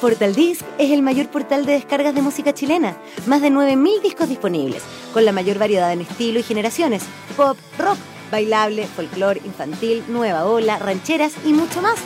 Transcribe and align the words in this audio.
Portal 0.00 0.34
Disc 0.34 0.64
es 0.78 0.90
el 0.92 1.02
mayor 1.02 1.28
portal 1.28 1.66
de 1.66 1.72
descargas 1.72 2.14
de 2.14 2.22
música 2.22 2.54
chilena. 2.54 2.96
Más 3.26 3.42
de 3.42 3.50
9.000 3.50 4.00
discos 4.00 4.28
disponibles, 4.28 4.84
con 5.12 5.24
la 5.24 5.32
mayor 5.32 5.58
variedad 5.58 5.92
en 5.92 6.02
estilo 6.02 6.38
y 6.38 6.44
generaciones. 6.44 7.02
Pop, 7.36 7.58
rock, 7.78 7.98
bailable, 8.30 8.86
folclore, 8.86 9.40
infantil, 9.44 10.04
nueva 10.08 10.44
ola, 10.44 10.78
rancheras 10.78 11.32
y 11.44 11.52
mucho 11.52 11.82
más. 11.82 11.98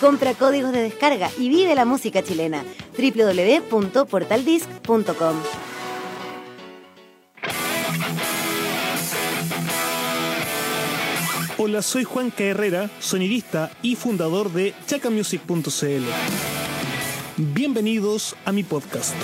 Compra 0.00 0.34
códigos 0.34 0.70
de 0.72 0.82
descarga 0.82 1.28
y 1.38 1.48
vive 1.48 1.74
la 1.74 1.84
música 1.84 2.22
chilena. 2.22 2.62
www.portaldisc.com 2.96 5.36
Hola, 11.58 11.82
soy 11.82 12.04
Juan 12.04 12.30
K. 12.30 12.44
Herrera, 12.44 12.88
sonidista 13.00 13.72
y 13.82 13.96
fundador 13.96 14.50
de 14.50 14.72
chacamusic.cl. 14.86 16.59
Bienvenidos 17.42 18.36
a 18.44 18.52
mi 18.52 18.62
podcast. 18.64 19.14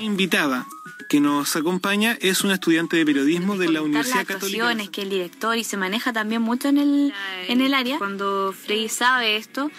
Invitada 0.00 0.66
que 1.10 1.20
nos 1.20 1.54
acompaña 1.54 2.16
es 2.22 2.42
una 2.42 2.54
estudiante 2.54 2.96
de 2.96 3.04
periodismo 3.04 3.58
de 3.58 3.68
la 3.68 3.82
Universidad 3.82 4.24
Católica. 4.24 4.74
que 4.90 5.02
el 5.02 5.10
director 5.10 5.58
y 5.58 5.64
se 5.64 5.76
maneja 5.76 6.10
también 6.14 6.40
mucho 6.40 6.68
en 6.68 6.78
el, 6.78 7.12
en 7.46 7.60
el 7.60 7.74
área. 7.74 7.98
Cuando 7.98 8.54
Frey 8.54 8.88
sabe 8.88 9.36
esto, 9.36 9.70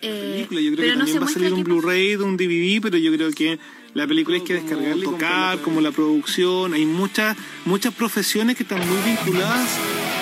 eh, 0.00 0.46
película, 0.48 0.60
yo 0.62 0.74
creo 0.74 0.92
que 0.92 0.98
también 0.98 1.22
va 1.22 1.26
a 1.26 1.28
salir 1.28 1.52
un 1.52 1.64
Blu-ray, 1.64 2.16
un 2.16 2.38
DVD, 2.38 2.80
pero 2.80 2.96
yo 2.96 3.12
creo 3.12 3.30
que 3.30 3.58
la 3.92 4.06
película 4.06 4.38
hay 4.38 4.44
que 4.44 4.54
descargarla 4.54 5.04
tocar, 5.04 5.60
como 5.60 5.82
la 5.82 5.92
producción. 5.92 6.72
Hay 6.72 6.86
muchas, 6.86 7.36
muchas 7.66 7.92
profesiones 7.92 8.56
que 8.56 8.62
están 8.62 8.78
muy 8.88 9.02
vinculadas. 9.04 10.17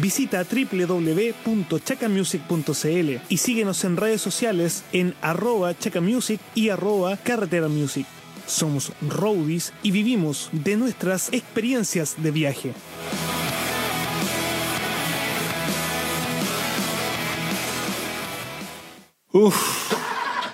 Visita 0.00 0.44
www.chacamusic.cl 0.44 3.20
y 3.28 3.36
síguenos 3.38 3.82
en 3.84 3.96
redes 3.96 4.20
sociales 4.20 4.84
en 4.92 5.14
arroba 5.22 5.76
chacamusic 5.76 6.40
y 6.54 6.68
arroba 6.68 7.16
carretera 7.16 7.66
music. 7.68 8.06
Somos 8.46 8.92
roadies 9.02 9.72
y 9.82 9.90
vivimos 9.90 10.50
de 10.52 10.76
nuestras 10.76 11.32
experiencias 11.32 12.14
de 12.18 12.30
viaje. 12.30 12.74
Uf, 19.32 19.92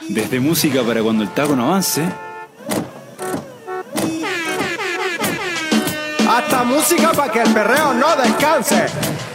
desde 0.08 0.40
música 0.40 0.82
para 0.82 1.02
cuando 1.02 1.22
el 1.22 1.32
taco 1.32 1.54
no 1.54 1.66
avance. 1.66 2.02
Hasta 6.28 6.64
música 6.64 7.12
para 7.12 7.32
que 7.32 7.42
el 7.42 7.54
perreo 7.54 7.94
no 7.94 8.16
descanse. 8.16 8.86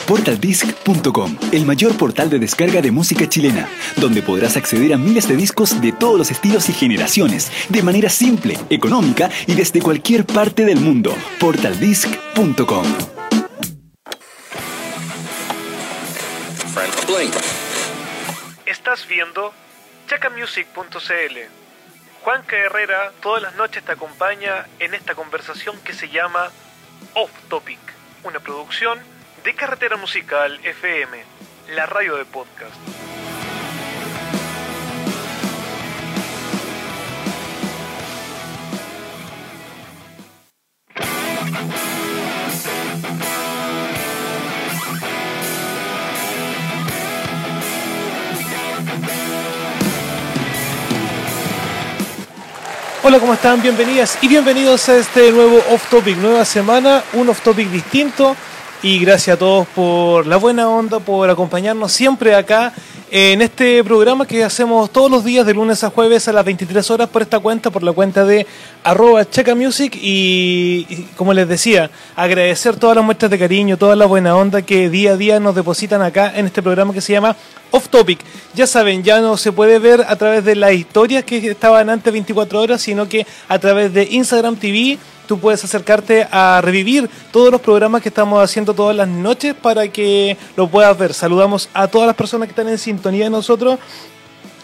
Portaldisc.com, 0.09 1.37
el 1.51 1.67
mayor 1.67 1.95
portal 1.95 2.31
de 2.31 2.39
descarga 2.39 2.81
de 2.81 2.89
música 2.89 3.29
chilena, 3.29 3.69
donde 3.95 4.23
podrás 4.23 4.57
acceder 4.57 4.91
a 4.91 4.97
miles 4.97 5.27
de 5.27 5.35
discos 5.35 5.79
de 5.79 5.91
todos 5.91 6.17
los 6.17 6.31
estilos 6.31 6.67
y 6.67 6.73
generaciones, 6.73 7.51
de 7.69 7.83
manera 7.83 8.09
simple, 8.09 8.57
económica 8.71 9.29
y 9.45 9.53
desde 9.53 9.83
cualquier 9.83 10.25
parte 10.25 10.65
del 10.65 10.79
mundo. 10.79 11.15
Portaldisc.com. 11.39 12.85
Estás 18.65 19.07
viendo 19.07 19.53
chacamusic.cl. 20.07 21.37
Juan 22.23 22.43
Herrera 22.49 23.11
todas 23.21 23.43
las 23.43 23.55
noches 23.57 23.83
te 23.83 23.91
acompaña 23.91 24.65
en 24.79 24.95
esta 24.95 25.13
conversación 25.13 25.79
que 25.83 25.93
se 25.93 26.09
llama 26.09 26.49
Off 27.13 27.29
Topic, 27.47 27.77
una 28.23 28.39
producción 28.39 28.97
de 29.49 29.55
Carretera 29.55 29.97
Musical 29.97 30.59
FM, 30.63 31.23
la 31.69 31.87
radio 31.87 32.17
de 32.17 32.25
podcast. 32.25 32.75
Hola, 53.01 53.19
¿cómo 53.19 53.33
están? 53.33 53.63
Bienvenidas 53.63 54.19
y 54.21 54.27
bienvenidos 54.27 54.87
a 54.89 54.97
este 54.97 55.31
nuevo 55.31 55.57
Off 55.71 55.89
Topic, 55.89 56.17
nueva 56.17 56.45
semana, 56.45 57.03
un 57.13 57.29
Off 57.29 57.41
Topic 57.41 57.67
distinto 57.69 58.35
y 58.81 58.99
gracias 58.99 59.35
a 59.35 59.39
todos 59.39 59.67
por 59.67 60.25
la 60.25 60.37
buena 60.37 60.69
onda, 60.69 60.99
por 60.99 61.29
acompañarnos 61.29 61.91
siempre 61.91 62.33
acá 62.33 62.73
en 63.11 63.41
este 63.41 63.83
programa 63.83 64.25
que 64.25 64.43
hacemos 64.43 64.89
todos 64.91 65.11
los 65.11 65.25
días 65.25 65.45
de 65.45 65.53
lunes 65.53 65.83
a 65.83 65.89
jueves 65.89 66.27
a 66.27 66.33
las 66.33 66.45
23 66.45 66.89
horas 66.91 67.09
por 67.09 67.21
esta 67.21 67.39
cuenta, 67.39 67.71
por 67.71 67.83
la 67.83 67.91
cuenta 67.91 68.23
de 68.23 68.47
arroba 68.83 69.29
checamusic 69.29 69.95
y, 69.95 70.85
y 70.89 71.07
como 71.17 71.33
les 71.33 71.47
decía, 71.47 71.89
agradecer 72.15 72.77
todas 72.77 72.95
las 72.95 73.03
muestras 73.03 73.31
de 73.31 73.39
cariño, 73.39 73.77
toda 73.77 73.95
la 73.95 74.05
buena 74.05 74.35
onda 74.35 74.61
que 74.61 74.89
día 74.89 75.11
a 75.13 75.17
día 75.17 75.39
nos 75.39 75.55
depositan 75.55 76.01
acá 76.01 76.31
en 76.35 76.45
este 76.45 76.61
programa 76.61 76.93
que 76.93 77.01
se 77.01 77.13
llama 77.13 77.35
Off 77.71 77.89
Topic. 77.89 78.19
Ya 78.53 78.65
saben, 78.65 79.03
ya 79.03 79.19
no 79.19 79.35
se 79.35 79.51
puede 79.51 79.79
ver 79.79 80.05
a 80.07 80.15
través 80.15 80.45
de 80.45 80.55
las 80.55 80.71
historias 80.73 81.23
que 81.25 81.49
estaban 81.49 81.89
antes 81.89 82.13
24 82.13 82.61
horas, 82.61 82.81
sino 82.81 83.09
que 83.09 83.25
a 83.47 83.59
través 83.59 83.93
de 83.93 84.07
Instagram 84.11 84.55
TV 84.55 84.97
tú 85.29 85.39
puedes 85.39 85.63
acercarte 85.63 86.27
a 86.31 86.59
revivir 86.59 87.07
todos 87.31 87.51
los 87.51 87.61
programas 87.61 88.01
que 88.01 88.09
estamos 88.09 88.43
haciendo 88.43 88.73
todas 88.73 88.95
las 88.95 89.07
noches 89.07 89.53
para 89.53 89.87
que 89.87 90.35
lo 90.55 90.67
puedas 90.67 90.97
ver. 90.97 91.13
Saludamos 91.13 91.69
a 91.71 91.87
todas 91.87 92.07
las 92.07 92.15
personas 92.15 92.47
que 92.47 92.53
están 92.53 92.67
en 92.67 92.79
sintonía 92.79 93.25
de 93.25 93.29
nosotros. 93.29 93.77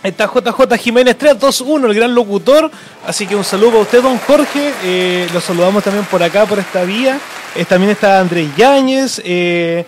Está 0.01 0.25
JJ 0.25 0.75
Jiménez 0.79 1.19
321, 1.19 1.85
el 1.85 1.93
gran 1.93 2.15
locutor. 2.15 2.71
Así 3.05 3.27
que 3.27 3.35
un 3.35 3.43
saludo 3.43 3.77
a 3.77 3.81
usted, 3.81 4.01
don 4.01 4.17
Jorge. 4.17 4.73
Eh, 4.83 5.29
lo 5.31 5.39
saludamos 5.39 5.83
también 5.83 6.03
por 6.05 6.23
acá, 6.23 6.47
por 6.47 6.57
esta 6.57 6.83
vía. 6.83 7.19
Eh, 7.55 7.63
también 7.65 7.91
está 7.91 8.19
Andrés 8.19 8.49
Yáñez. 8.57 9.21
Eh, 9.23 9.85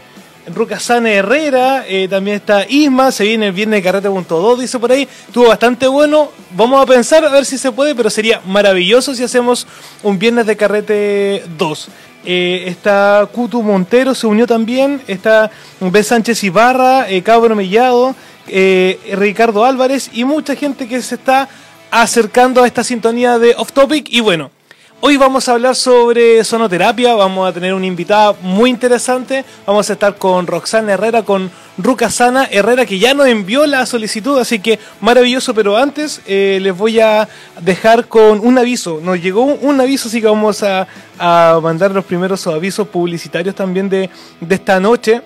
Rucasane 0.53 1.15
Herrera, 1.15 1.85
eh, 1.87 2.07
también 2.09 2.37
está 2.37 2.65
Isma, 2.67 3.11
se 3.11 3.25
viene 3.25 3.47
el 3.47 3.53
viernes 3.53 3.79
de 3.79 3.83
carrete.2, 3.83 4.57
dice 4.57 4.79
por 4.79 4.91
ahí, 4.91 5.07
estuvo 5.27 5.47
bastante 5.47 5.87
bueno, 5.87 6.31
vamos 6.51 6.81
a 6.81 6.85
pensar 6.85 7.23
a 7.25 7.29
ver 7.29 7.45
si 7.45 7.57
se 7.57 7.71
puede, 7.71 7.95
pero 7.95 8.09
sería 8.09 8.41
maravilloso 8.45 9.13
si 9.13 9.23
hacemos 9.23 9.67
un 10.03 10.17
viernes 10.17 10.45
de 10.45 10.57
carrete 10.57 11.43
2. 11.57 11.89
Eh, 12.29 12.65
está 12.67 13.25
Cutu 13.31 13.63
Montero, 13.63 14.13
se 14.13 14.27
unió 14.27 14.45
también, 14.45 15.01
está 15.07 15.49
B. 15.79 16.03
Sánchez 16.03 16.43
Ibarra, 16.43 17.09
eh, 17.09 17.21
Cabro 17.21 17.55
Mellado, 17.55 18.15
eh, 18.49 18.99
Ricardo 19.13 19.63
Álvarez 19.63 20.09
y 20.11 20.25
mucha 20.25 20.55
gente 20.55 20.89
que 20.89 21.01
se 21.01 21.15
está 21.15 21.47
acercando 21.89 22.63
a 22.63 22.67
esta 22.67 22.83
sintonía 22.83 23.39
de 23.39 23.55
Off 23.55 23.71
Topic 23.71 24.07
y 24.09 24.19
bueno, 24.19 24.51
Hoy 24.99 25.15
vamos 25.15 25.47
a 25.47 25.51
hablar 25.51 25.75
sobre 25.75 26.43
sonoterapia, 26.43 27.13
vamos 27.13 27.47
a 27.47 27.53
tener 27.53 27.75
una 27.75 27.85
invitada 27.85 28.33
muy 28.41 28.71
interesante, 28.71 29.45
vamos 29.67 29.87
a 29.91 29.93
estar 29.93 30.15
con 30.17 30.47
Roxana 30.47 30.93
Herrera, 30.93 31.21
con 31.21 31.51
Rucasana 31.77 32.45
Herrera, 32.49 32.83
que 32.83 32.97
ya 32.97 33.13
nos 33.13 33.27
envió 33.27 33.67
la 33.67 33.85
solicitud, 33.85 34.39
así 34.39 34.57
que 34.57 34.79
maravilloso, 34.99 35.53
pero 35.53 35.77
antes 35.77 36.21
eh, 36.25 36.57
les 36.63 36.75
voy 36.75 36.99
a 36.99 37.29
dejar 37.61 38.07
con 38.07 38.39
un 38.39 38.57
aviso, 38.57 38.99
nos 39.03 39.21
llegó 39.21 39.43
un, 39.43 39.59
un 39.61 39.79
aviso, 39.79 40.07
así 40.07 40.19
que 40.19 40.25
vamos 40.25 40.63
a, 40.63 40.87
a, 41.19 41.59
mandar 41.61 41.91
los 41.91 42.03
primeros 42.03 42.47
avisos 42.47 42.87
publicitarios 42.87 43.53
también 43.53 43.89
de, 43.89 44.09
de 44.41 44.55
esta 44.55 44.79
noche. 44.79 45.21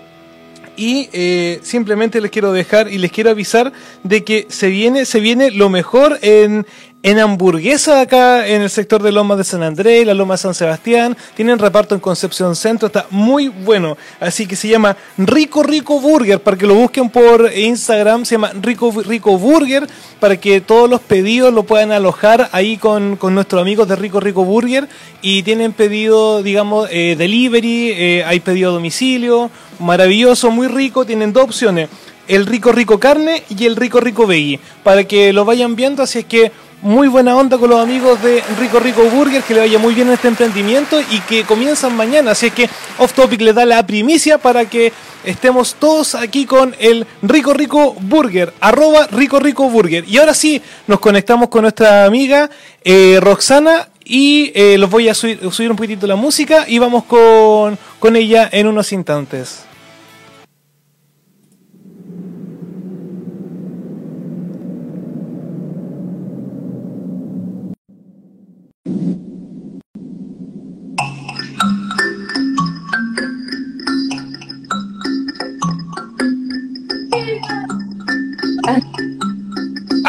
Y 0.77 1.09
eh, 1.11 1.59
simplemente 1.63 2.21
les 2.21 2.31
quiero 2.31 2.53
dejar 2.53 2.87
y 2.87 2.97
les 2.97 3.11
quiero 3.11 3.29
avisar 3.29 3.73
de 4.03 4.23
que 4.23 4.47
se 4.49 4.67
viene, 4.67 5.05
se 5.05 5.19
viene 5.19 5.51
lo 5.51 5.69
mejor 5.69 6.17
en, 6.21 6.65
en 7.03 7.17
hamburguesa 7.19 8.01
acá 8.01 8.47
en 8.47 8.61
el 8.61 8.69
sector 8.69 9.01
de 9.01 9.11
Lomas 9.11 9.39
de 9.39 9.43
San 9.43 9.63
Andrés, 9.63 10.05
la 10.05 10.13
Loma 10.13 10.35
de 10.35 10.39
San 10.39 10.53
Sebastián. 10.53 11.17
Tienen 11.35 11.57
reparto 11.57 11.95
en 11.95 12.01
Concepción 12.01 12.55
Centro, 12.55 12.87
está 12.87 13.07
muy 13.09 13.47
bueno. 13.47 13.97
Así 14.19 14.45
que 14.45 14.55
se 14.55 14.67
llama 14.67 14.95
Rico 15.17 15.63
Rico 15.63 15.99
Burger, 15.99 16.39
para 16.39 16.57
que 16.57 16.67
lo 16.67 16.75
busquen 16.75 17.09
por 17.09 17.51
Instagram, 17.55 18.25
se 18.25 18.35
llama 18.35 18.51
Rico 18.61 18.91
Rico 19.03 19.37
Burger, 19.37 19.87
para 20.19 20.37
que 20.37 20.61
todos 20.61 20.89
los 20.89 21.01
pedidos 21.01 21.51
lo 21.53 21.63
puedan 21.63 21.91
alojar 21.91 22.49
ahí 22.51 22.77
con, 22.77 23.15
con 23.15 23.33
nuestros 23.33 23.61
amigos 23.61 23.87
de 23.87 23.95
Rico 23.95 24.19
Rico 24.19 24.45
Burger. 24.45 24.87
Y 25.23 25.41
tienen 25.43 25.73
pedido, 25.73 26.43
digamos, 26.43 26.87
eh, 26.91 27.15
delivery, 27.17 27.91
eh, 27.91 28.23
hay 28.25 28.39
pedido 28.41 28.69
a 28.69 28.73
domicilio, 28.73 29.49
maravilloso, 29.79 30.51
muy 30.51 30.67
rico, 30.67 31.05
tienen 31.05 31.33
dos 31.33 31.45
opciones. 31.45 31.89
El 32.27 32.45
rico 32.45 32.71
rico 32.71 32.99
carne 32.99 33.43
y 33.49 33.65
el 33.65 33.75
rico 33.75 33.99
rico 33.99 34.27
veggie. 34.27 34.59
Para 34.83 35.03
que 35.03 35.33
lo 35.33 35.43
vayan 35.43 35.75
viendo, 35.75 36.03
así 36.03 36.19
es 36.19 36.25
que 36.25 36.51
muy 36.81 37.07
buena 37.07 37.35
onda 37.35 37.57
con 37.57 37.69
los 37.69 37.79
amigos 37.79 38.21
de 38.21 38.43
Rico 38.59 38.79
Rico 38.79 39.03
Burger, 39.03 39.43
que 39.43 39.53
le 39.53 39.59
vaya 39.61 39.79
muy 39.79 39.93
bien 39.93 40.07
en 40.07 40.13
este 40.13 40.27
emprendimiento 40.27 40.99
y 40.99 41.19
que 41.21 41.43
comienzan 41.43 41.95
mañana. 41.95 42.31
Así 42.31 42.47
es 42.47 42.53
que 42.53 42.69
Off 42.97 43.13
Topic 43.13 43.41
le 43.41 43.53
da 43.53 43.65
la 43.65 43.85
primicia 43.85 44.37
para 44.37 44.65
que 44.65 44.91
estemos 45.23 45.75
todos 45.75 46.15
aquí 46.15 46.45
con 46.45 46.75
el 46.79 47.05
Rico 47.21 47.53
Rico 47.53 47.95
Burger, 47.99 48.53
arroba 48.59 49.07
Rico 49.11 49.39
Rico 49.39 49.69
Burger. 49.69 50.05
Y 50.07 50.17
ahora 50.17 50.33
sí, 50.33 50.61
nos 50.87 50.99
conectamos 50.99 51.49
con 51.49 51.63
nuestra 51.63 52.05
amiga 52.05 52.49
eh, 52.83 53.19
Roxana 53.21 53.89
y 54.03 54.51
eh, 54.55 54.77
los 54.77 54.89
voy 54.89 55.07
a 55.07 55.13
subir, 55.13 55.39
subir, 55.51 55.69
un 55.69 55.77
poquitito 55.77 56.07
la 56.07 56.15
música 56.15 56.65
y 56.67 56.79
vamos 56.79 57.03
con, 57.03 57.77
con 57.99 58.15
ella 58.15 58.49
en 58.51 58.67
unos 58.67 58.91
instantes. 58.91 59.70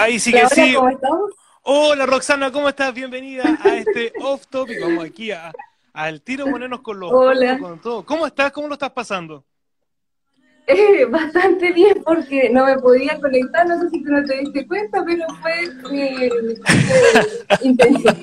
Ahí 0.02 0.18
sí 0.18 0.32
que 0.32 0.48
sí. 0.48 0.74
¿cómo? 0.74 1.28
Hola 1.62 2.06
Roxana, 2.06 2.50
¿cómo 2.50 2.68
estás? 2.68 2.92
Bienvenida 2.92 3.44
a 3.62 3.68
este 3.76 4.12
off 4.20 4.48
topic. 4.48 4.80
Vamos 4.80 5.04
aquí 5.04 5.30
a, 5.30 5.52
al 5.92 6.20
tiro 6.22 6.46
ponernos 6.46 6.80
con 6.80 6.98
los 6.98 7.12
Hola. 7.12 7.56
con 7.60 7.80
todo. 7.80 8.04
¿Cómo 8.04 8.26
estás? 8.26 8.50
¿Cómo 8.50 8.66
lo 8.66 8.74
estás 8.74 8.90
pasando? 8.90 9.44
Eh, 10.72 11.04
bastante 11.10 11.72
bien 11.72 12.02
porque 12.04 12.48
no 12.50 12.64
me 12.66 12.78
podía 12.78 13.18
conectar, 13.20 13.66
no 13.66 13.78
sé 13.80 13.90
si 13.90 14.02
tú 14.02 14.10
no 14.10 14.24
te 14.24 14.38
diste 14.38 14.66
cuenta, 14.66 15.04
pero 15.04 15.24
fue 15.40 15.64
eh, 15.96 16.30
eh, 16.30 17.26
intenso. 17.62 18.14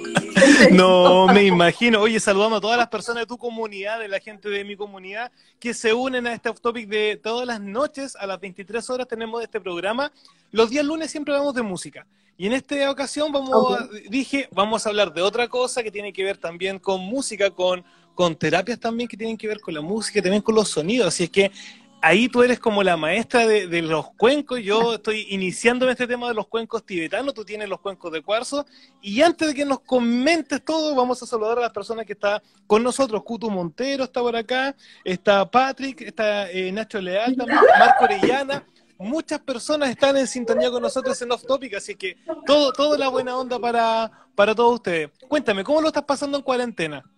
No, 0.72 1.28
me 1.28 1.44
imagino. 1.44 2.02
Oye, 2.02 2.20
saludamos 2.20 2.58
a 2.60 2.62
todas 2.62 2.78
las 2.78 2.88
personas 2.88 3.24
de 3.24 3.28
tu 3.28 3.38
comunidad, 3.38 4.00
de 4.00 4.08
la 4.08 4.20
gente 4.20 4.50
de 4.50 4.64
mi 4.64 4.76
comunidad, 4.76 5.32
que 5.60 5.74
se 5.74 5.94
unen 5.94 6.28
a 6.28 6.34
este 6.34 6.50
off 6.50 6.62
topic 6.62 6.88
de 6.88 7.20
todas 7.22 7.46
las 7.48 7.60
noches 7.60 8.16
a 8.16 8.26
las 8.26 8.40
23 8.40 8.90
horas 8.90 9.08
tenemos 9.08 9.44
este 9.44 9.60
programa. 9.60 10.12
Los 10.52 10.70
días 10.70 10.86
lunes 10.86 11.12
siempre 11.12 11.34
hablamos 11.34 11.54
de 11.56 11.62
música. 11.62 12.06
Y 12.38 12.48
en 12.48 12.54
esta 12.54 12.90
ocasión 12.90 13.32
vamos 13.34 13.50
Ok. 13.54 13.80
a- 13.82 13.88
dije, 14.10 14.48
vamos 14.52 14.86
a 14.86 14.90
hablar 14.90 15.14
de 15.14 15.22
otra 15.22 15.48
cosa 15.50 15.84
que 15.84 15.92
tiene 15.92 16.14
que 16.14 16.24
ver 16.24 16.38
también 16.38 16.80
con 16.80 17.02
música, 17.02 17.50
con, 17.52 17.84
con 18.16 18.34
terapias 18.36 18.80
también 18.80 19.10
que 19.10 19.18
tienen 19.18 19.38
que 19.38 19.48
ver 19.48 19.60
con 19.60 19.74
la 19.74 19.82
música, 19.82 20.22
también 20.22 20.42
con 20.42 20.56
los 20.56 20.70
sonidos. 20.70 21.10
Así 21.10 21.26
es 21.26 21.30
que 21.30 21.52
ahí 22.02 22.30
tú 22.30 22.44
eres 22.44 22.60
como 22.60 22.84
la 22.84 22.98
maestra 22.98 23.46
de, 23.46 23.68
de 23.68 23.82
los 23.82 24.12
cuencos. 24.14 24.60
Yo 24.62 24.94
estoy 24.96 25.28
iniciando 25.30 25.86
en 25.86 25.92
este 25.92 26.08
tema 26.08 26.28
de 26.28 26.34
los 26.34 26.48
cuencos 26.48 26.86
tibetanos. 26.86 27.34
Tú 27.34 27.46
tienes 27.46 27.70
los 27.70 27.80
cuencos 27.80 28.12
de 28.12 28.22
cuarzo. 28.22 28.66
Y 29.02 29.22
antes 29.22 29.50
de 29.50 29.54
que 29.54 29.66
nos 29.66 29.82
comentes 29.82 30.64
todo, 30.64 30.96
vamos 30.96 31.22
a 31.22 31.26
saludar 31.26 31.58
a 31.58 31.62
las 31.62 31.72
personas 31.72 32.06
que 32.06 32.14
están 32.14 32.42
con 32.68 32.84
nosotros. 32.84 33.24
Cutu 33.24 33.50
Montero 33.50 34.04
está 34.04 34.22
por 34.22 34.36
acá, 34.36 34.76
está 35.04 35.50
Patrick, 35.50 36.02
está 36.02 36.50
eh, 36.52 36.72
Nacho 36.72 37.02
Leal 37.02 37.36
también, 37.36 37.60
Marco 37.78 38.04
Orellana. 38.06 38.64
Muchas 38.98 39.40
personas 39.40 39.90
están 39.90 40.18
en 40.18 40.28
sintonía 40.28 40.70
con 40.70 40.82
nosotros 40.82 41.22
en 41.22 41.32
Off 41.32 41.46
Topic, 41.46 41.74
así 41.76 41.96
que 41.96 42.18
todo, 42.46 42.74
toda 42.74 42.98
la 42.98 43.08
buena 43.08 43.38
onda 43.38 43.58
para, 43.58 44.12
para 44.36 44.54
todos 44.54 44.76
ustedes. 44.76 45.10
Cuéntame, 45.26 45.64
¿cómo 45.64 45.80
lo 45.80 45.88
estás 45.88 46.04
pasando 46.04 46.38
en 46.38 46.44
cuarentena? 46.44 47.10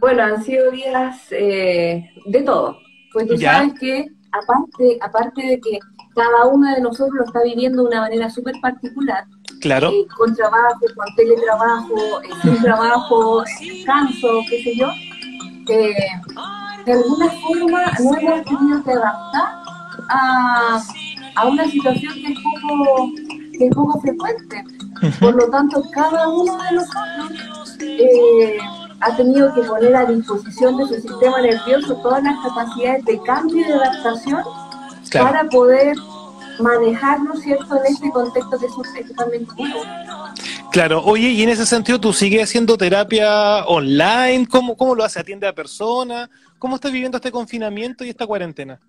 Bueno, 0.00 0.24
han 0.24 0.42
sido 0.42 0.72
días 0.72 1.28
eh, 1.30 2.10
de 2.26 2.42
todo. 2.42 2.80
Pues 3.12 3.28
tú 3.28 3.34
Ya. 3.36 3.54
sabes 3.54 3.74
que, 3.78 4.06
aparte, 4.32 4.98
aparte 5.00 5.42
de 5.46 5.60
que 5.60 5.78
cada 6.14 6.46
uno 6.46 6.74
de 6.74 6.80
nosotros 6.80 7.14
lo 7.14 7.24
está 7.24 7.42
viviendo 7.42 7.82
de 7.82 7.88
una 7.88 8.00
manera 8.02 8.30
súper 8.30 8.54
particular, 8.60 9.24
Claro, 9.60 9.90
eh, 9.90 10.06
con 10.16 10.34
trabajo, 10.34 10.80
con 10.96 11.14
teletrabajo, 11.16 12.22
eh, 12.22 12.28
sin 12.42 12.56
trabajo, 12.62 13.42
descanso, 13.60 14.28
qué 14.48 14.62
sé 14.62 14.76
yo, 14.76 14.88
eh, 15.68 15.94
de 16.84 16.92
alguna 16.92 17.30
forma 17.30 17.84
no 18.00 18.16
hemos 18.18 18.44
tenido 18.44 18.82
que 18.84 18.92
adaptar 18.92 19.62
a, 20.08 20.82
a 21.36 21.46
una 21.46 21.64
situación 21.68 22.12
que 22.14 22.32
es 22.32 22.38
poco, 22.40 23.10
que 23.58 23.66
es 23.66 23.74
poco 23.74 24.00
frecuente. 24.00 24.64
Por 25.20 25.34
lo 25.34 25.48
tanto, 25.50 25.82
cada 25.92 26.28
uno 26.28 26.56
de 26.58 26.72
nosotros 26.76 27.76
eh, 27.80 28.58
ha 29.02 29.16
tenido 29.16 29.52
que 29.54 29.62
poner 29.62 29.94
a 29.96 30.04
disposición 30.06 30.76
de 30.76 30.86
su 30.86 30.94
sistema 30.94 31.40
nervioso 31.40 31.96
todas 31.96 32.22
las 32.22 32.34
capacidades 32.42 33.04
de 33.04 33.20
cambio 33.22 33.60
y 33.60 33.64
de 33.64 33.74
adaptación 33.74 34.42
claro. 35.10 35.26
para 35.26 35.48
poder 35.48 35.96
manejarnos, 36.60 37.40
¿cierto?, 37.40 37.76
en 37.76 37.92
este 37.92 38.10
contexto 38.10 38.58
que 38.58 38.66
es 38.66 38.72
un- 38.72 39.46
nuevo. 39.58 39.80
Claro, 40.70 41.02
oye, 41.04 41.28
y 41.28 41.42
en 41.42 41.48
ese 41.50 41.66
sentido, 41.66 42.00
¿tú 42.00 42.12
sigues 42.12 42.44
haciendo 42.44 42.76
terapia 42.78 43.64
online? 43.66 44.46
¿Cómo, 44.48 44.76
cómo 44.76 44.94
lo 44.94 45.04
hace? 45.04 45.20
¿Atiende 45.20 45.46
a 45.46 45.54
personas? 45.54 46.30
¿Cómo 46.58 46.76
estás 46.76 46.92
viviendo 46.92 47.16
este 47.18 47.32
confinamiento 47.32 48.04
y 48.04 48.10
esta 48.10 48.26
cuarentena? 48.26 48.80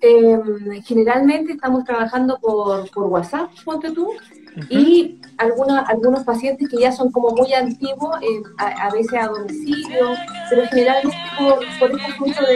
Eh, 0.00 0.38
generalmente 0.84 1.52
estamos 1.52 1.84
trabajando 1.84 2.38
por, 2.40 2.88
por 2.90 3.04
WhatsApp, 3.06 3.50
ponte 3.64 3.90
tú, 3.90 4.10
y 4.70 5.20
alguna- 5.38 5.82
algunos 5.82 6.24
pacientes 6.24 6.68
que 6.68 6.78
ya 6.80 6.92
son 6.92 7.10
como 7.12 7.30
muy 7.30 7.52
antiguos, 7.54 8.16
eh, 8.22 8.42
a, 8.58 8.86
a 8.86 8.90
veces 8.90 9.14
a 9.20 9.28
domicilio, 9.28 10.14
pero 10.50 10.62
generalmente 10.68 11.16
por, 11.38 11.58
por 11.78 11.90
este 11.98 12.12
asunto 12.12 12.42
de, 12.46 12.54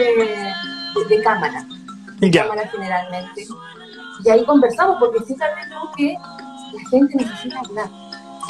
de, 1.09 1.15
de 1.17 1.23
cámara, 1.23 1.65
de 2.19 2.31
cámara 2.31 2.67
generalmente. 2.69 3.45
Y 4.25 4.29
ahí 4.29 4.43
conversamos, 4.45 4.97
porque 4.99 5.19
sí 5.25 5.35
sabemos 5.35 5.89
que 5.97 6.13
la 6.13 6.89
gente 6.89 7.15
necesita 7.17 7.59
hablar, 7.59 7.89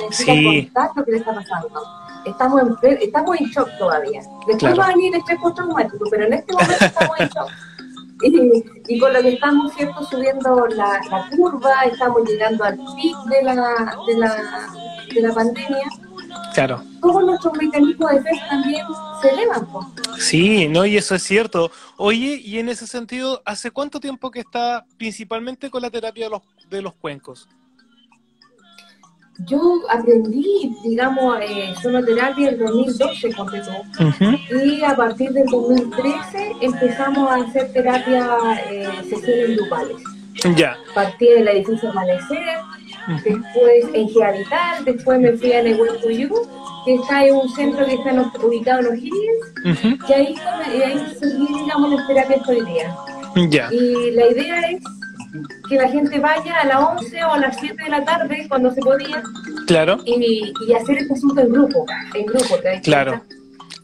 necesita 0.10 0.34
Sí. 0.34 0.66
contar 0.66 0.90
lo 0.96 1.06
que 1.06 1.12
le 1.12 1.18
está 1.18 1.34
pasando. 1.34 1.84
Estamos 2.26 2.62
en, 2.62 2.98
estamos 3.02 3.40
en 3.40 3.46
shock 3.48 3.70
todavía. 3.78 4.22
Después 4.48 4.58
Claro. 4.58 4.78
va 4.78 4.86
a 4.86 4.88
venir 4.90 5.14
el 5.14 5.20
estrés 5.20 5.40
postraumático, 5.42 6.06
pero 6.10 6.26
en 6.26 6.34
este 6.34 6.54
momento 6.54 6.86
estamos 6.86 7.20
en 7.20 7.28
shock. 7.30 7.50
Y, 8.24 8.64
y 8.96 9.00
con 9.00 9.14
lo 9.14 9.22
que 9.22 9.34
estamos 9.34 9.74
cierto 9.74 10.04
subiendo 10.06 10.68
la, 10.68 11.00
la 11.10 11.30
curva, 11.36 11.84
estamos 11.84 12.28
llegando 12.28 12.64
al 12.64 12.78
pic 12.78 13.16
de 13.30 13.44
la, 13.44 13.98
de 14.08 14.18
la, 14.18 14.36
de 15.14 15.22
la 15.22 15.34
pandemia, 15.34 15.88
Claro. 16.54 16.84
todos 17.02 17.24
nuestros 17.26 17.54
mecanismos 17.58 18.10
de 18.12 18.18
defensa 18.20 18.48
también 18.50 18.86
se 19.22 19.30
elevan. 19.30 19.66
po. 19.72 19.92
Sí, 20.18 20.68
no, 20.68 20.86
y 20.86 20.98
eso 20.98 21.16
es 21.16 21.24
cierto. 21.24 21.72
Oye, 21.98 22.40
y 22.44 22.60
en 22.60 22.70
ese 22.70 22.88
sentido, 22.88 23.42
¿hace 23.46 23.72
cuánto 23.72 24.00
tiempo 24.00 24.32
que 24.32 24.40
está 24.40 24.86
principalmente 24.98 25.70
con 25.70 25.82
la 25.82 25.90
terapia 25.92 26.26
de 26.26 26.30
los, 26.32 26.42
de 26.70 26.82
los 26.82 26.94
cuencos? 26.96 27.48
Yo 29.40 29.82
aprendí, 29.90 30.76
digamos, 30.84 31.38
eh, 31.42 31.74
sonoterapia 31.82 32.50
en 32.50 32.60
2012, 32.60 33.30
ponte 33.36 33.62
tú. 33.62 34.06
Y 34.56 34.84
a 34.84 34.96
partir 34.96 35.32
del 35.32 35.48
2013 35.48 36.52
empezamos 36.62 37.30
a 37.32 37.36
hacer 37.36 37.74
terapia 37.74 38.28
eh, 38.70 38.88
sesiones 39.10 39.58
grupales. 39.58 39.98
Ya. 40.56 40.78
Partí 40.94 41.26
del 41.28 41.48
edificio 41.48 41.90
Amanecer, 41.90 42.40
después 43.24 43.86
en 43.94 44.10
Gehabitar, 44.10 44.84
después 44.84 45.20
me 45.20 45.32
fui 45.34 45.52
a 45.54 45.62
You, 45.64 46.30
que 46.86 46.96
está 46.96 47.26
en 47.26 47.36
un 47.36 47.50
centro 47.50 47.86
que 47.86 47.94
está 47.96 48.10
en- 48.12 48.20
ubicado 48.44 48.80
en 48.80 48.88
Ujú. 49.66 49.88
y 50.10 50.14
ahí, 50.14 50.36
come- 50.36 50.78
y 50.78 50.82
ahí 50.82 51.16
seguí, 51.20 51.48
digamos, 51.48 51.92
las 51.94 52.08
terapias 52.08 52.48
hoy 52.50 52.62
día. 52.66 52.96
Ya. 53.50 53.70
Y 53.74 54.12
la 54.12 54.28
idea 54.28 54.60
es 54.72 54.84
que 55.68 55.76
la 55.76 55.90
gente 55.90 56.20
vaya 56.20 56.60
a 56.62 56.66
las 56.66 56.80
11 57.02 57.24
o 57.24 57.34
a 57.34 57.38
las 57.40 57.60
7 57.60 57.84
de 57.84 57.90
la 57.90 58.04
tarde, 58.06 58.46
cuando 58.48 58.72
se 58.72 58.82
podía, 58.82 59.24
Claro. 59.68 59.98
y, 60.06 60.54
y 60.68 60.74
hacer 60.74 60.98
este 60.98 61.14
asunto 61.14 61.42
en 61.42 61.50
grupo, 61.52 61.86
en 62.14 62.26
grupo. 62.26 62.58
¿te 62.60 62.70
das 62.70 62.82
Claro. 62.82 63.22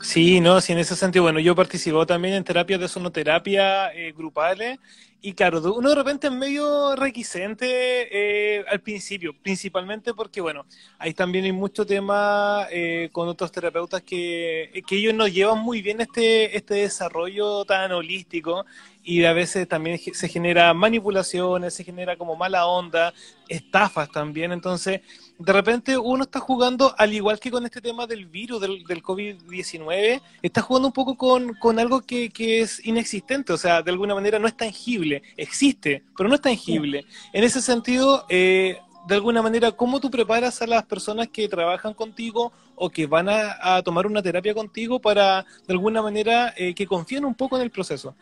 Sí, 0.01 0.39
no, 0.39 0.61
sí, 0.61 0.71
en 0.71 0.79
ese 0.79 0.95
sentido, 0.95 1.23
bueno, 1.23 1.39
yo 1.41 1.55
participado 1.55 2.05
también 2.05 2.33
en 2.35 2.43
terapias 2.45 2.79
de 2.79 2.87
sonoterapia 2.87 3.93
eh, 3.93 4.13
grupales 4.15 4.79
y 5.21 5.33
claro, 5.33 5.61
uno 5.73 5.89
de 5.89 5.95
repente 5.95 6.27
es 6.27 6.33
medio 6.33 6.95
requisente 6.95 7.67
eh, 8.09 8.63
al 8.69 8.79
principio, 8.79 9.33
principalmente 9.43 10.13
porque, 10.13 10.39
bueno, 10.39 10.65
ahí 10.97 11.13
también 11.13 11.43
hay 11.43 11.51
mucho 11.51 11.85
tema 11.85 12.67
eh, 12.71 13.09
con 13.11 13.27
otros 13.27 13.51
terapeutas 13.51 14.01
que, 14.01 14.81
que 14.87 14.95
ellos 14.95 15.13
no 15.13 15.27
llevan 15.27 15.59
muy 15.59 15.81
bien 15.81 15.99
este, 15.99 16.55
este 16.55 16.75
desarrollo 16.75 17.65
tan 17.65 17.91
holístico 17.91 18.65
y 19.09 19.25
a 19.25 19.33
veces 19.33 19.67
también 19.67 19.97
se 19.97 20.27
genera 20.27 20.71
manipulaciones, 20.75 21.73
se 21.73 21.83
genera 21.83 22.15
como 22.15 22.35
mala 22.35 22.67
onda, 22.67 23.11
estafas 23.47 24.11
también, 24.11 24.51
entonces 24.51 25.01
de 25.39 25.51
repente 25.51 25.97
uno 25.97 26.25
está 26.25 26.39
jugando, 26.39 26.93
al 26.95 27.11
igual 27.11 27.39
que 27.39 27.49
con 27.49 27.65
este 27.65 27.81
tema 27.81 28.05
del 28.05 28.27
virus, 28.27 28.61
del, 28.61 28.83
del 28.83 29.01
COVID-19, 29.01 30.21
está 30.43 30.61
jugando 30.61 30.89
un 30.89 30.93
poco 30.93 31.17
con, 31.17 31.55
con 31.55 31.79
algo 31.79 32.01
que, 32.01 32.29
que 32.29 32.61
es 32.61 32.85
inexistente, 32.85 33.51
o 33.51 33.57
sea, 33.57 33.81
de 33.81 33.89
alguna 33.89 34.13
manera 34.13 34.37
no 34.37 34.47
es 34.47 34.55
tangible, 34.55 35.23
existe, 35.37 36.03
pero 36.15 36.29
no 36.29 36.35
es 36.35 36.41
tangible. 36.41 37.03
En 37.33 37.43
ese 37.43 37.63
sentido, 37.63 38.27
eh, 38.29 38.77
de 39.07 39.15
alguna 39.15 39.41
manera, 39.41 39.71
¿cómo 39.71 39.99
tú 39.99 40.11
preparas 40.11 40.61
a 40.61 40.67
las 40.67 40.85
personas 40.85 41.29
que 41.29 41.49
trabajan 41.49 41.95
contigo 41.95 42.53
o 42.75 42.91
que 42.91 43.07
van 43.07 43.27
a, 43.27 43.57
a 43.59 43.81
tomar 43.81 44.05
una 44.05 44.21
terapia 44.21 44.53
contigo 44.53 44.99
para, 44.99 45.47
de 45.65 45.73
alguna 45.73 46.03
manera, 46.03 46.53
eh, 46.55 46.75
que 46.75 46.85
confíen 46.85 47.25
un 47.25 47.33
poco 47.33 47.55
en 47.55 47.63
el 47.63 47.71
proceso? 47.71 48.13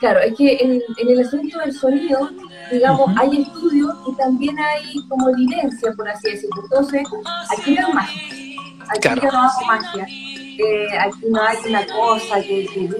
Claro, 0.00 0.20
es 0.20 0.34
que 0.34 0.58
en, 0.60 0.82
en 0.98 1.08
el 1.08 1.20
asunto 1.26 1.58
del 1.58 1.72
sonido, 1.72 2.28
digamos, 2.70 3.10
hay 3.16 3.42
estudios 3.42 3.94
y 4.06 4.14
también 4.16 4.58
hay 4.58 4.82
como 5.08 5.30
evidencia, 5.30 5.92
por 5.96 6.08
así 6.08 6.30
decirlo. 6.32 6.62
Entonces, 6.64 7.02
aquí 7.56 7.74
no 7.74 7.88
es 7.88 7.94
magia. 7.94 8.22
Aquí 8.88 9.00
Claro. 9.00 9.22
no 9.32 9.38
hago 9.42 9.66
magia. 9.66 10.06
Eh, 10.58 10.86
aquí 10.98 11.20
no 11.30 11.42
hay 11.42 11.56
una 11.68 11.86
cosa 11.86 12.40
que, 12.40 12.66
que 12.66 12.80
no, 12.82 12.96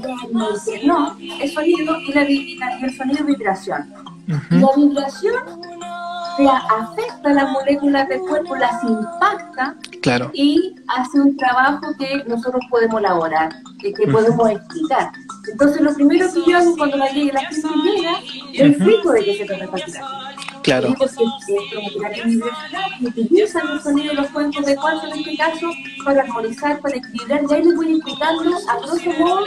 que- 0.64 0.86
no, 0.86 1.16
es 1.42 1.52
sonido 1.54 1.96
y, 2.00 2.12
la, 2.12 2.30
y 2.30 2.58
el 2.82 2.96
sonido 2.96 3.18
es 3.20 3.26
vibración. 3.26 3.92
La 4.50 4.68
vibración 4.76 5.34
te 6.36 6.48
afecta 6.48 7.32
las 7.32 7.50
moléculas 7.50 8.08
del 8.08 8.20
cuerpo, 8.20 8.56
las 8.56 8.82
impacta 8.84 9.74
Claro. 10.02 10.30
y 10.34 10.74
hace 10.88 11.20
un 11.20 11.36
trabajo 11.36 11.80
que 11.98 12.22
nosotros 12.26 12.62
podemos 12.70 13.00
elaborar, 13.00 13.50
que, 13.80 13.92
que 13.92 14.06
podemos 14.06 14.50
explicar. 14.50 15.10
Entonces, 15.50 15.80
lo 15.80 15.94
primero 15.94 16.26
que 16.32 16.50
yo 16.50 16.58
hago 16.58 16.76
cuando 16.76 16.96
la, 16.96 17.06
la 17.06 17.10
gente 17.12 17.68
llega, 17.84 18.12
yo 18.52 18.64
explico 18.66 19.12
de 19.12 19.24
qué 19.24 19.38
se 19.38 19.44
trata. 19.46 19.76
Claro. 20.66 20.88
Sí, 20.88 20.94
porque 20.98 21.14
es 21.14 21.70
cromoterapia 21.70 22.24
vibracional 22.24 22.90
y 22.98 23.06
utilizan 23.06 23.68
el 23.68 23.80
sonido 23.80 24.08
de 24.08 24.14
los 24.14 24.30
cuencos 24.30 24.66
de 24.66 24.74
cuarzo 24.74 25.06
en 25.06 25.18
este 25.20 25.36
caso 25.36 25.70
para 26.04 26.22
armonizar, 26.22 26.80
para 26.80 26.96
equilibrar. 26.96 27.40
Ya 27.48 27.58
les 27.58 27.76
voy 27.76 27.94
explicando 27.94 28.50
a 28.68 28.76
grosso 28.78 29.10
modo 29.12 29.44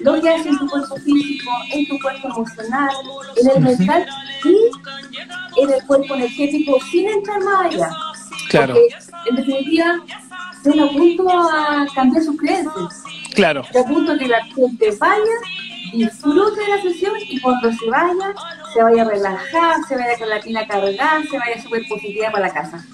lo 0.00 0.20
que 0.22 0.30
hace 0.30 0.48
en 0.48 0.58
tu 0.58 0.66
cuerpo 0.66 0.96
físico, 0.96 1.50
en 1.74 1.86
tu 1.88 1.98
cuerpo 2.00 2.28
emocional, 2.28 2.90
en 3.36 3.50
el 3.50 3.60
mental, 3.60 4.06
y 4.44 5.62
en 5.62 5.72
el 5.74 5.84
cuerpo 5.84 6.14
energético 6.14 6.78
sin 6.90 7.06
entrar 7.06 7.44
más 7.44 7.66
allá. 7.66 7.90
Claro. 8.48 8.72
Porque, 8.72 9.28
en 9.28 9.36
definitiva, 9.36 10.00
yo 10.64 10.84
apunto 10.84 11.28
a 11.28 11.86
cambiar 11.94 12.24
sus 12.24 12.38
creencias. 12.38 13.02
Claro. 13.34 13.60
A 13.60 14.18
que 14.18 14.26
la 14.26 14.42
gente 14.46 14.96
vaya, 14.98 15.36
disfrute 15.92 16.60
de 16.62 16.68
la 16.68 16.80
sesión 16.80 17.12
y 17.28 17.38
cuando 17.42 17.70
se 17.72 17.90
vaya, 17.90 18.34
se 18.72 18.82
vaya 18.82 19.02
a 19.02 19.04
relajar, 19.04 19.76
se 19.88 19.96
vaya 19.96 20.18
con 20.18 20.28
la 20.28 20.40
pila 20.40 20.66
cargada, 20.66 21.22
se 21.30 21.38
vaya 21.38 21.62
súper 21.62 21.82
positiva 21.88 22.30
para 22.30 22.46
la 22.46 22.54
casa. 22.54 22.84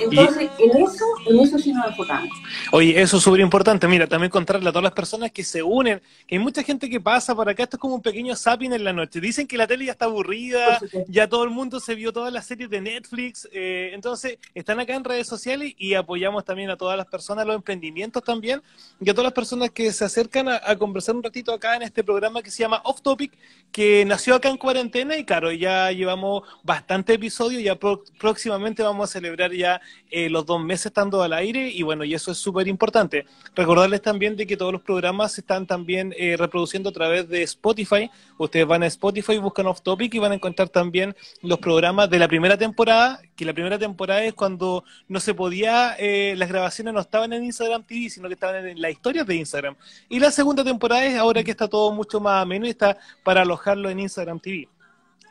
Entonces, 0.00 0.50
en 0.58 0.82
eso, 0.82 1.04
en 1.26 1.40
eso 1.40 1.58
sí 1.58 1.72
nos 1.72 1.86
enfocamos. 1.86 2.30
Oye, 2.72 3.00
eso 3.00 3.16
es 3.18 3.22
súper 3.22 3.40
importante. 3.40 3.86
Mira, 3.86 4.06
también 4.06 4.30
contarle 4.30 4.68
a 4.68 4.72
todas 4.72 4.84
las 4.84 4.92
personas 4.92 5.30
que 5.30 5.44
se 5.44 5.62
unen, 5.62 6.00
que 6.26 6.36
hay 6.36 6.38
mucha 6.38 6.62
gente 6.62 6.88
que 6.88 7.00
pasa 7.00 7.34
por 7.34 7.48
acá, 7.48 7.64
esto 7.64 7.76
es 7.76 7.80
como 7.80 7.96
un 7.96 8.02
pequeño 8.02 8.34
zapping 8.34 8.72
en 8.72 8.84
la 8.84 8.92
noche. 8.92 9.20
Dicen 9.20 9.46
que 9.46 9.56
la 9.56 9.66
tele 9.66 9.86
ya 9.86 9.92
está 9.92 10.06
aburrida, 10.06 10.80
ya 11.08 11.28
todo 11.28 11.44
el 11.44 11.50
mundo 11.50 11.80
se 11.80 11.94
vio 11.94 12.12
todas 12.12 12.32
las 12.32 12.46
series 12.46 12.70
de 12.70 12.80
Netflix, 12.80 13.48
eh, 13.52 13.90
entonces 13.92 14.38
están 14.54 14.80
acá 14.80 14.94
en 14.94 15.04
redes 15.04 15.26
sociales 15.26 15.74
y 15.78 15.94
apoyamos 15.94 16.44
también 16.44 16.70
a 16.70 16.76
todas 16.76 16.96
las 16.96 17.06
personas, 17.06 17.46
los 17.46 17.56
emprendimientos 17.56 18.22
también, 18.22 18.62
y 19.00 19.10
a 19.10 19.12
todas 19.12 19.24
las 19.24 19.34
personas 19.34 19.70
que 19.70 19.92
se 19.92 20.04
acercan 20.04 20.48
a, 20.48 20.60
a 20.64 20.76
conversar 20.76 21.14
un 21.14 21.22
ratito 21.22 21.52
acá 21.52 21.76
en 21.76 21.82
este 21.82 22.02
programa 22.02 22.42
que 22.42 22.50
se 22.50 22.62
llama 22.62 22.80
Off 22.84 23.02
Topic, 23.02 23.32
que 23.70 24.04
nació 24.04 24.34
acá 24.34 24.48
en 24.48 24.56
cuarentena 24.56 24.91
y 24.94 25.24
claro, 25.24 25.50
ya 25.52 25.90
llevamos 25.90 26.42
bastante 26.62 27.14
episodios, 27.14 27.62
ya 27.62 27.76
pro- 27.76 28.04
próximamente 28.18 28.82
vamos 28.82 29.08
a 29.08 29.12
celebrar 29.12 29.52
ya 29.52 29.80
eh, 30.10 30.28
los 30.28 30.44
dos 30.44 30.62
meses 30.62 30.86
estando 30.86 31.22
al 31.22 31.32
aire 31.32 31.68
y 31.70 31.82
bueno, 31.82 32.04
y 32.04 32.12
eso 32.14 32.30
es 32.30 32.38
súper 32.38 32.68
importante. 32.68 33.24
Recordarles 33.54 34.02
también 34.02 34.36
de 34.36 34.46
que 34.46 34.56
todos 34.56 34.72
los 34.72 34.82
programas 34.82 35.32
se 35.32 35.40
están 35.40 35.66
también 35.66 36.14
eh, 36.18 36.36
reproduciendo 36.36 36.90
a 36.90 36.92
través 36.92 37.28
de 37.28 37.42
Spotify. 37.42 38.10
Ustedes 38.36 38.66
van 38.66 38.82
a 38.82 38.86
Spotify, 38.86 39.38
buscan 39.38 39.66
Off 39.66 39.80
Topic 39.82 40.12
y 40.14 40.18
van 40.18 40.32
a 40.32 40.34
encontrar 40.34 40.68
también 40.68 41.16
los 41.40 41.58
programas 41.58 42.10
de 42.10 42.18
la 42.18 42.28
primera 42.28 42.58
temporada, 42.58 43.20
que 43.34 43.44
la 43.46 43.54
primera 43.54 43.78
temporada 43.78 44.22
es 44.24 44.34
cuando 44.34 44.84
no 45.08 45.20
se 45.20 45.32
podía, 45.32 45.96
eh, 45.98 46.34
las 46.36 46.48
grabaciones 46.48 46.92
no 46.92 47.00
estaban 47.00 47.32
en 47.32 47.44
Instagram 47.44 47.84
TV, 47.84 48.10
sino 48.10 48.28
que 48.28 48.34
estaban 48.34 48.66
en 48.66 48.80
las 48.80 48.92
historias 48.92 49.26
de 49.26 49.36
Instagram. 49.36 49.74
Y 50.10 50.20
la 50.20 50.30
segunda 50.30 50.62
temporada 50.62 51.04
es 51.06 51.16
ahora 51.16 51.42
que 51.42 51.50
está 51.50 51.66
todo 51.66 51.92
mucho 51.92 52.20
más 52.20 52.42
ameno 52.42 52.66
y 52.66 52.70
está 52.70 52.98
para 53.24 53.42
alojarlo 53.42 53.88
en 53.88 54.00
Instagram 54.00 54.38
TV. 54.38 54.68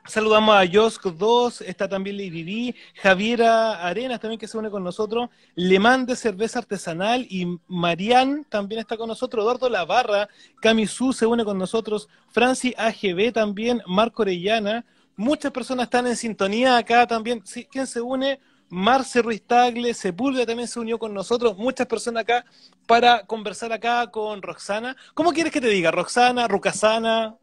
Saludamos 0.05 0.55
a 0.55 0.63
Josk 0.71 1.05
2, 1.05 1.61
está 1.61 1.87
también 1.87 2.17
Lady 2.17 2.75
Javiera 2.95 3.85
Arenas 3.85 4.19
también 4.19 4.39
que 4.39 4.47
se 4.47 4.57
une 4.57 4.71
con 4.71 4.83
nosotros, 4.83 5.29
Le 5.55 5.79
de 5.79 6.15
Cerveza 6.15 6.59
Artesanal 6.59 7.27
y 7.29 7.59
Marian 7.67 8.43
también 8.49 8.79
está 8.79 8.97
con 8.97 9.07
nosotros, 9.07 9.43
Eduardo 9.43 9.69
Lavarra, 9.69 10.27
Camisú 10.59 11.13
se 11.13 11.27
une 11.27 11.45
con 11.45 11.57
nosotros, 11.57 12.09
Franci 12.29 12.73
AGB 12.77 13.31
también, 13.31 13.81
Marco 13.85 14.23
Orellana, 14.23 14.85
muchas 15.15 15.51
personas 15.51 15.85
están 15.85 16.07
en 16.07 16.15
sintonía 16.15 16.77
acá 16.77 17.05
también. 17.05 17.43
¿Quién 17.69 17.85
se 17.87 18.01
une? 18.01 18.39
Marce 18.69 19.21
Ruiz 19.21 19.43
Tagle, 19.45 19.93
Sepúlveda 19.93 20.45
también 20.45 20.67
se 20.67 20.79
unió 20.79 20.97
con 20.97 21.13
nosotros, 21.13 21.57
muchas 21.57 21.87
personas 21.87 22.21
acá 22.21 22.45
para 22.87 23.25
conversar 23.25 23.73
acá 23.73 24.09
con 24.09 24.41
Roxana. 24.41 24.95
¿Cómo 25.13 25.33
quieres 25.33 25.51
que 25.51 25.59
te 25.59 25.67
diga? 25.67 25.91
Roxana, 25.91 26.47
Rucasana, 26.47 27.35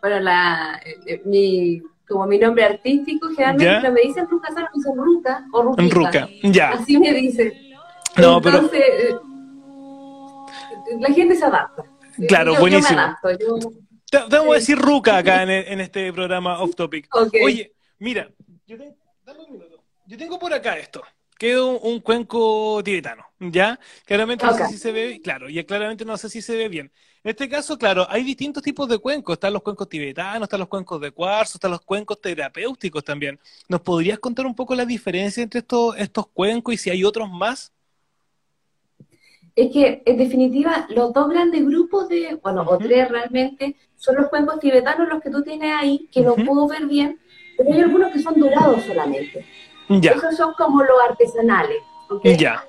Bueno, 0.00 0.20
la, 0.20 0.80
eh, 1.06 1.20
mi, 1.24 1.82
como 2.08 2.26
mi 2.26 2.38
nombre 2.38 2.64
artístico, 2.64 3.28
generalmente 3.28 3.82
¿Ya? 3.86 3.90
me 3.90 4.00
dicen 4.02 4.26
Ruca 4.28 4.48
Sara, 4.48 4.70
me 4.72 4.78
dicen 4.78 4.96
Ruca 4.96 5.44
o 5.52 5.62
Ruquita. 5.62 5.94
Ruca, 5.94 6.28
ya. 6.42 6.70
Así 6.70 6.98
me 6.98 7.12
dicen. 7.12 7.52
No, 8.16 8.40
pero- 8.40 8.56
Entonces, 8.56 8.80
eh, 8.80 9.14
la 10.98 11.08
gente 11.14 11.34
se 11.36 11.44
adapta. 11.44 11.84
Claro, 12.28 12.52
Yo- 12.52 12.54
yo 12.54 12.60
buenísimo. 12.60 12.96
me 12.98 13.02
adapto, 13.04 13.30
yo- 13.38 14.28
vamos 14.28 14.50
a 14.52 14.58
decir 14.58 14.76
Ruca 14.78 15.18
acá 15.18 15.42
en, 15.42 15.50
en 15.72 15.80
este 15.80 16.12
programa 16.12 16.60
Off 16.60 16.74
Topic. 16.74 17.06
Ok. 17.14 17.34
Oye, 17.44 17.72
mira, 17.98 18.28
yo, 18.66 18.76
te- 18.76 18.94
dame 19.24 19.40
un 19.46 19.52
minuto. 19.52 19.82
Yo 20.06 20.16
tengo 20.18 20.38
por 20.38 20.52
acá 20.52 20.76
esto, 20.76 21.02
que 21.38 21.52
es 21.52 21.58
un, 21.58 21.78
un 21.82 22.00
cuenco 22.00 22.82
tibetano, 22.82 23.24
¿ya? 23.38 23.78
Claramente 24.04 24.44
no 24.44 24.52
Ok. 24.52 24.58
sé 24.58 24.66
si 24.68 24.78
se 24.78 24.90
ve, 24.92 25.20
claro, 25.22 25.48
y 25.48 25.62
claramente 25.64 26.04
no 26.04 26.16
sé 26.16 26.28
si 26.28 26.42
se 26.42 26.56
ve 26.56 26.68
bien. 26.68 26.90
En 27.22 27.30
este 27.30 27.48
caso, 27.50 27.76
claro, 27.76 28.06
hay 28.08 28.24
distintos 28.24 28.62
tipos 28.62 28.88
de 28.88 28.98
cuencos. 28.98 29.34
Están 29.34 29.52
los 29.52 29.62
cuencos 29.62 29.88
tibetanos, 29.88 30.44
están 30.44 30.60
los 30.60 30.68
cuencos 30.68 31.00
de 31.00 31.10
cuarzo, 31.10 31.58
están 31.58 31.70
los 31.72 31.82
cuencos 31.82 32.18
terapéuticos 32.20 33.04
también. 33.04 33.38
¿Nos 33.68 33.82
podrías 33.82 34.18
contar 34.18 34.46
un 34.46 34.54
poco 34.54 34.74
la 34.74 34.86
diferencia 34.86 35.42
entre 35.42 35.60
estos, 35.60 35.96
estos 35.98 36.28
cuencos 36.28 36.74
y 36.74 36.76
si 36.78 36.88
hay 36.88 37.04
otros 37.04 37.30
más? 37.30 37.72
Es 39.54 39.70
que, 39.70 40.02
en 40.06 40.16
definitiva, 40.16 40.86
los 40.88 41.12
dos 41.12 41.28
grandes 41.28 41.66
grupos 41.66 42.08
de, 42.08 42.38
bueno, 42.42 42.64
o 42.66 42.78
tres 42.78 43.10
realmente, 43.10 43.76
son 43.96 44.16
los 44.16 44.28
cuencos 44.28 44.58
tibetanos 44.58 45.06
los 45.08 45.20
que 45.20 45.28
tú 45.28 45.42
tienes 45.42 45.74
ahí, 45.74 46.08
que 46.10 46.22
no 46.22 46.32
Ujú. 46.32 46.44
puedo 46.46 46.68
ver 46.68 46.86
bien, 46.86 47.20
pero 47.58 47.70
hay 47.74 47.80
algunos 47.80 48.12
que 48.12 48.20
son 48.20 48.40
dorados 48.40 48.82
solamente. 48.84 49.44
Ya, 49.90 50.12
Esos 50.12 50.36
son 50.36 50.54
como 50.54 50.82
los 50.82 50.96
artesanales. 51.06 51.82
ya, 52.24 52.64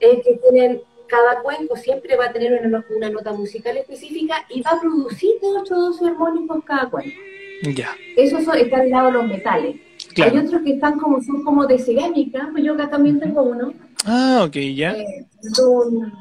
es 0.00 0.24
que 0.24 0.40
tienen, 0.50 0.82
cada 1.08 1.40
cuenco 1.42 1.76
siempre 1.76 2.16
va 2.16 2.26
a 2.26 2.32
tener 2.32 2.52
una, 2.60 2.78
no- 2.78 2.84
una 2.96 3.10
nota 3.10 3.32
musical 3.32 3.76
específica 3.76 4.44
y 4.48 4.62
va 4.62 4.72
a 4.72 4.80
producir 4.80 5.32
de 5.40 5.48
8 5.48 5.74
o 5.74 5.80
12 5.80 6.06
armónicos 6.06 6.64
cada 6.64 6.88
cuenco. 6.90 7.16
ya, 7.74 7.94
Esos 8.16 8.44
son, 8.44 8.56
están 8.58 8.80
al 8.82 8.90
lado 8.90 9.06
de 9.06 9.12
los 9.12 9.26
metales. 9.28 9.76
claro. 10.14 10.32
Hay 10.32 10.38
otros 10.46 10.62
que 10.62 10.72
están 10.74 10.98
como, 10.98 11.22
son 11.22 11.42
como 11.44 11.66
de 11.66 11.78
cerámica, 11.78 12.48
pues 12.52 12.64
yo 12.64 12.74
acá 12.74 12.90
también 12.90 13.20
tengo 13.20 13.42
uno. 13.42 13.72
Ah, 14.04 14.44
ok, 14.46 14.56
ya. 14.74 14.92
Eh, 14.92 15.24
son, 15.54 16.12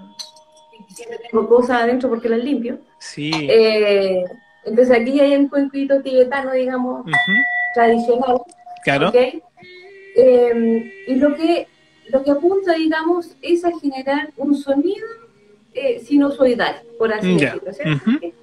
siempre 0.95 1.19
tengo 1.29 1.47
cosas 1.47 1.81
adentro 1.83 2.09
porque 2.09 2.29
las 2.29 2.43
limpio. 2.43 2.79
Sí. 2.99 3.31
Eh, 3.33 4.23
entonces 4.65 4.95
aquí 4.97 5.19
hay 5.19 5.35
un 5.35 5.49
cuenquito 5.49 6.01
tibetano, 6.01 6.51
digamos, 6.53 7.05
tradicional. 7.75 8.37
Claro. 8.83 9.09
¿ok? 9.09 9.15
Eh, 10.15 10.93
y 11.07 11.15
lo 11.15 11.35
que, 11.35 11.67
lo 12.09 12.23
que 12.23 12.31
apunta, 12.31 12.73
digamos, 12.73 13.35
es 13.41 13.63
a 13.65 13.71
generar 13.79 14.31
un 14.37 14.55
sonido 14.55 15.05
eh, 15.73 15.99
sinusoidal, 15.99 16.81
por 16.99 17.11
así 17.13 17.27
decirlo. 17.53 17.71
Que- 18.19 18.33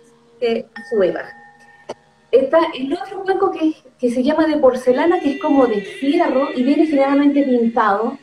que 0.41 0.67
sube 0.89 1.09
y 1.09 1.13
baja. 1.13 1.37
Está 2.33 2.59
el 2.75 2.93
otro 2.93 3.23
cuenco 3.25 3.51
que, 3.51 3.75
que 3.99 4.11
se 4.11 4.23
llama 4.23 4.47
de 4.47 4.57
porcelana, 4.57 5.21
que 5.21 5.33
es 5.35 5.41
como 5.41 5.67
de 5.67 5.83
fierro 5.83 6.49
y 6.57 6.63
viene 6.63 6.87
generalmente 6.87 7.43
pintado 7.43 8.17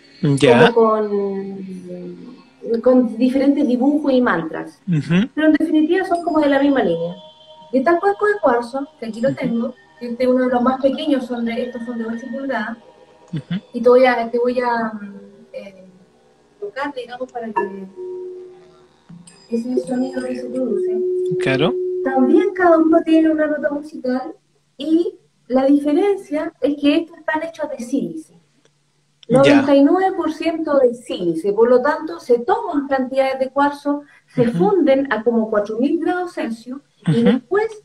como 0.74 0.74
con, 0.74 2.82
con 2.82 3.17
diferentes 3.17 3.67
dibujos 3.67 4.12
y 4.13 4.22
mantras. 4.22 4.79
Pero 5.36 5.48
en 5.48 5.53
definitiva 5.53 6.06
son 6.06 6.24
como 6.24 6.39
de 6.39 6.50
la 6.50 6.60
misma 6.60 6.84
línea. 6.84 7.15
Y 7.72 7.79
está 7.79 7.91
el 7.91 8.00
cuenco 8.00 8.25
de 8.25 8.39
cuarzo, 8.41 8.88
que 9.00 9.08
aquí 9.08 9.22
lo 9.22 9.34
tengo, 9.36 9.75
que 10.00 10.08
este 10.08 10.24
es 10.24 10.29
uno 10.29 10.46
de 10.48 10.53
los 10.53 10.62
más 10.62 10.82
pequeños, 10.82 11.25
son 11.25 11.46
de, 11.46 11.63
estos 11.65 11.86
son 11.86 11.98
de 12.00 12.06
8 12.06 12.25
pulgadas, 12.32 12.77
y 13.74 13.82
te 13.82 13.89
voy 13.89 14.06
a, 14.06 14.32
te 14.32 14.39
voy 14.39 14.60
a 14.62 14.91
tocar, 16.67 16.93
digamos, 16.93 17.31
para 17.31 17.47
que 17.53 17.88
ese 19.50 19.77
sonido 19.79 20.24
que 20.24 20.36
se 20.36 20.50
produce. 20.50 21.00
Claro. 21.39 21.74
También 22.03 22.53
cada 22.53 22.77
uno 22.77 23.01
tiene 23.03 23.29
una 23.31 23.47
nota 23.47 23.69
musical 23.71 24.33
y 24.77 25.15
la 25.47 25.65
diferencia 25.65 26.53
es 26.62 26.75
que 26.79 26.95
estos 26.97 27.17
están 27.17 27.43
hechos 27.43 27.69
de 27.69 27.83
sílice. 27.83 28.33
Ya. 29.29 29.62
99% 29.65 30.79
de 30.79 30.93
sílice, 30.95 31.51
por 31.51 31.69
lo 31.69 31.81
tanto 31.81 32.19
se 32.19 32.39
toman 32.39 32.88
cantidades 32.88 33.39
de 33.39 33.50
cuarzo, 33.50 34.03
se 34.33 34.47
funden 34.51 35.12
a 35.12 35.21
como 35.24 35.50
4000 35.50 36.00
grados 36.00 36.33
Celsius 36.33 36.79
y 37.07 37.24
después, 37.24 37.83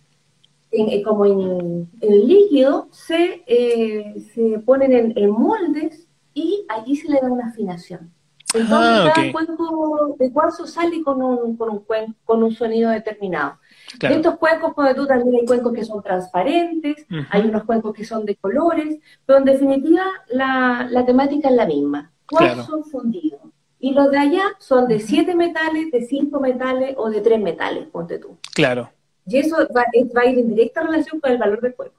en- 0.71 0.89
eh, 0.89 1.03
como 1.03 1.27
en, 1.27 1.89
en 2.01 2.29
líquido, 2.29 2.87
se, 2.93 3.43
eh, 3.47 4.15
se 4.33 4.61
ponen 4.61 4.93
en, 4.93 5.19
en 5.19 5.31
moldes 5.31 6.07
y 6.33 6.65
allí 6.69 6.95
se 6.97 7.09
le 7.09 7.19
da 7.21 7.29
una 7.31 7.49
afinación. 7.49 8.13
Entonces 8.55 8.71
Ah, 8.71 9.13
cada 9.15 9.33
cuenco 9.33 10.17
de 10.19 10.31
cuarzo 10.33 10.67
sale 10.67 11.03
con 11.03 11.23
un, 11.23 11.57
con 11.57 11.71
un, 11.71 11.87
cuen- 11.87 12.15
con 12.25 12.43
un 12.43 12.53
sonido 12.53 12.91
determinado. 12.91 13.59
De 13.93 13.99
Claro. 13.99 14.15
estos 14.17 14.37
cuencos, 14.39 14.75
cuando 14.75 14.95
tú 15.03 15.07
también 15.07 15.35
hay 15.41 15.47
cuencos 15.47 15.73
que 15.73 15.85
son 15.85 16.03
transparentes, 16.03 17.07
hay 17.31 17.43
unos 17.43 17.65
cuencos 17.65 17.95
que 17.95 18.05
son 18.05 18.25
de 18.25 18.37
colores, 18.37 18.99
pero 19.27 19.39
en 19.39 19.45
definitiva 19.45 20.05
la, 20.29 20.87
la 20.91 21.05
temática 21.05 21.49
es 21.49 21.55
la 21.55 21.67
misma. 21.67 22.11
Cuarzo 22.27 22.83
fundido. 22.85 23.39
Y 23.81 23.93
los 23.95 24.11
de 24.11 24.19
allá 24.19 24.43
son 24.59 24.87
de 24.87 25.01
siete 25.01 25.35
metales, 25.35 25.91
de 25.91 26.03
cinco 26.07 26.39
metales 26.41 26.95
o 26.97 27.11
de 27.11 27.21
tres 27.21 27.41
metales, 27.41 27.89
ponte 27.89 28.19
tú. 28.19 28.39
Claro. 28.55 28.91
Y 29.27 29.39
eso 29.39 29.57
va, 29.77 29.85
va 30.17 30.21
a 30.23 30.27
ir 30.27 30.39
en 30.39 30.49
directa 30.49 30.83
relación 30.83 31.21
con 31.21 31.33
el 31.33 31.39
valor 31.39 31.61
del 31.61 31.75
cuenco. 31.75 31.97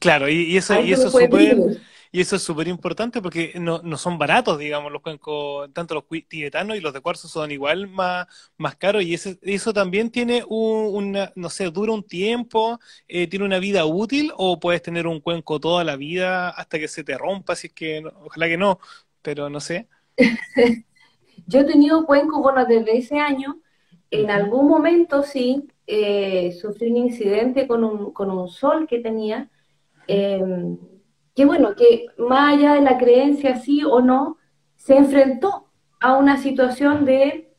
Claro, 0.00 0.28
y, 0.28 0.42
y 0.52 0.56
eso, 0.56 0.80
y 0.80 0.92
eso 0.92 1.06
es 1.06 1.12
súper. 1.12 1.78
Y 2.16 2.20
eso 2.22 2.36
es 2.36 2.42
súper 2.42 2.66
importante 2.66 3.20
porque 3.20 3.52
no, 3.60 3.82
no 3.84 3.98
son 3.98 4.16
baratos, 4.16 4.58
digamos, 4.58 4.90
los 4.90 5.02
cuencos, 5.02 5.70
tanto 5.74 5.94
los 5.94 6.04
tibetanos 6.26 6.74
y 6.74 6.80
los 6.80 6.94
de 6.94 7.02
cuarzo 7.02 7.28
son 7.28 7.50
igual 7.50 7.88
más, 7.88 8.26
más 8.56 8.74
caros 8.76 9.02
y 9.02 9.12
eso 9.12 9.72
también 9.74 10.10
tiene 10.10 10.42
un, 10.48 10.94
una, 10.94 11.30
no 11.34 11.50
sé, 11.50 11.70
dura 11.70 11.92
un 11.92 12.02
tiempo, 12.02 12.80
eh, 13.06 13.26
tiene 13.26 13.44
una 13.44 13.58
vida 13.58 13.84
útil 13.84 14.32
o 14.34 14.58
puedes 14.58 14.80
tener 14.80 15.06
un 15.06 15.20
cuenco 15.20 15.60
toda 15.60 15.84
la 15.84 15.96
vida 15.96 16.48
hasta 16.48 16.78
que 16.78 16.88
se 16.88 17.04
te 17.04 17.18
rompa, 17.18 17.52
es 17.52 17.70
que, 17.74 18.02
ojalá 18.24 18.46
que 18.46 18.56
no, 18.56 18.78
pero 19.20 19.50
no 19.50 19.60
sé. 19.60 19.86
Yo 21.46 21.60
he 21.60 21.64
tenido 21.64 22.06
cuencos, 22.06 22.40
bueno, 22.40 22.64
desde 22.64 22.96
ese 22.96 23.18
año, 23.18 23.60
en 24.10 24.30
algún 24.30 24.68
momento 24.68 25.22
sí, 25.22 25.68
eh, 25.86 26.50
sufrí 26.58 26.90
un 26.92 26.96
incidente 26.96 27.68
con 27.68 27.84
un, 27.84 28.14
con 28.14 28.30
un 28.30 28.48
sol 28.48 28.86
que 28.88 29.00
tenía, 29.00 29.50
em, 30.08 30.78
que 31.36 31.44
bueno, 31.44 31.76
que 31.76 32.06
más 32.16 32.54
allá 32.54 32.72
de 32.72 32.80
la 32.80 32.96
creencia 32.96 33.56
sí 33.56 33.82
o 33.84 34.00
no, 34.00 34.38
se 34.76 34.96
enfrentó 34.96 35.66
a 36.00 36.16
una 36.16 36.38
situación 36.38 37.04
de, 37.04 37.52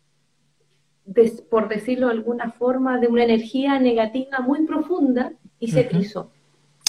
por 1.52 1.70
decirlo 1.70 2.08
de 2.08 2.14
alguna 2.14 2.52
forma, 2.52 3.00
de 3.00 3.08
una 3.08 3.24
energía 3.24 3.80
negativa 3.80 4.40
muy 4.40 4.66
profunda 4.66 5.32
y 5.60 5.70
se 5.70 5.84
trizó. 5.84 6.32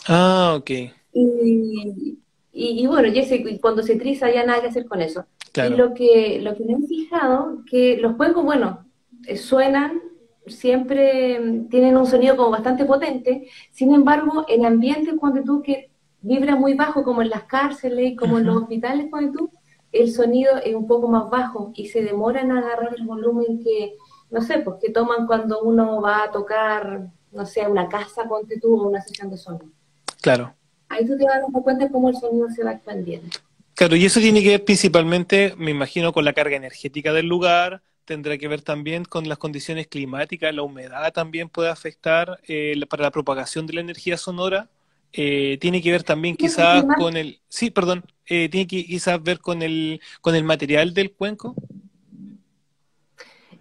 Ah, 0.06 0.54
ok. 0.58 0.70
Y, 1.12 2.18
y, 2.52 2.86
bueno, 2.86 3.08
y 3.08 3.58
cuando 3.58 3.82
se 3.82 3.96
triza 3.96 4.32
ya 4.32 4.46
nada 4.46 4.62
que 4.62 4.68
hacer 4.68 4.86
con 4.86 5.02
eso. 5.02 5.26
Y 5.56 5.76
lo 5.76 5.92
que, 5.92 6.40
lo 6.40 6.56
que 6.56 6.64
me 6.64 6.72
he 6.72 6.86
fijado, 6.86 7.64
que 7.70 7.98
los 7.98 8.16
cuencos, 8.16 8.44
bueno, 8.44 8.86
eh, 9.26 9.36
suenan, 9.36 10.00
siempre 10.46 11.38
mm, 11.38 11.68
tienen 11.68 11.98
un 11.98 12.06
sonido 12.06 12.36
como 12.36 12.50
bastante 12.50 12.86
potente, 12.86 13.48
sin 13.72 13.92
embargo, 13.92 14.46
en 14.48 14.64
ambientes 14.64 15.14
cuando 15.18 15.42
tú 15.42 15.62
que 15.62 15.87
vibra 16.28 16.54
muy 16.56 16.74
bajo, 16.74 17.02
como 17.02 17.22
en 17.22 17.30
las 17.30 17.44
cárceles, 17.44 18.16
como 18.16 18.38
en 18.38 18.46
los 18.46 18.56
hospitales, 18.62 19.06
cuando 19.10 19.32
tú, 19.32 19.50
el 19.92 20.12
sonido 20.12 20.58
es 20.58 20.74
un 20.74 20.86
poco 20.86 21.08
más 21.08 21.30
bajo 21.30 21.72
y 21.74 21.88
se 21.88 22.02
demoran 22.02 22.52
a 22.52 22.58
agarrar 22.58 22.94
el 22.96 23.06
volumen 23.06 23.62
que, 23.64 23.94
no 24.30 24.42
sé, 24.42 24.58
pues 24.58 24.76
que 24.80 24.90
toman 24.90 25.26
cuando 25.26 25.62
uno 25.62 26.02
va 26.02 26.24
a 26.24 26.30
tocar, 26.30 27.08
no 27.32 27.46
sé, 27.46 27.66
una 27.66 27.88
casa, 27.88 28.28
ponte 28.28 28.60
tú, 28.60 28.76
o 28.78 28.88
una 28.88 29.00
sesión 29.00 29.30
de 29.30 29.38
sonido. 29.38 29.72
Claro. 30.20 30.54
Ahí 30.90 31.06
tú 31.06 31.16
te 31.16 31.24
vas 31.24 31.40
dando 31.40 31.62
cuenta 31.62 31.88
cómo 31.88 32.10
el 32.10 32.16
sonido 32.16 32.48
se 32.50 32.62
va 32.62 32.72
expandiendo. 32.72 33.28
Claro, 33.74 33.96
y 33.96 34.04
eso 34.04 34.20
tiene 34.20 34.42
que 34.42 34.50
ver 34.50 34.64
principalmente, 34.64 35.54
me 35.56 35.70
imagino, 35.70 36.12
con 36.12 36.24
la 36.24 36.34
carga 36.34 36.56
energética 36.56 37.12
del 37.12 37.26
lugar, 37.26 37.80
tendrá 38.04 38.36
que 38.36 38.48
ver 38.48 38.60
también 38.60 39.04
con 39.04 39.28
las 39.28 39.38
condiciones 39.38 39.86
climáticas, 39.86 40.54
la 40.54 40.62
humedad 40.62 41.12
también 41.12 41.48
puede 41.48 41.70
afectar 41.70 42.40
eh, 42.48 42.78
para 42.88 43.04
la 43.04 43.10
propagación 43.10 43.66
de 43.66 43.74
la 43.74 43.80
energía 43.80 44.16
sonora. 44.16 44.68
Eh, 45.12 45.58
tiene 45.60 45.80
que 45.80 45.90
ver 45.90 46.02
también 46.02 46.36
quizás 46.36 46.84
con 46.98 47.16
el, 47.16 47.40
sí, 47.48 47.70
perdón, 47.70 48.04
eh, 48.26 48.48
tiene 48.48 48.66
que 48.66 48.84
quizás 48.84 49.22
ver 49.22 49.38
con 49.38 49.62
el 49.62 50.00
con 50.20 50.34
el 50.34 50.44
material 50.44 50.92
del 50.92 51.12
cuenco. 51.12 51.54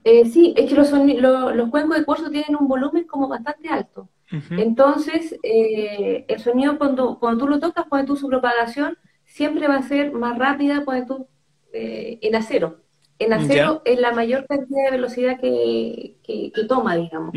sí, 0.04 0.54
es 0.58 0.70
que 0.70 0.76
los, 0.76 0.92
los 0.92 1.70
cuencos 1.70 1.98
de 1.98 2.06
cuarzo 2.06 2.30
tienen 2.30 2.56
un 2.60 2.68
volumen 2.68 3.06
como 3.06 3.28
bastante 3.28 3.70
alto. 3.70 4.10
Entonces, 4.52 5.40
el 5.42 6.40
sonido 6.40 6.78
cuando, 6.78 7.18
cuando 7.18 7.46
tú 7.46 7.50
lo 7.50 7.60
tocas, 7.60 7.86
cuando 7.88 8.14
tú 8.14 8.20
su 8.20 8.28
propagación, 8.28 8.98
siempre 9.24 9.68
va 9.68 9.76
a 9.76 9.84
ser 9.84 10.12
más 10.12 10.38
rápida 10.38 10.84
cuando 10.84 11.16
tú 11.16 11.28
eh, 11.74 12.20
en 12.22 12.36
acero. 12.36 12.82
En 13.20 13.34
acero 13.34 13.82
es 13.86 14.00
la 14.00 14.12
mayor 14.12 14.46
cantidad 14.48 14.86
de 14.86 14.92
velocidad 14.92 15.40
que, 15.40 16.18
que, 16.24 16.52
toma, 16.68 16.96
digamos. 16.96 17.34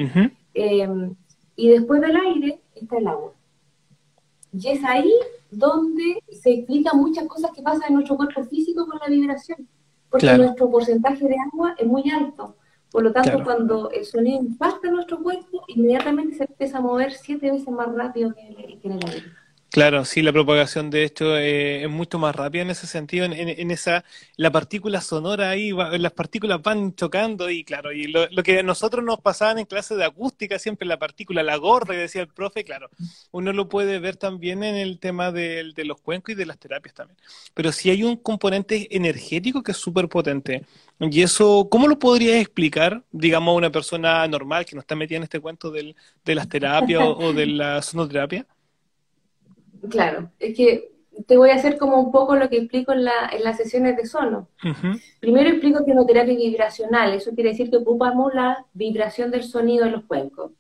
Em, 0.55 1.15
y 1.57 1.69
después 1.69 2.01
del 2.01 2.17
aire 2.17 2.61
está 2.75 2.99
el 2.99 3.07
agua. 3.07 3.33
Y 4.53 4.69
es 4.69 4.85
ahí 4.85 5.13
donde 5.51 6.23
se 6.31 6.51
explican 6.51 6.99
muchas 6.99 7.27
cosas 7.27 7.51
que 7.53 7.63
pasan 7.63 7.89
en 7.89 7.95
nuestro 7.95 8.17
cuerpo 8.17 8.45
físico 8.45 8.87
con 8.87 8.99
la 8.99 9.09
vibración. 9.09 9.69
Porque 10.09 10.37
nuestro 10.37 10.71
porcentaje 10.71 11.25
de 11.27 11.37
agua 11.53 11.75
es 11.79 11.87
muy 11.87 12.11
alto. 12.11 12.57
Por 12.91 13.05
lo 13.05 13.13
tanto, 13.13 13.45
cuando 13.45 13.91
el 13.91 14.05
sonido 14.05 14.43
impacta 14.43 14.91
nuestro 14.91 15.23
cuerpo, 15.23 15.63
inmediatamente 15.69 16.37
se 16.37 16.45
empieza 16.45 16.79
a 16.79 16.81
mover 16.81 17.13
siete 17.13 17.51
veces 17.51 17.69
más 17.69 17.95
rápido 17.95 18.35
que 18.35 18.79
que 18.81 18.89
en 18.89 18.93
el 18.95 19.09
aire. 19.09 19.40
Claro, 19.71 20.05
sí, 20.05 20.21
la 20.21 20.33
propagación 20.33 20.91
de 20.91 21.05
esto 21.05 21.39
eh, 21.39 21.85
es 21.85 21.89
mucho 21.89 22.19
más 22.19 22.35
rápida 22.35 22.63
en 22.63 22.71
ese 22.71 22.89
sentido, 22.89 23.25
en, 23.25 23.71
esa, 23.71 24.05
la 24.37 24.51
partícula 24.51 25.01
sonora 25.01 25.51
ahí, 25.51 25.71
las 25.71 26.11
partículas 26.11 26.61
van 26.61 26.97
chocando 26.97 27.49
y 27.49 27.63
claro, 27.63 27.93
y 27.93 28.09
lo, 28.09 28.29
que 28.43 28.59
a 28.59 28.63
nosotros 28.65 29.05
nos 29.05 29.21
pasaban 29.21 29.61
en 29.61 29.67
clase 29.67 29.95
de 29.95 30.05
acústica, 30.05 30.59
siempre 30.59 30.89
la 30.89 30.99
partícula, 30.99 31.45
la 31.45 31.55
gorda 31.55 31.95
que 31.95 32.01
decía 32.01 32.23
el 32.23 32.27
profe, 32.27 32.65
claro, 32.65 32.91
uno 33.31 33.53
lo 33.53 33.69
puede 33.69 34.01
ver 34.01 34.17
también 34.17 34.65
en 34.65 34.75
el 34.75 34.99
tema 34.99 35.31
de, 35.31 35.73
de 35.73 35.85
los 35.85 36.01
cuencos 36.01 36.33
y 36.33 36.35
de 36.35 36.47
las 36.47 36.59
terapias 36.59 36.97
también. 36.97 37.17
Pero 37.55 37.71
sí 37.71 37.91
hay 37.91 38.03
un 38.03 38.17
componente 38.17 38.89
energético 38.91 39.63
que 39.63 39.71
es 39.71 39.79
súper 39.79 40.09
potente. 40.09 40.65
Y 40.99 41.23
eso, 41.23 41.69
¿cómo 41.71 41.87
lo 41.87 41.97
podrías 41.97 42.41
explicar, 42.41 43.05
digamos, 43.13 43.53
a 43.53 43.57
una 43.57 43.71
persona 43.71 44.27
normal 44.27 44.67
que 44.67 44.75
no 44.75 44.81
está 44.81 44.97
metida 44.97 45.19
en 45.19 45.23
este 45.23 45.39
cuento 45.39 45.71
del, 45.71 45.95
de 46.25 46.35
las 46.35 46.49
terapias 46.49 47.03
o, 47.03 47.17
o 47.19 47.33
de 47.33 47.47
la 47.47 47.81
sonoterapia? 47.83 48.47
Claro, 49.89 50.31
es 50.39 50.57
que 50.57 50.91
te 51.27 51.37
voy 51.37 51.51
a 51.51 51.55
hacer 51.55 51.77
como 51.79 52.01
un 52.01 52.13
poco 52.13 52.37
lo 52.37 52.49
que 52.49 52.59
explico 52.59 52.93
en, 52.93 53.05
la, 53.05 53.31
en 53.33 53.45
las 53.45 53.57
sesiones 53.57 53.97
de 53.97 54.07
sono. 54.07 54.49
Primero 55.21 55.51
explico 55.51 55.85
que 55.85 55.91
es 55.91 55.97
una 55.97 56.07
terapia 56.07 56.35
vibracional, 56.35 57.13
eso 57.13 57.33
quiere 57.33 57.51
decir 57.51 57.71
que 57.71 57.79
ocupamos 57.79 58.35
la 58.35 58.65
vibración 58.73 59.31
del 59.31 59.43
sonido 59.43 59.87
en 59.87 59.93
los 59.93 60.05
cuencos. 60.05 60.53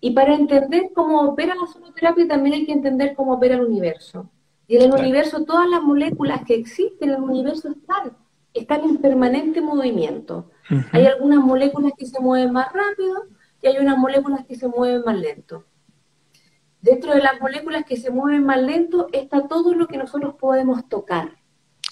Y 0.00 0.10
para 0.12 0.34
entender 0.34 0.90
cómo 0.94 1.22
opera 1.22 1.54
la 1.54 1.66
sonoterapia 1.66 2.28
también 2.28 2.54
hay 2.54 2.66
que 2.66 2.72
entender 2.72 3.14
cómo 3.14 3.34
opera 3.34 3.56
el 3.56 3.62
universo. 3.62 4.30
Y 4.66 4.76
en 4.76 4.82
el 4.82 4.92
universo 4.92 5.44
todas 5.44 5.68
las 5.68 5.82
moléculas 5.82 6.42
que 6.44 6.54
existen 6.54 7.08
en 7.08 7.16
el 7.16 7.22
universo 7.22 7.70
están, 7.70 8.12
están 8.52 8.84
en 8.84 8.98
permanente 8.98 9.60
movimiento. 9.60 10.50
Hay 10.92 11.06
algunas 11.06 11.38
moléculas 11.38 11.92
que 11.96 12.06
se 12.06 12.20
mueven 12.20 12.52
más 12.52 12.70
rápido 12.72 13.24
y 13.62 13.66
hay 13.66 13.78
unas 13.78 13.96
moléculas 13.96 14.44
que 14.46 14.56
se 14.56 14.68
mueven 14.68 15.02
más 15.04 15.18
lento. 15.18 15.64
Dentro 16.80 17.12
de 17.12 17.20
las 17.20 17.40
moléculas 17.40 17.84
que 17.84 17.96
se 17.96 18.10
mueven 18.10 18.44
más 18.44 18.62
lento 18.62 19.08
está 19.12 19.48
todo 19.48 19.74
lo 19.74 19.88
que 19.88 19.98
nosotros 19.98 20.34
podemos 20.34 20.88
tocar. 20.88 21.36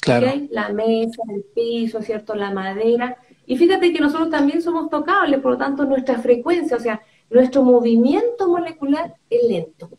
Claro. 0.00 0.30
La 0.50 0.68
mesa, 0.68 1.22
el 1.28 1.42
piso, 1.42 2.00
¿cierto? 2.02 2.34
La 2.34 2.52
madera. 2.52 3.16
Y 3.46 3.56
fíjate 3.56 3.92
que 3.92 4.00
nosotros 4.00 4.30
también 4.30 4.62
somos 4.62 4.88
tocables, 4.88 5.40
por 5.40 5.52
lo 5.52 5.58
tanto 5.58 5.84
nuestra 5.84 6.18
frecuencia, 6.18 6.76
o 6.76 6.80
sea, 6.80 7.00
nuestro 7.30 7.62
movimiento 7.62 8.48
molecular 8.48 9.14
es 9.28 9.42
lento. 9.48 9.90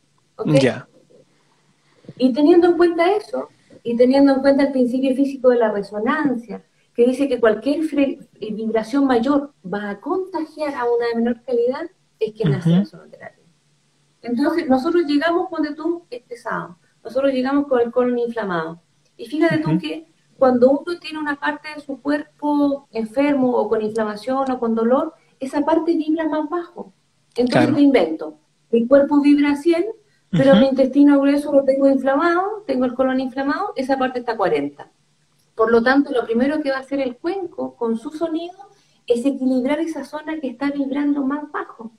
Ya. 0.45 0.87
Y 2.17 2.31
teniendo 2.33 2.67
en 2.67 2.77
cuenta 2.77 3.11
eso, 3.15 3.49
y 3.83 3.95
teniendo 3.97 4.33
en 4.33 4.41
cuenta 4.41 4.63
el 4.63 4.71
principio 4.71 5.15
físico 5.15 5.49
de 5.49 5.57
la 5.57 5.71
resonancia, 5.71 6.63
que 6.93 7.05
dice 7.05 7.27
que 7.27 7.39
cualquier 7.39 7.81
eh, 7.99 8.53
vibración 8.53 9.05
mayor 9.05 9.53
va 9.63 9.91
a 9.91 9.99
contagiar 9.99 10.73
a 10.73 10.85
una 10.85 11.07
de 11.07 11.15
menor 11.15 11.41
calidad, 11.43 11.89
es 12.19 12.33
que 12.33 12.45
nace 12.45 12.69
la 12.69 12.85
sonoterapia. 12.85 13.36
Entonces, 14.27 14.67
nosotros 14.67 15.05
llegamos 15.05 15.47
cuando 15.49 15.73
tú 15.73 16.05
estresado, 16.09 16.77
nosotros 17.03 17.31
llegamos 17.31 17.67
con 17.67 17.79
el 17.79 17.91
colon 17.91 18.19
inflamado. 18.19 18.81
Y 19.15 19.25
fíjate 19.25 19.59
tú 19.59 19.77
que 19.79 20.11
cuando 20.37 20.69
uno 20.69 20.99
tiene 20.99 21.19
una 21.19 21.39
parte 21.39 21.69
de 21.73 21.81
su 21.81 22.01
cuerpo 22.01 22.87
enfermo 22.91 23.55
o 23.55 23.69
con 23.69 23.81
inflamación 23.81 24.51
o 24.51 24.59
con 24.59 24.75
dolor, 24.75 25.13
esa 25.39 25.61
parte 25.61 25.95
vibra 25.95 26.27
más 26.27 26.49
bajo. 26.49 26.93
Entonces 27.35 27.73
te 27.73 27.81
invento, 27.81 28.37
mi 28.71 28.85
cuerpo 28.85 29.21
vibra 29.21 29.55
100, 29.55 29.85
pero 30.29 30.55
mi 30.55 30.67
intestino 30.67 31.19
grueso 31.21 31.53
lo 31.53 31.63
tengo 31.63 31.87
inflamado, 31.87 32.63
tengo 32.67 32.85
el 32.85 32.93
colon 32.93 33.21
inflamado, 33.21 33.73
esa 33.77 33.97
parte 33.97 34.19
está 34.19 34.35
40. 34.35 34.91
Por 35.55 35.71
lo 35.71 35.81
tanto, 35.81 36.11
lo 36.11 36.25
primero 36.25 36.61
que 36.61 36.71
va 36.71 36.77
a 36.77 36.81
hacer 36.81 36.99
el 36.99 37.15
cuenco 37.17 37.75
con 37.75 37.97
su 37.97 38.11
sonido 38.11 38.57
es 39.07 39.25
equilibrar 39.25 39.79
esa 39.79 40.03
zona 40.03 40.39
que 40.39 40.49
está 40.49 40.69
vibrando 40.69 41.23
más 41.23 41.49
bajo. 41.51 41.91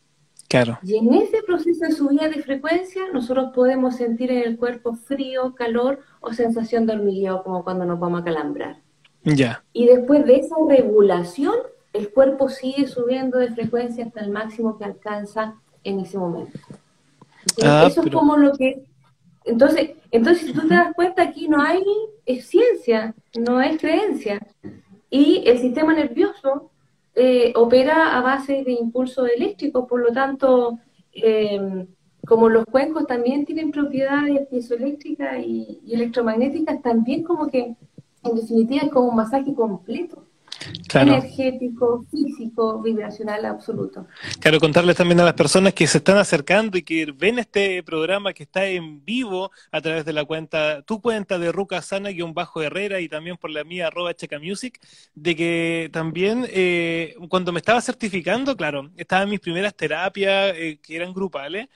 Y 0.82 0.96
en 0.96 1.12
ese 1.12 1.42
proceso 1.42 1.84
de 1.84 1.92
subida 1.92 2.28
de 2.28 2.42
frecuencia, 2.42 3.02
nosotros 3.12 3.50
podemos 3.54 3.96
sentir 3.96 4.30
en 4.30 4.48
el 4.48 4.56
cuerpo 4.56 4.94
frío, 4.94 5.54
calor 5.54 6.00
o 6.20 6.32
sensación 6.32 6.86
de 6.86 6.94
hormigueo, 6.94 7.42
como 7.42 7.64
cuando 7.64 7.84
nos 7.84 8.00
vamos 8.00 8.22
a 8.22 8.24
calambrar. 8.24 8.78
Ya. 9.24 9.62
Y 9.74 9.86
después 9.86 10.24
de 10.24 10.36
esa 10.36 10.56
regulación, 10.66 11.54
el 11.92 12.10
cuerpo 12.10 12.48
sigue 12.48 12.86
subiendo 12.86 13.38
de 13.38 13.52
frecuencia 13.52 14.06
hasta 14.06 14.20
el 14.20 14.30
máximo 14.30 14.78
que 14.78 14.84
alcanza 14.84 15.56
en 15.84 16.00
ese 16.00 16.16
momento. 16.16 16.58
Ah, 17.62 17.84
eso 17.86 18.02
es 18.02 18.10
como 18.10 18.36
lo 18.36 18.52
que... 18.52 18.84
Entonces, 19.44 19.90
entonces, 20.10 20.46
si 20.46 20.52
tú 20.52 20.66
te 20.66 20.74
das 20.74 20.94
cuenta, 20.94 21.22
aquí 21.22 21.48
no 21.48 21.60
hay 21.62 21.82
es 22.24 22.46
ciencia, 22.46 23.14
no 23.38 23.60
es 23.60 23.78
creencia. 23.80 24.46
Y 25.10 25.42
el 25.46 25.58
sistema 25.58 25.94
nervioso 25.94 26.70
eh, 27.18 27.52
opera 27.56 28.16
a 28.16 28.22
base 28.22 28.62
de 28.64 28.72
impulso 28.72 29.26
eléctrico, 29.26 29.86
por 29.86 30.00
lo 30.00 30.12
tanto, 30.12 30.78
eh, 31.12 31.86
como 32.24 32.48
los 32.48 32.64
cuencos 32.66 33.06
también 33.06 33.44
tienen 33.44 33.72
propiedades 33.72 34.46
piezoeléctricas 34.48 35.38
y, 35.44 35.80
y 35.84 35.94
electromagnéticas, 35.94 36.80
también 36.80 37.24
como 37.24 37.48
que, 37.48 37.74
en 38.22 38.34
definitiva, 38.34 38.82
es 38.84 38.90
como 38.90 39.08
un 39.08 39.16
masaje 39.16 39.52
completo 39.54 40.27
energético, 40.94 42.04
físico, 42.10 42.82
vibracional 42.82 43.44
absoluto. 43.44 44.06
Claro, 44.40 44.58
contarles 44.58 44.96
también 44.96 45.20
a 45.20 45.24
las 45.24 45.34
personas 45.34 45.74
que 45.74 45.86
se 45.86 45.98
están 45.98 46.18
acercando 46.18 46.78
y 46.78 46.82
que 46.82 47.12
ven 47.16 47.38
este 47.38 47.82
programa 47.82 48.32
que 48.32 48.44
está 48.44 48.66
en 48.66 49.04
vivo 49.04 49.50
a 49.70 49.80
través 49.80 50.04
de 50.04 50.12
la 50.12 50.24
cuenta, 50.24 50.82
tu 50.82 51.00
cuenta 51.00 51.38
de 51.38 51.52
Ruca 51.52 51.82
Sana-Bajo 51.82 52.62
Herrera 52.62 53.00
y 53.00 53.08
también 53.08 53.36
por 53.36 53.50
la 53.50 53.64
mía 53.64 53.88
arroba 53.88 54.14
Checa 54.14 54.38
Music, 54.38 54.80
de 55.14 55.36
que 55.36 55.90
también 55.92 56.46
eh, 56.48 57.14
cuando 57.28 57.52
me 57.52 57.58
estaba 57.58 57.80
certificando, 57.80 58.56
claro, 58.56 58.90
estaban 58.96 59.28
mis 59.28 59.40
primeras 59.40 59.74
terapias 59.74 60.54
eh, 60.56 60.78
que 60.82 60.96
eran 60.96 61.12
grupales, 61.12 61.68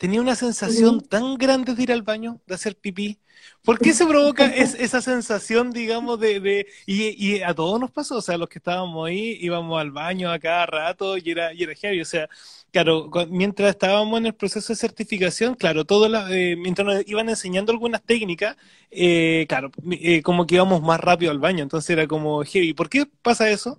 tenía 0.00 0.22
una 0.22 0.34
sensación 0.34 1.02
tan 1.02 1.36
grande 1.36 1.74
de 1.74 1.82
ir 1.82 1.92
al 1.92 2.00
baño, 2.00 2.40
de 2.46 2.54
hacer 2.54 2.74
pipí. 2.74 3.18
¿Por 3.62 3.78
qué 3.78 3.92
se 3.92 4.06
provoca 4.06 4.46
esa 4.46 5.02
sensación, 5.02 5.72
digamos, 5.72 6.18
de... 6.18 6.40
de 6.40 6.66
y, 6.86 7.42
a 7.42 7.52
todos 7.52 7.78
nos 7.78 7.90
pasó, 7.90 8.16
o 8.16 8.22
sea, 8.22 8.38
los 8.38 8.48
que 8.48 8.60
estábamos 8.60 9.06
ahí 9.06 9.36
íbamos 9.42 9.78
al 9.78 9.90
baño 9.90 10.30
a 10.32 10.38
cada 10.38 10.64
rato 10.64 11.18
y 11.18 11.30
era, 11.30 11.52
y 11.52 11.64
era 11.64 11.74
heavy, 11.74 12.00
o 12.00 12.06
sea, 12.06 12.30
claro, 12.72 13.10
mientras 13.28 13.68
estábamos 13.68 14.18
en 14.20 14.26
el 14.26 14.34
proceso 14.34 14.72
de 14.72 14.78
certificación, 14.78 15.54
claro, 15.54 15.84
todo 15.84 16.06
eh, 16.30 16.56
mientras 16.56 16.86
nos 16.86 17.06
iban 17.06 17.28
enseñando 17.28 17.70
algunas 17.70 18.02
técnicas, 18.02 18.56
eh, 18.90 19.44
claro, 19.50 19.70
eh, 19.90 20.22
como 20.22 20.46
que 20.46 20.54
íbamos 20.54 20.80
más 20.80 20.98
rápido 20.98 21.30
al 21.30 21.40
baño, 21.40 21.62
entonces 21.62 21.90
era 21.90 22.06
como 22.06 22.42
heavy. 22.42 22.72
¿Por 22.72 22.88
qué 22.88 23.04
pasa 23.20 23.50
eso? 23.50 23.78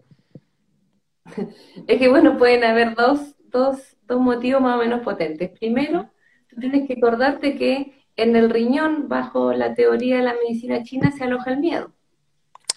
Es 1.87 1.97
que, 1.97 2.09
bueno, 2.09 2.37
pueden 2.37 2.63
haber 2.63 2.93
dos, 2.93 3.19
dos, 3.49 3.90
dos 4.11 4.21
motivos 4.21 4.61
más 4.61 4.75
o 4.75 4.79
menos 4.79 5.01
potentes. 5.01 5.49
Primero, 5.57 6.09
tú 6.47 6.57
tienes 6.59 6.87
que 6.87 6.93
acordarte 6.93 7.57
que 7.57 7.93
en 8.17 8.35
el 8.35 8.49
riñón, 8.49 9.07
bajo 9.07 9.53
la 9.53 9.73
teoría 9.73 10.17
de 10.17 10.23
la 10.23 10.33
medicina 10.33 10.83
china, 10.83 11.11
se 11.11 11.23
aloja 11.23 11.51
el 11.51 11.59
miedo. 11.59 11.91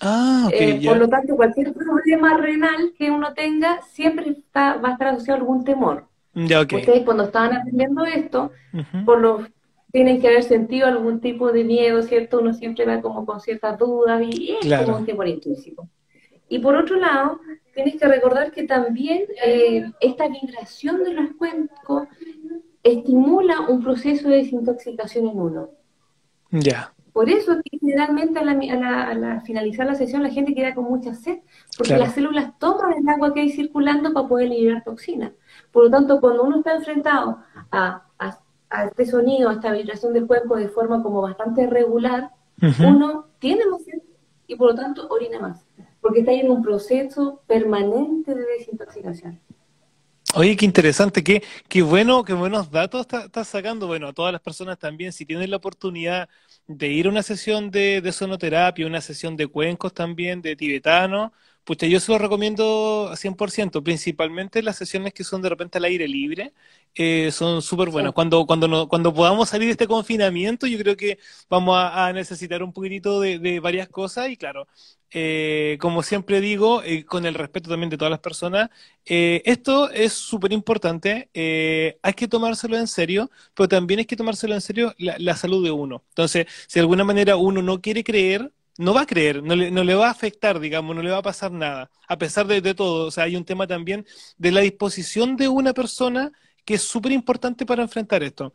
Ah, 0.00 0.48
eh, 0.52 0.80
por 0.84 0.96
lo 0.96 1.08
tanto, 1.08 1.36
cualquier 1.36 1.72
problema 1.72 2.36
renal 2.36 2.92
que 2.96 3.10
uno 3.10 3.34
tenga 3.34 3.80
siempre 3.82 4.30
está, 4.30 4.76
va 4.76 4.90
a 4.90 4.92
estar 4.92 5.08
asociado 5.08 5.38
a 5.38 5.40
algún 5.40 5.64
temor. 5.64 6.06
Okay. 6.34 6.80
Ustedes 6.80 7.04
cuando 7.04 7.24
estaban 7.24 7.54
aprendiendo 7.54 8.04
esto, 8.04 8.50
por 9.04 9.20
lo 9.20 9.46
tienen 9.92 10.20
que 10.20 10.26
haber 10.26 10.42
sentido 10.42 10.88
algún 10.88 11.20
tipo 11.20 11.52
de 11.52 11.62
miedo, 11.62 12.02
¿cierto? 12.02 12.40
Uno 12.40 12.52
siempre 12.52 12.84
va 12.84 13.00
como 13.00 13.24
con 13.24 13.40
ciertas 13.40 13.78
dudas 13.78 14.20
y 14.28 14.56
es 14.60 14.84
como 14.84 14.98
un 14.98 15.06
temor 15.06 15.28
intrínseco. 15.28 15.88
Y 16.48 16.58
por 16.58 16.74
otro 16.74 16.96
lado, 16.96 17.40
tienes 17.74 17.96
que 17.96 18.06
recordar 18.06 18.52
que 18.52 18.64
también 18.64 19.24
eh, 19.44 19.90
esta 20.00 20.28
vibración 20.28 21.04
de 21.04 21.12
los 21.12 21.32
cuencos 21.36 22.08
estimula 22.82 23.60
un 23.68 23.82
proceso 23.82 24.28
de 24.28 24.36
desintoxicación 24.36 25.28
en 25.28 25.38
uno. 25.38 25.70
Ya. 26.50 26.92
Por 27.12 27.30
eso 27.30 27.54
que 27.64 27.78
generalmente 27.78 28.40
a 28.40 28.44
la, 28.44 29.40
finalizar 29.42 29.86
la 29.86 29.94
sesión 29.94 30.22
la 30.22 30.30
gente 30.30 30.54
queda 30.54 30.74
con 30.74 30.84
mucha 30.84 31.14
sed, 31.14 31.38
porque 31.76 31.96
las 31.96 32.12
células 32.12 32.58
toman 32.58 32.92
el 32.94 33.08
agua 33.08 33.32
que 33.32 33.40
hay 33.40 33.50
circulando 33.50 34.12
para 34.12 34.26
poder 34.26 34.48
liberar 34.48 34.82
toxinas. 34.82 35.32
Por 35.70 35.84
lo 35.84 35.90
tanto, 35.90 36.20
cuando 36.20 36.42
uno 36.42 36.58
está 36.58 36.74
enfrentado 36.74 37.38
a, 37.70 38.02
este 38.90 39.06
sonido, 39.06 39.48
a 39.48 39.54
esta 39.54 39.72
vibración 39.72 40.12
del 40.12 40.26
cuerpo 40.26 40.56
de 40.56 40.68
forma 40.68 41.02
como 41.02 41.22
bastante 41.22 41.68
regular, 41.68 42.30
uno 42.80 43.28
tiene 43.38 43.64
más 43.66 43.84
sed 43.84 44.02
y 44.48 44.56
por 44.56 44.70
lo 44.70 44.74
tanto 44.74 45.06
orina 45.08 45.38
más 45.38 45.63
porque 46.04 46.20
está 46.20 46.32
en 46.32 46.50
un 46.52 46.62
proceso 46.62 47.42
permanente 47.48 48.34
de 48.36 48.44
desintoxicación. 48.58 49.40
Oye, 50.36 50.56
qué 50.56 50.64
interesante, 50.64 51.22
qué, 51.22 51.44
qué 51.68 51.82
bueno, 51.82 52.24
qué 52.24 52.32
buenos 52.32 52.70
datos 52.70 53.06
estás 53.12 53.46
sacando. 53.48 53.86
Bueno, 53.86 54.08
a 54.08 54.12
todas 54.12 54.32
las 54.32 54.40
personas 54.40 54.78
también, 54.78 55.12
si 55.12 55.24
tienen 55.24 55.48
la 55.50 55.58
oportunidad 55.58 56.28
de 56.66 56.88
ir 56.88 57.06
a 57.06 57.10
una 57.10 57.22
sesión 57.22 57.70
de, 57.70 58.00
de 58.00 58.10
sonoterapia, 58.12 58.86
una 58.86 59.00
sesión 59.00 59.36
de 59.36 59.46
cuencos 59.46 59.94
también, 59.94 60.42
de 60.42 60.56
tibetano, 60.56 61.32
pues 61.64 61.78
yo 61.78 61.98
se 61.98 62.12
lo 62.12 62.18
recomiendo 62.18 63.10
100%, 63.16 63.82
principalmente 63.82 64.62
las 64.62 64.76
sesiones 64.76 65.14
que 65.14 65.24
son 65.24 65.40
de 65.40 65.48
repente 65.48 65.78
al 65.78 65.84
aire 65.84 66.06
libre, 66.06 66.52
eh, 66.94 67.30
son 67.32 67.62
súper 67.62 67.88
buenas. 67.88 68.12
Cuando, 68.12 68.46
cuando, 68.46 68.86
cuando 68.88 69.14
podamos 69.14 69.48
salir 69.48 69.66
de 69.66 69.72
este 69.72 69.86
confinamiento, 69.86 70.66
yo 70.66 70.78
creo 70.78 70.96
que 70.96 71.18
vamos 71.48 71.76
a, 71.78 72.12
necesitar 72.12 72.62
un 72.62 72.72
poquitito 72.72 73.20
de, 73.20 73.60
varias 73.60 73.88
cosas 73.88 74.28
y 74.28 74.36
claro, 74.36 74.68
eh, 75.10 75.78
como 75.80 76.02
siempre 76.02 76.40
digo, 76.40 76.82
eh, 76.82 77.04
con 77.04 77.24
el 77.24 77.34
respeto 77.34 77.70
también 77.70 77.90
de 77.90 77.96
todas 77.96 78.10
las 78.10 78.20
personas, 78.20 78.68
esto 79.04 79.90
es 79.90 80.12
súper 80.12 80.52
importante, 80.52 81.30
hay 82.02 82.14
que 82.14 82.28
tomárselo 82.28 82.76
en 82.76 82.86
serio, 82.88 83.30
pero 83.54 83.68
también 83.68 84.00
hay 84.00 84.06
que 84.06 84.16
tomárselo 84.16 84.54
en 84.54 84.60
serio 84.60 84.94
la, 84.98 85.16
la 85.18 85.36
salud 85.36 85.64
de 85.64 85.70
uno. 85.70 86.04
Entonces, 86.10 86.46
si 86.66 86.74
de 86.74 86.80
alguna 86.80 87.04
manera 87.04 87.36
uno 87.36 87.62
no 87.62 87.80
quiere 87.80 88.04
creer, 88.04 88.52
no 88.78 88.94
va 88.94 89.02
a 89.02 89.06
creer, 89.06 89.42
no 89.42 89.54
le, 89.54 89.70
no 89.70 89.84
le, 89.84 89.94
va 89.94 90.08
a 90.08 90.10
afectar, 90.10 90.58
digamos, 90.58 90.96
no 90.96 91.02
le 91.02 91.10
va 91.10 91.18
a 91.18 91.22
pasar 91.22 91.52
nada, 91.52 91.90
a 92.08 92.18
pesar 92.18 92.46
de, 92.46 92.74
todo. 92.74 93.06
O 93.06 93.10
sea, 93.10 93.24
hay 93.24 93.36
un 93.36 93.44
tema 93.44 93.66
también 93.66 94.06
de 94.36 94.50
la 94.50 94.60
disposición 94.60 95.36
de 95.36 95.48
una 95.48 95.72
persona 95.72 96.32
que 96.64 96.74
es 96.74 96.82
súper 96.82 97.12
importante 97.12 97.66
para 97.66 97.82
enfrentar 97.82 98.22
esto. 98.22 98.54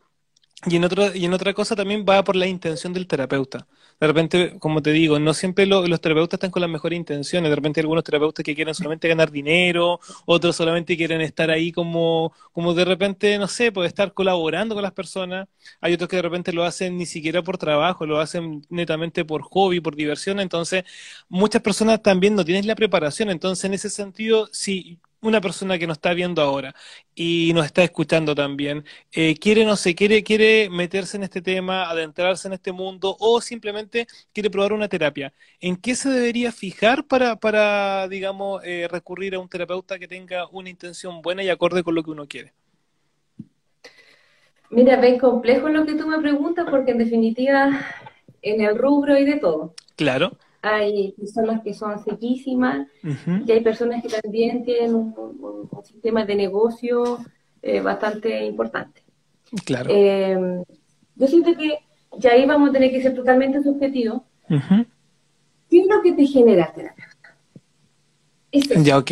Y 0.65 0.75
en, 0.75 0.83
otro, 0.83 1.15
y 1.15 1.23
en 1.23 1.33
otra 1.33 1.53
cosa 1.53 1.75
también 1.75 2.05
va 2.07 2.23
por 2.23 2.35
la 2.35 2.47
intención 2.47 2.91
del 2.91 3.07
terapeuta. 3.07 3.65
De 3.99 4.07
repente, 4.07 4.57
como 4.59 4.81
te 4.81 4.91
digo, 4.91 5.19
no 5.19 5.33
siempre 5.33 5.65
los 5.65 6.01
terapeutas 6.01 6.37
están 6.37 6.51
con 6.51 6.61
las 6.61 6.69
mejores 6.69 6.97
intenciones. 6.97 7.49
De 7.49 7.55
repente 7.55 7.79
hay 7.79 7.83
algunos 7.83 8.03
terapeutas 8.03 8.43
que 8.45 8.55
quieren 8.55 8.73
solamente 8.73 9.07
ganar 9.09 9.29
dinero, 9.31 9.99
otros 10.25 10.55
solamente 10.55 10.95
quieren 10.95 11.19
estar 11.21 11.49
ahí 11.51 11.71
como, 11.73 12.33
como 12.53 12.73
de 12.73 12.85
repente, 12.85 13.37
no 13.37 13.47
sé, 13.47 13.71
puede 13.73 13.89
estar 13.89 14.13
colaborando 14.13 14.73
con 14.75 14.83
las 14.83 14.93
personas. 14.93 15.47
Hay 15.81 15.93
otros 15.93 16.09
que 16.09 16.15
de 16.15 16.21
repente 16.21 16.53
lo 16.53 16.63
hacen 16.63 16.97
ni 16.97 17.05
siquiera 17.05 17.41
por 17.43 17.57
trabajo, 17.57 18.05
lo 18.05 18.19
hacen 18.19 18.65
netamente 18.69 19.25
por 19.25 19.41
hobby, 19.43 19.81
por 19.81 19.95
diversión. 19.95 20.39
Entonces, 20.39 20.83
muchas 21.27 21.61
personas 21.61 22.01
también 22.01 22.35
no 22.35 22.45
tienen 22.45 22.67
la 22.67 22.75
preparación. 22.75 23.29
Entonces, 23.29 23.65
en 23.65 23.73
ese 23.73 23.89
sentido, 23.89 24.47
sí, 24.51 24.99
una 25.21 25.41
persona 25.41 25.77
que 25.77 25.87
nos 25.87 25.97
está 25.97 26.13
viendo 26.13 26.41
ahora 26.41 26.73
y 27.13 27.51
nos 27.53 27.65
está 27.65 27.83
escuchando 27.83 28.33
también, 28.35 28.85
eh, 29.11 29.35
quiere, 29.37 29.65
no 29.65 29.75
sé, 29.75 29.95
quiere, 29.95 30.23
quiere 30.23 30.69
meterse 30.69 31.17
en 31.17 31.23
este 31.23 31.41
tema, 31.41 31.89
adentrarse 31.89 32.47
en 32.47 32.53
este 32.53 32.71
mundo 32.71 33.15
o 33.19 33.41
simplemente 33.41 34.07
quiere 34.33 34.49
probar 34.49 34.73
una 34.73 34.87
terapia, 34.87 35.33
¿en 35.59 35.75
qué 35.75 35.95
se 35.95 36.09
debería 36.09 36.51
fijar 36.51 37.05
para, 37.05 37.35
para 37.35 38.07
digamos, 38.07 38.61
eh, 38.63 38.87
recurrir 38.89 39.35
a 39.35 39.39
un 39.39 39.49
terapeuta 39.49 39.99
que 39.99 40.07
tenga 40.07 40.47
una 40.51 40.69
intención 40.69 41.21
buena 41.21 41.43
y 41.43 41.49
acorde 41.49 41.83
con 41.83 41.95
lo 41.95 42.03
que 42.03 42.11
uno 42.11 42.27
quiere? 42.27 42.53
Mira, 44.71 44.97
ven 44.97 45.17
complejo 45.17 45.67
lo 45.67 45.85
que 45.85 45.95
tú 45.95 46.07
me 46.07 46.19
preguntas 46.19 46.67
porque 46.69 46.91
en 46.91 46.99
definitiva 46.99 47.71
en 48.41 48.61
el 48.61 48.77
rubro 48.77 49.15
hay 49.15 49.25
de 49.25 49.37
todo. 49.37 49.73
Claro 49.95 50.37
hay 50.61 51.13
personas 51.13 51.61
que 51.63 51.73
son 51.73 52.03
sequísimas 52.03 52.87
y 53.45 53.51
hay 53.51 53.61
personas 53.61 54.01
que 54.03 54.09
también 54.09 54.63
tienen 54.63 54.95
un, 54.95 55.69
sistema 55.83 56.25
de 56.25 56.35
negocio 56.35 57.19
eh, 57.61 57.81
bastante 57.81 58.45
importante. 58.45 59.01
Claro. 59.65 59.89
Eh, 59.91 60.63
yo 61.15 61.27
siento 61.27 61.55
que 61.57 61.77
ya 62.17 62.31
ahí 62.31 62.45
vamos 62.45 62.69
a 62.69 62.73
tener 62.73 62.91
que 62.91 63.01
ser 63.01 63.15
totalmente 63.15 63.63
subjetivos. 63.63 64.21
¿Qué 64.47 65.81
es 65.81 65.87
lo 65.87 66.01
que 66.01 66.13
te 66.13 66.25
genera 66.25 66.71
terapeuta? 66.73 67.37
Ya, 68.83 68.97
ok. 68.97 69.11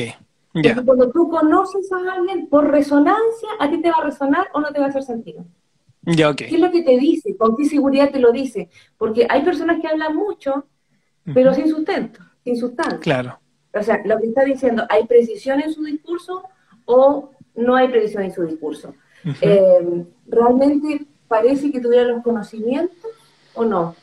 Ya. 0.56 0.84
Cuando 0.84 1.12
tú 1.12 1.30
conoces 1.30 1.92
a 1.92 2.14
alguien 2.14 2.48
por 2.48 2.70
resonancia, 2.70 3.50
a 3.60 3.70
ti 3.70 3.82
te 3.82 3.92
va 3.92 3.98
a 4.02 4.06
resonar 4.06 4.48
o 4.54 4.60
no 4.60 4.72
te 4.72 4.80
va 4.80 4.88
a 4.88 4.90
hacer 4.90 5.04
sentido. 5.04 5.46
Ya, 6.02 6.30
ok. 6.30 6.38
¿Qué 6.38 6.56
es 6.56 6.60
lo 6.60 6.72
que 6.72 6.84
te 6.84 6.98
dice? 6.98 7.36
¿Con 7.38 7.56
qué 7.56 7.66
seguridad 7.66 8.10
te 8.12 8.20
lo 8.20 8.32
dice? 8.32 8.70
Porque 8.98 9.28
hay 9.30 9.44
personas 9.44 9.80
que 9.82 9.88
hablan 9.88 10.16
mucho, 10.16 10.66
pero 11.34 11.54
sin 11.54 11.70
sustento, 11.70 12.20
sin 12.44 12.58
sustancia. 12.58 13.00
Claro. 13.00 13.40
O 13.74 13.84
sea, 13.84 14.02
lo 14.06 14.20
que 14.20 14.28
está 14.28 14.44
diciendo, 14.44 14.86
¿hay 14.90 15.06
precisión 15.06 15.62
en 15.62 15.74
su 15.74 15.84
discurso 15.84 16.44
o 16.86 17.32
no 17.56 17.76
hay 17.76 17.88
precisión 17.90 18.24
en 18.24 18.34
su 18.34 18.44
discurso? 18.44 18.94
Eh, 19.42 20.06
¿Realmente 20.28 21.06
parece 21.28 21.72
que 21.72 21.82
tuviera 21.82 22.06
los 22.06 22.24
conocimientos 22.24 23.12
o 23.54 23.66
no? 23.66 23.96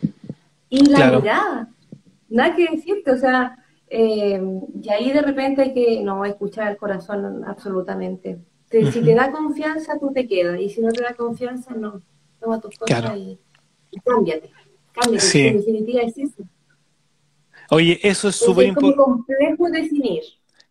Y 0.68 0.86
la 0.86 1.10
mirada, 1.12 1.68
nada 2.28 2.54
que 2.54 2.68
decirte, 2.70 3.12
o 3.12 3.16
sea, 3.16 3.64
eh, 3.88 4.42
y 4.82 4.88
ahí 4.90 5.12
de 5.12 5.22
repente 5.22 5.62
hay 5.62 5.74
que, 5.74 6.02
no, 6.02 6.24
escuchar 6.24 6.70
el 6.70 6.76
corazón 6.76 7.44
absolutamente. 7.46 8.38
Si 8.70 9.02
te 9.02 9.14
da 9.14 9.30
confianza, 9.30 9.98
tú 10.00 10.12
te 10.12 10.26
quedas, 10.26 10.60
y 10.60 10.68
si 10.68 10.80
no 10.80 10.90
te 10.90 11.02
da 11.02 11.14
confianza, 11.14 11.74
no. 11.74 12.00
Toma 12.40 12.60
tus 12.60 12.76
cosas 12.76 13.16
y, 13.16 13.38
y 13.92 14.00
cámbiate. 14.00 14.50
Cámbiate, 14.92 15.48
en 15.48 15.56
definitiva 15.58 16.02
es 16.02 16.18
eso. 16.18 16.42
Oye, 17.70 18.00
eso 18.02 18.28
es 18.28 18.36
súper 18.36 18.66
importante. 18.66 19.32
Es 19.32 19.56
complejo 19.56 19.70
definir. 19.70 20.22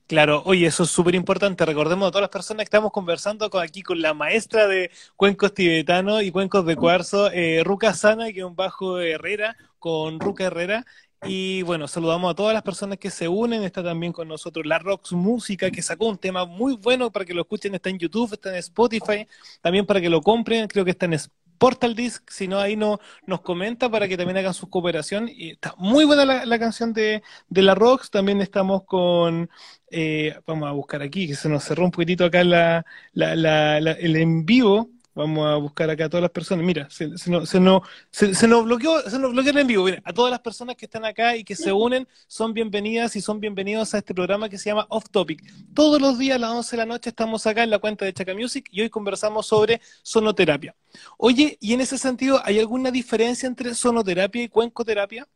Claro, 0.07 0.43
oye, 0.45 0.67
eso 0.67 0.83
es 0.83 0.89
súper 0.89 1.15
importante. 1.15 1.65
Recordemos 1.65 2.07
a 2.07 2.11
todas 2.11 2.23
las 2.23 2.29
personas 2.29 2.59
que 2.59 2.65
estamos 2.65 2.91
conversando 2.91 3.49
con, 3.49 3.63
aquí 3.63 3.81
con 3.81 4.01
la 4.01 4.13
maestra 4.13 4.67
de 4.67 4.91
cuencos 5.15 5.53
tibetanos 5.53 6.23
y 6.23 6.31
cuencos 6.31 6.65
de 6.65 6.75
cuarzo, 6.75 7.31
eh, 7.31 7.63
Ruca 7.63 7.93
Sana, 7.93 8.31
que 8.31 8.39
es 8.39 8.45
un 8.45 8.55
bajo 8.55 8.99
Herrera, 8.99 9.55
con 9.79 10.19
Ruca 10.19 10.45
Herrera. 10.45 10.85
Y 11.25 11.61
bueno, 11.61 11.87
saludamos 11.87 12.31
a 12.31 12.35
todas 12.35 12.53
las 12.53 12.63
personas 12.63 12.97
que 12.97 13.09
se 13.09 13.29
unen. 13.29 13.63
Está 13.63 13.81
también 13.81 14.11
con 14.11 14.27
nosotros 14.27 14.65
la 14.65 14.77
Rox 14.77 15.13
Música, 15.13 15.71
que 15.71 15.81
sacó 15.81 16.07
un 16.07 16.17
tema 16.17 16.45
muy 16.45 16.75
bueno 16.75 17.09
para 17.11 17.23
que 17.23 17.33
lo 17.33 17.41
escuchen. 17.41 17.73
Está 17.73 17.89
en 17.89 17.97
YouTube, 17.97 18.33
está 18.33 18.49
en 18.49 18.57
Spotify, 18.57 19.25
también 19.61 19.85
para 19.85 20.01
que 20.01 20.09
lo 20.09 20.21
compren. 20.21 20.67
Creo 20.67 20.83
que 20.83 20.91
está 20.91 21.05
en 21.05 21.13
Spotify 21.13 21.42
Portal 21.57 21.95
Disc, 21.95 22.29
si 22.29 22.47
no 22.47 22.59
ahí 22.59 22.75
no, 22.75 22.99
nos 23.25 23.41
comenta 23.41 23.89
para 23.89 24.07
que 24.07 24.17
también 24.17 24.37
hagan 24.37 24.53
su 24.53 24.69
cooperación. 24.69 25.29
Y 25.29 25.51
está 25.51 25.73
muy 25.77 26.05
buena 26.05 26.45
la, 26.45 26.59
canción 26.59 26.93
de, 26.93 27.23
de, 27.49 27.61
la 27.61 27.75
Rocks. 27.75 28.09
También 28.09 28.41
estamos 28.41 28.83
con, 28.83 29.49
eh, 29.89 30.35
vamos 30.45 30.69
a 30.69 30.71
buscar 30.71 31.01
aquí, 31.01 31.27
que 31.27 31.35
se 31.35 31.49
nos 31.49 31.63
cerró 31.63 31.85
un 31.85 31.91
poquitito 31.91 32.25
acá 32.25 32.43
la, 32.43 32.85
el 33.13 34.15
en 34.15 34.45
vivo. 34.45 34.89
Vamos 35.15 35.45
a 35.47 35.57
buscar 35.57 35.89
acá 35.91 36.05
a 36.05 36.09
todas 36.09 36.23
las 36.23 36.31
personas. 36.31 36.65
Mira, 36.65 36.89
se, 36.89 37.17
se, 37.17 37.29
nos, 37.29 37.47
se, 37.47 37.59
nos, 37.59 37.81
se, 38.09 38.33
se 38.33 38.47
nos 38.47 38.63
bloqueó, 38.63 38.99
se 39.01 39.19
nos 39.19 39.31
bloqueó 39.31 39.51
el 39.51 39.57
en 39.59 39.67
vivo. 39.67 39.83
Mira, 39.83 40.01
a 40.03 40.11
todas 40.11 40.31
las 40.31 40.39
personas 40.39 40.75
que 40.75 40.85
están 40.85 41.05
acá 41.05 41.35
y 41.35 41.43
que 41.43 41.55
se 41.55 41.71
unen 41.71 42.07
son 42.25 42.51
bienvenidas 42.51 43.15
y 43.15 43.21
son 43.21 43.39
bienvenidos 43.39 43.93
a 43.93 43.99
este 43.99 44.15
programa 44.15 44.49
que 44.49 44.57
se 44.57 44.71
llama 44.71 44.87
Off 44.89 45.09
Topic. 45.11 45.43
Todos 45.75 46.01
los 46.01 46.17
días 46.17 46.37
a 46.37 46.39
las 46.39 46.51
11 46.51 46.71
de 46.71 46.77
la 46.77 46.85
noche 46.87 47.09
estamos 47.11 47.45
acá 47.45 47.63
en 47.63 47.69
la 47.69 47.77
cuenta 47.77 48.05
de 48.05 48.13
Chaca 48.13 48.33
Music 48.33 48.67
y 48.71 48.81
hoy 48.81 48.89
conversamos 48.89 49.45
sobre 49.45 49.81
sonoterapia. 50.01 50.75
Oye, 51.17 51.57
y 51.61 51.73
en 51.73 51.81
ese 51.81 51.99
sentido, 51.99 52.41
¿hay 52.43 52.59
alguna 52.59 52.89
diferencia 52.89 53.45
entre 53.45 53.75
sonoterapia 53.75 54.43
y 54.43 54.49
cuencoterapia? 54.49 55.27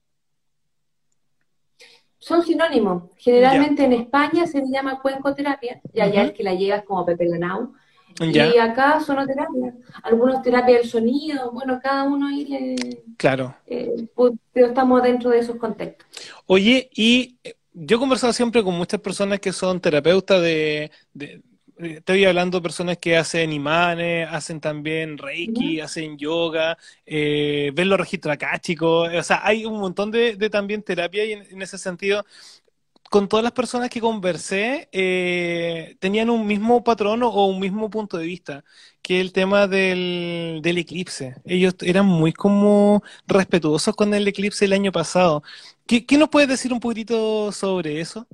Son 2.18 2.44
sinónimos. 2.44 3.04
Generalmente 3.18 3.84
en 3.84 3.94
España 3.94 4.48
se 4.48 4.58
le 4.58 4.72
llama 4.72 5.00
cuencoterapia 5.02 5.82
y 5.94 6.02
allá 6.02 6.24
es 6.24 6.32
que 6.34 6.44
la 6.44 6.56
llevas 6.56 6.84
como 6.84 7.06
Pepe 7.06 7.28
Lanau. 7.28 7.74
Ya. 8.20 8.48
Y 8.54 8.58
acá 8.58 9.00
sonoterapia. 9.00 9.76
Algunos 10.04 10.42
terapia 10.42 10.78
del 10.78 10.88
sonido, 10.88 11.52
bueno, 11.52 11.80
cada 11.82 12.04
uno 12.04 12.28
ahí 12.28 12.46
le... 12.46 13.04
Claro. 13.18 13.56
eh, 13.68 14.08
pero 14.54 14.68
estamos 14.68 15.04
dentro 15.04 15.30
de 15.30 15.40
esos 15.40 15.58
contextos. 15.58 16.08
Oye, 16.48 16.90
y 16.96 17.38
eh, 17.44 17.56
yo 17.74 17.98
he 17.98 18.00
conversado 18.00 18.34
siempre 18.34 18.64
con 18.64 18.74
muchas 18.76 19.00
personas 19.02 19.40
que 19.40 19.54
son 19.54 19.80
terapeutas 19.80 20.42
de, 20.42 20.90
de- 21.14 21.42
eh, 21.80 21.98
estoy 21.98 22.26
hablando 22.26 22.58
de 22.58 22.64
personas 22.64 22.98
que 22.98 23.16
hacen 23.18 23.54
imanes, 23.54 24.28
hacen 24.32 24.60
también 24.60 25.16
reiki, 25.20 25.80
hacen 25.80 26.18
yoga, 26.18 26.76
eh, 27.06 27.72
ven 27.76 27.88
los 27.90 28.00
registros 28.00 28.34
akáshicos, 28.34 29.14
o 29.14 29.24
sea, 29.24 29.42
hay 29.44 29.64
un 29.64 29.80
montón 29.80 30.10
de, 30.10 30.36
de 30.36 30.50
también 30.50 30.82
terapia 30.82 31.24
y 31.24 31.34
en, 31.34 31.44
en 31.52 31.62
ese 31.62 31.78
sentido, 31.78 32.26
con 33.10 33.28
todas 33.28 33.44
las 33.44 33.54
personas 33.54 33.90
que 33.90 34.02
conversé, 34.02 34.90
eh, 34.92 35.98
tenían 36.00 36.30
un 36.30 36.46
mismo 36.48 36.84
patrón 36.84 37.24
o 37.24 37.46
un 37.48 37.60
mismo 37.60 37.90
punto 37.90 38.18
de 38.18 38.26
vista, 38.26 38.64
que 39.02 39.22
el 39.22 39.32
tema 39.34 39.68
del, 39.68 40.60
del 40.64 40.78
eclipse. 40.78 41.36
Ellos 41.46 41.76
eran 41.82 42.06
muy 42.06 42.34
como 42.34 43.04
respetuosos 43.28 43.96
con 43.96 44.14
el 44.14 44.28
eclipse 44.28 44.66
el 44.66 44.74
año 44.74 44.92
pasado. 44.92 45.44
¿Qué, 45.86 46.06
qué 46.06 46.18
nos 46.18 46.30
puedes 46.30 46.50
decir 46.50 46.74
un 46.74 46.80
poquitito 46.80 47.52
sobre 47.52 48.02
eso? 48.02 48.28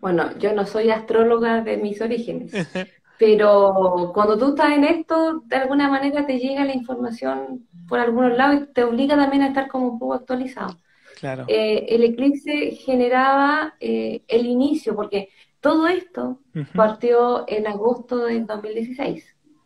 Bueno, 0.00 0.36
yo 0.38 0.52
no 0.54 0.66
soy 0.66 0.90
astróloga 0.90 1.62
de 1.62 1.76
mis 1.78 2.00
orígenes, 2.02 2.60
pero 3.18 4.12
cuando 4.14 4.38
tú 4.38 4.50
estás 4.50 4.72
en 4.72 4.84
esto, 4.84 5.40
de 5.46 5.56
alguna 5.56 5.88
manera 5.88 6.26
te 6.26 6.38
llega 6.38 6.64
la 6.64 6.74
información 6.74 7.68
por 7.88 8.00
algunos 8.00 8.36
lados 8.36 8.62
y 8.62 8.72
te 8.72 8.84
obliga 8.84 9.16
también 9.16 9.42
a 9.42 9.48
estar 9.48 9.68
como 9.68 9.88
un 9.88 9.98
poco 9.98 10.14
actualizado. 10.14 10.80
Claro. 11.18 11.44
Eh, 11.48 11.86
el 11.88 12.04
eclipse 12.04 12.72
generaba 12.72 13.74
eh, 13.80 14.22
el 14.28 14.46
inicio, 14.46 14.94
porque 14.94 15.30
todo 15.60 15.86
esto 15.86 16.40
partió 16.74 17.44
en 17.48 17.66
agosto 17.66 18.26
del 18.26 18.46
2016. 18.46 19.24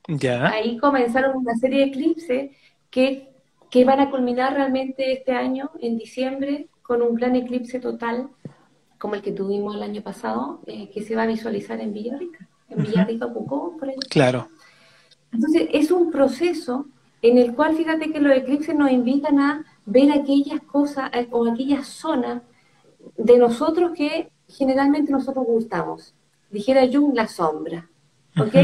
Ya. 0.08 0.48
Ahí 0.48 0.78
comenzaron 0.78 1.36
una 1.36 1.54
serie 1.56 1.80
de 1.80 1.86
eclipses 1.86 2.50
que, 2.90 3.30
que 3.70 3.84
van 3.84 4.00
a 4.00 4.10
culminar 4.10 4.54
realmente 4.54 5.12
este 5.12 5.32
año, 5.32 5.70
en 5.80 5.98
diciembre, 5.98 6.68
con 6.82 7.02
un 7.02 7.14
gran 7.14 7.36
eclipse 7.36 7.80
total, 7.80 8.28
como 8.98 9.14
el 9.14 9.22
que 9.22 9.32
tuvimos 9.32 9.74
el 9.74 9.82
año 9.82 10.02
pasado, 10.02 10.60
eh, 10.66 10.88
que 10.90 11.02
se 11.02 11.14
va 11.14 11.24
a 11.24 11.26
visualizar 11.26 11.80
en 11.80 11.92
Villarrica, 11.92 12.48
en 12.70 12.82
Villarrica, 12.82 13.32
Pucó, 13.32 13.76
por 13.76 13.88
ahí. 13.88 13.96
Claro. 14.08 14.48
Entonces, 15.32 15.68
es 15.72 15.90
un 15.90 16.10
proceso 16.10 16.86
en 17.20 17.38
el 17.38 17.54
cual, 17.54 17.76
fíjate 17.76 18.12
que 18.12 18.20
los 18.20 18.36
eclipses 18.36 18.74
nos 18.74 18.90
invitan 18.90 19.38
a 19.40 19.64
ver 19.88 20.12
aquellas 20.12 20.60
cosas 20.60 21.10
eh, 21.12 21.28
o 21.30 21.50
aquellas 21.50 21.86
zonas 21.86 22.42
de 23.16 23.38
nosotros 23.38 23.92
que 23.94 24.30
generalmente 24.46 25.10
nosotros 25.12 25.46
gustamos. 25.46 26.14
Dijera 26.50 26.82
Jung, 26.90 27.14
la 27.14 27.26
sombra. 27.26 27.88
¿Ok? 28.38 28.54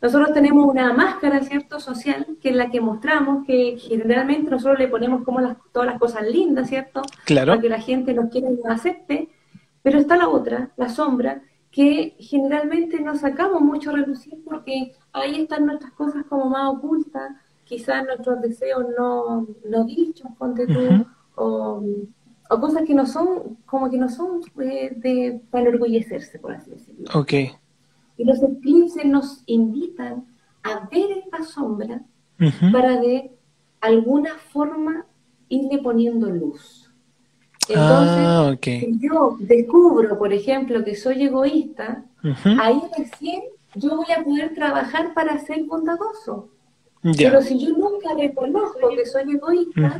Nosotros 0.00 0.34
tenemos 0.34 0.66
una 0.66 0.92
máscara, 0.92 1.40
¿cierto?, 1.40 1.80
social, 1.80 2.36
que 2.40 2.50
es 2.50 2.56
la 2.56 2.70
que 2.70 2.80
mostramos, 2.80 3.46
que 3.46 3.78
generalmente 3.78 4.50
nosotros 4.50 4.78
le 4.78 4.88
ponemos 4.88 5.24
como 5.24 5.40
las, 5.40 5.56
todas 5.72 5.88
las 5.88 5.98
cosas 5.98 6.28
lindas, 6.28 6.68
¿cierto? 6.68 7.02
Claro. 7.24 7.52
Para 7.52 7.62
que 7.62 7.68
la 7.70 7.80
gente 7.80 8.12
nos 8.12 8.30
quiera 8.30 8.50
y 8.50 8.56
nos 8.56 8.66
acepte. 8.66 9.30
Pero 9.82 9.98
está 9.98 10.16
la 10.16 10.28
otra, 10.28 10.70
la 10.76 10.90
sombra, 10.90 11.42
que 11.70 12.16
generalmente 12.18 13.00
no 13.00 13.16
sacamos 13.16 13.60
mucho 13.62 13.90
a 13.90 13.94
relucir 13.94 14.34
porque 14.44 14.92
ahí 15.12 15.40
están 15.40 15.66
nuestras 15.66 15.92
cosas 15.92 16.24
como 16.28 16.50
más 16.50 16.70
ocultas, 16.70 17.32
quizás 17.64 18.04
nuestros 18.04 18.40
deseos 18.40 18.84
no, 18.98 19.46
no 19.68 19.84
dichos, 19.84 20.28
ponte 20.38 20.66
tú, 20.66 21.06
o, 21.36 21.82
o 22.50 22.60
cosas 22.60 22.82
que 22.86 22.94
no 22.94 23.06
son, 23.06 23.56
como 23.66 23.90
que 23.90 23.96
no 23.96 24.08
son 24.08 24.40
eh, 24.60 24.92
de, 24.96 25.40
para 25.50 25.68
enorgullecerse, 25.68 26.38
por 26.38 26.52
así 26.52 26.70
decirlo. 26.70 27.08
Ok. 27.14 27.32
Y 28.16 28.24
los 28.24 28.42
eclipses 28.42 29.04
nos 29.04 29.42
invitan 29.46 30.24
a 30.62 30.88
ver 30.90 31.18
esta 31.18 31.42
sombra 31.42 32.02
para 32.72 33.00
de 33.00 33.32
alguna 33.80 34.34
forma 34.52 35.06
irle 35.48 35.78
poniendo 35.78 36.30
luz. 36.30 36.90
Entonces, 37.68 38.24
Ah, 38.26 38.50
ok. 38.54 38.64
si 38.64 38.98
yo 39.00 39.36
descubro, 39.40 40.18
por 40.18 40.32
ejemplo, 40.32 40.84
que 40.84 40.94
soy 40.94 41.24
egoísta, 41.24 42.04
ahí 42.60 42.80
recién 42.96 43.42
yo 43.74 43.96
voy 43.96 44.06
a 44.16 44.22
poder 44.22 44.54
trabajar 44.54 45.14
para 45.14 45.38
ser 45.38 45.64
bondadoso. 45.64 46.50
Pero 47.16 47.42
si 47.42 47.58
yo 47.58 47.76
nunca 47.76 48.14
reconozco 48.16 48.88
que 48.96 49.04
soy 49.06 49.34
egoísta, 49.34 49.98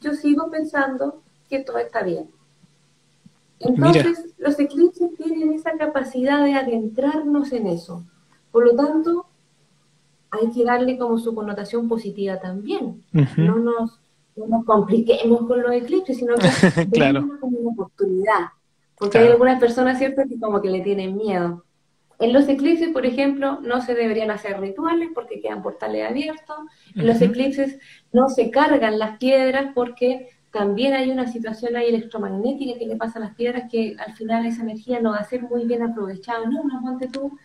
yo 0.00 0.12
sigo 0.14 0.50
pensando 0.50 1.22
que 1.48 1.60
todo 1.60 1.78
está 1.78 2.02
bien. 2.02 2.28
Entonces, 3.58 4.34
los 4.38 4.58
eclipses 4.58 5.14
tienen 5.16 5.52
esa 5.52 5.72
capacidad 5.78 6.44
de 6.44 6.54
adentrarnos 6.54 7.52
en 7.52 7.68
eso. 7.68 8.04
Por 8.50 8.66
lo 8.66 8.74
tanto, 8.74 9.26
hay 10.30 10.50
que 10.50 10.64
darle 10.64 10.98
como 10.98 11.18
su 11.18 11.34
connotación 11.34 11.88
positiva 11.88 12.40
también. 12.40 13.02
No 13.36 13.56
nos, 13.58 14.00
no 14.36 14.46
nos 14.48 14.64
compliquemos 14.64 15.46
con 15.46 15.62
los 15.62 15.72
eclipses, 15.72 16.16
sino 16.18 16.34
que 16.34 16.48
Claro. 16.92 17.28
como 17.40 17.58
una 17.58 17.70
oportunidad. 17.70 18.46
Porque 18.98 19.12
Claro. 19.12 19.26
hay 19.26 19.32
algunas 19.32 19.60
personas, 19.60 19.98
¿cierto?, 19.98 20.22
que 20.28 20.38
como 20.38 20.60
que 20.60 20.70
le 20.70 20.80
tienen 20.80 21.16
miedo. 21.16 21.64
En 22.22 22.32
los 22.32 22.48
eclipses, 22.48 22.90
por 22.90 23.04
ejemplo, 23.04 23.58
no 23.62 23.82
se 23.82 23.96
deberían 23.96 24.30
hacer 24.30 24.60
rituales 24.60 25.10
porque 25.12 25.40
quedan 25.40 25.60
portales 25.60 26.08
abiertos. 26.08 26.56
En 26.94 27.08
los 27.08 27.20
eclipses 27.20 27.80
no 28.12 28.28
se 28.28 28.52
cargan 28.52 29.00
las 29.00 29.18
piedras 29.18 29.72
porque 29.74 30.28
también 30.52 30.94
hay 30.94 31.10
una 31.10 31.26
situación 31.26 31.74
ahí 31.74 31.88
electromagnética 31.88 32.78
que 32.78 32.86
le 32.86 32.94
pasa 32.94 33.18
a 33.18 33.22
las 33.22 33.34
piedras 33.34 33.64
que 33.68 33.96
al 33.98 34.12
final 34.12 34.46
esa 34.46 34.62
energía 34.62 35.00
no 35.00 35.10
va 35.10 35.16
a 35.16 35.24
ser 35.24 35.42
muy 35.42 35.64
bien 35.64 35.82
aprovechada. 35.82 36.46
No, 36.46 36.62
no, 36.62 36.80
ponte 36.80 37.08
tú. 37.08 37.36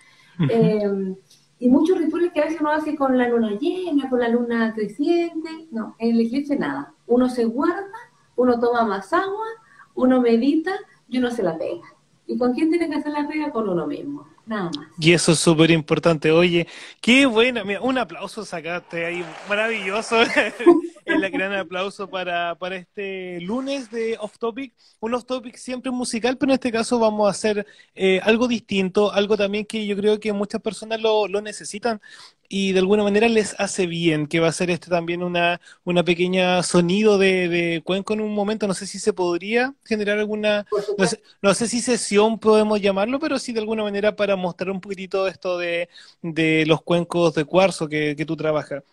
Eh, 0.48 1.16
y 1.58 1.70
muchos 1.70 1.98
rituales 1.98 2.32
que 2.32 2.42
a 2.42 2.46
veces 2.46 2.62
uno 2.62 2.70
hace 2.70 2.96
con 2.96 3.18
la 3.18 3.28
luna 3.28 3.58
llena, 3.60 4.08
con 4.12 4.20
la 4.20 4.30
luna 4.30 4.74
creciente. 4.76 5.50
No, 5.72 5.96
en 5.98 6.12
el 6.12 6.22
eclipse 6.22 6.56
nada. 6.56 6.94
Uno 7.08 7.30
se 7.30 7.46
guarda, 7.46 7.98
uno 8.36 8.60
toma 8.60 8.86
más 8.86 9.12
agua, 9.12 9.48
uno 9.96 10.22
medita 10.22 10.74
y 11.10 11.18
uno 11.18 11.32
se 11.32 11.42
la 11.42 11.58
pega. 11.58 11.82
¿Y 12.28 12.38
con 12.38 12.54
quién 12.54 12.70
tiene 12.70 12.88
que 12.88 12.98
hacer 12.98 13.12
la 13.12 13.28
pega? 13.28 13.50
Con 13.50 13.68
uno 13.68 13.88
mismo. 13.88 14.37
Nada 14.48 14.72
más. 14.76 14.88
Y 14.98 15.12
eso 15.12 15.34
es 15.34 15.40
súper 15.40 15.72
importante. 15.72 16.32
Oye, 16.32 16.68
qué 17.02 17.26
buena. 17.26 17.64
Mira, 17.64 17.82
un 17.82 17.98
aplauso 17.98 18.46
sacaste 18.46 19.06
ahí, 19.06 19.26
maravilloso. 19.50 20.16
El 21.06 21.30
gran 21.30 21.54
aplauso 21.54 22.10
para, 22.10 22.56
para 22.56 22.78
este 22.78 23.40
lunes 23.42 23.92
de 23.92 24.18
Off 24.20 24.38
Topic. 24.40 24.74
Un 25.00 25.14
Off 25.14 25.26
Topic 25.26 25.56
siempre 25.56 25.92
musical, 25.92 26.38
pero 26.38 26.52
en 26.52 26.56
este 26.56 26.72
caso 26.72 26.98
vamos 26.98 27.28
a 27.28 27.32
hacer 27.32 27.66
eh, 27.94 28.20
algo 28.24 28.48
distinto, 28.48 29.12
algo 29.12 29.38
también 29.38 29.66
que 29.66 29.86
yo 29.86 29.96
creo 29.96 30.20
que 30.20 30.34
muchas 30.34 30.62
personas 30.62 31.02
lo, 31.02 31.28
lo 31.28 31.42
necesitan 31.42 32.02
y 32.50 32.72
de 32.74 32.80
alguna 32.80 33.04
manera 33.04 33.28
les 33.30 33.56
hace 33.60 33.88
bien, 33.88 34.28
que 34.28 34.40
va 34.40 34.48
a 34.48 34.52
ser 34.52 34.70
este 34.70 34.90
también 34.90 35.24
una, 35.24 35.60
una 35.84 36.04
pequeña 36.04 36.64
sonido 36.64 37.18
de, 37.18 37.50
de 37.50 37.82
cuenco 37.84 38.14
en 38.14 38.22
un 38.22 38.34
momento. 38.34 38.68
No 38.68 38.74
sé 38.74 38.88
si 38.88 39.00
se 39.00 39.14
podría 39.14 39.76
generar 39.86 40.18
alguna 40.20 40.66
no 40.98 41.06
sé, 41.08 41.22
no 41.42 41.54
sé 41.54 41.68
si 41.68 41.82
sesión 41.82 42.40
podemos 42.40 42.82
llamarlo, 42.82 43.20
pero 43.20 43.40
sí 43.40 43.54
de 43.54 43.60
alguna 43.60 43.84
manera 43.84 44.16
para 44.16 44.36
mostrar 44.36 44.72
un 44.72 44.82
poquitito 44.82 45.28
esto 45.28 45.58
de, 45.58 45.90
de 46.22 46.66
los 46.68 46.82
cuencos 46.84 47.36
de 47.36 47.46
cuarzo 47.46 47.88
que, 47.88 48.16
que 48.16 48.26
tú 48.26 48.36
trabajas. 48.38 48.84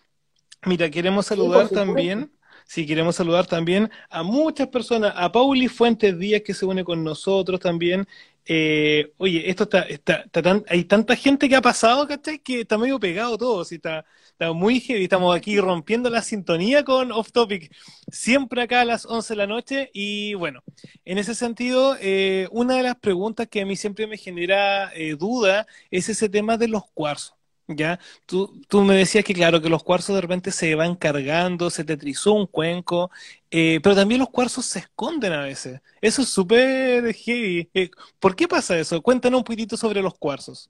Mira, 0.65 0.89
queremos 0.89 1.27
saludar 1.27 1.69
también, 1.69 2.31
sí, 2.65 2.85
queremos 2.87 3.15
saludar 3.15 3.45
también 3.47 3.91
a 4.09 4.23
muchas 4.23 4.67
personas, 4.69 5.13
a 5.15 5.31
Pauli 5.31 5.67
Fuentes 5.67 6.17
Díaz 6.17 6.41
que 6.43 6.53
se 6.55 6.65
une 6.65 6.83
con 6.83 7.03
nosotros 7.03 7.59
también. 7.59 8.07
Eh, 8.47 9.13
oye, 9.17 9.49
esto 9.49 9.63
está, 9.63 9.81
está, 9.83 10.15
está 10.17 10.41
tan- 10.41 10.63
hay 10.69 10.83
tanta 10.85 11.15
gente 11.15 11.49
que 11.49 11.55
ha 11.55 11.61
pasado, 11.61 12.07
¿cachai? 12.07 12.39
Que 12.39 12.61
está 12.61 12.77
medio 12.77 12.99
pegado 12.99 13.37
todo, 13.37 13.65
sí, 13.65 13.75
está, 13.75 14.05
está 14.31 14.53
muy 14.53 14.79
heavy, 14.79 15.03
estamos 15.03 15.35
aquí 15.35 15.59
rompiendo 15.59 16.09
la 16.11 16.21
sintonía 16.21 16.83
con 16.83 17.11
Off 17.11 17.31
Topic, 17.31 17.73
siempre 18.11 18.61
acá 18.61 18.81
a 18.81 18.85
las 18.85 19.05
11 19.07 19.33
de 19.33 19.37
la 19.37 19.47
noche 19.47 19.89
y 19.93 20.35
bueno, 20.35 20.63
en 21.05 21.17
ese 21.17 21.33
sentido, 21.35 21.97
eh, 21.99 22.47
una 22.51 22.75
de 22.77 22.83
las 22.83 22.95
preguntas 22.97 23.47
que 23.47 23.61
a 23.61 23.65
mí 23.65 23.75
siempre 23.75 24.07
me 24.07 24.17
genera 24.17 24.91
eh, 24.93 25.15
duda 25.17 25.65
es 25.91 26.09
ese 26.09 26.29
tema 26.29 26.57
de 26.57 26.67
los 26.67 26.83
cuarzos. 26.93 27.34
¿Ya? 27.67 27.99
Tú, 28.27 28.61
tú 28.67 28.81
me 28.81 28.95
decías 28.95 29.23
que, 29.23 29.33
claro, 29.33 29.59
que 29.59 29.69
los 29.69 29.83
cuarzos 29.83 30.15
de 30.15 30.21
repente 30.21 30.51
se 30.51 30.75
van 30.75 30.95
cargando, 30.95 31.71
se 31.71 31.83
te 31.83 31.97
trizó 31.97 32.33
un 32.33 32.45
cuenco, 32.45 33.09
eh, 33.49 33.79
pero 33.81 33.95
también 33.95 34.19
los 34.19 34.29
cuarzos 34.29 34.65
se 34.65 34.79
esconden 34.79 35.33
a 35.33 35.41
veces. 35.41 35.81
Eso 35.99 36.21
es 36.21 36.29
súper 36.29 37.11
heavy. 37.13 37.67
Eh, 37.73 37.89
¿por 38.19 38.35
qué 38.35 38.47
pasa 38.47 38.77
eso? 38.77 39.01
Cuéntanos 39.01 39.39
un 39.39 39.43
poquitito 39.43 39.77
sobre 39.77 40.01
los 40.01 40.13
cuarzos. 40.13 40.69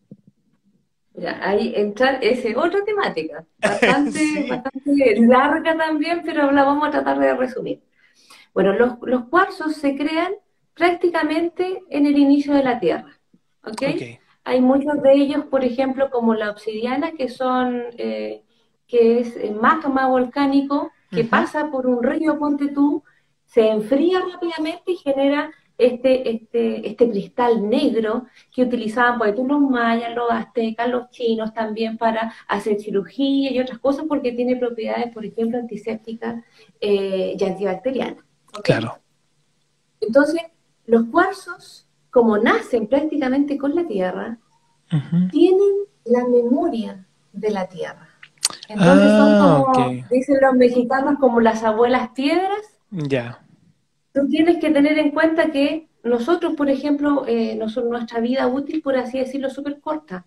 ahí 1.41 1.73
entrar, 1.75 2.23
esa 2.23 2.47
es 2.47 2.55
otra 2.55 2.83
temática, 2.85 3.45
bastante, 3.59 4.47
bastante 4.49 5.15
larga 5.19 5.77
también, 5.77 6.21
pero 6.23 6.49
la 6.51 6.63
vamos 6.63 6.87
a 6.87 6.91
tratar 6.91 7.19
de 7.19 7.35
resumir. 7.35 7.81
Bueno, 8.53 8.71
los, 8.71 8.93
los 9.01 9.25
cuarzos 9.27 9.75
se 9.75 9.97
crean 9.97 10.33
prácticamente 10.73 11.83
en 11.89 12.05
el 12.05 12.17
inicio 12.17 12.53
de 12.53 12.63
la 12.63 12.79
Tierra. 12.79 13.19
¿okay? 13.63 14.19
Hay 14.45 14.61
muchos 14.61 15.01
de 15.01 15.13
ellos, 15.13 15.45
por 15.45 15.65
ejemplo, 15.65 16.09
como 16.09 16.33
la 16.33 16.51
obsidiana, 16.51 17.11
que 17.11 17.27
son 17.27 17.83
eh, 17.97 18.43
que 18.87 19.19
es 19.19 19.51
magma 19.51 20.07
volcánico 20.07 20.91
que 21.11 21.23
pasa 21.23 21.69
por 21.71 21.87
un 21.87 22.03
río, 22.03 22.37
ponte 22.37 22.67
tú, 22.67 23.03
se 23.45 23.69
enfría 23.69 24.19
rápidamente 24.19 24.91
y 24.91 24.97
genera 24.97 25.51
este, 25.77 26.29
este, 26.29 26.87
este 26.87 27.09
cristal 27.09 27.67
negro 27.69 28.25
que 28.53 28.63
utilizaban 28.63 29.17
pues, 29.17 29.35
tú, 29.35 29.45
los 29.45 29.61
mayas, 29.61 30.15
los 30.15 30.29
aztecas, 30.31 30.89
los 30.89 31.09
chinos 31.09 31.53
también 31.53 31.97
para 31.97 32.33
hacer 32.47 32.79
cirugía 32.79 33.51
y 33.51 33.59
otras 33.59 33.79
cosas 33.79 34.05
porque 34.07 34.31
tiene 34.31 34.55
propiedades, 34.55 35.13
por 35.13 35.25
ejemplo, 35.25 35.57
antisépticas 35.57 36.43
eh, 36.79 37.35
y 37.37 37.43
antibacterianas. 37.43 38.23
Claro. 38.63 38.99
Entonces, 39.99 40.41
los 40.85 41.05
cuarzos, 41.05 41.84
como 42.15 42.37
nacen 42.37 42.87
prácticamente 42.87 43.57
con 43.57 43.75
la 43.75 43.85
tierra, 43.85 44.37
tienen 45.31 45.73
la 46.05 46.25
memoria 46.25 47.05
de 47.33 47.49
la 47.49 47.67
tierra. 47.67 48.07
Entonces 48.69 49.09
son 49.09 49.33
ah, 49.33 49.63
como, 49.65 50.07
dicen 50.09 50.37
los 50.41 50.53
mexicanos, 50.53 51.19
como 51.19 51.41
las 51.41 51.61
abuelas 51.65 52.11
piedras. 52.15 52.79
Ya. 52.89 53.43
Tú 54.13 54.29
tienes 54.29 54.59
que 54.61 54.71
tener 54.71 54.97
en 54.97 55.11
cuenta 55.11 55.51
que 55.51 55.89
nosotros, 56.05 56.53
por 56.55 56.69
ejemplo, 56.69 57.25
eh, 57.27 57.57
nuestra 57.57 58.21
vida 58.21 58.47
útil, 58.47 58.81
por 58.81 58.95
así 58.95 59.19
decirlo, 59.19 59.49
súper 59.49 59.81
corta, 59.81 60.25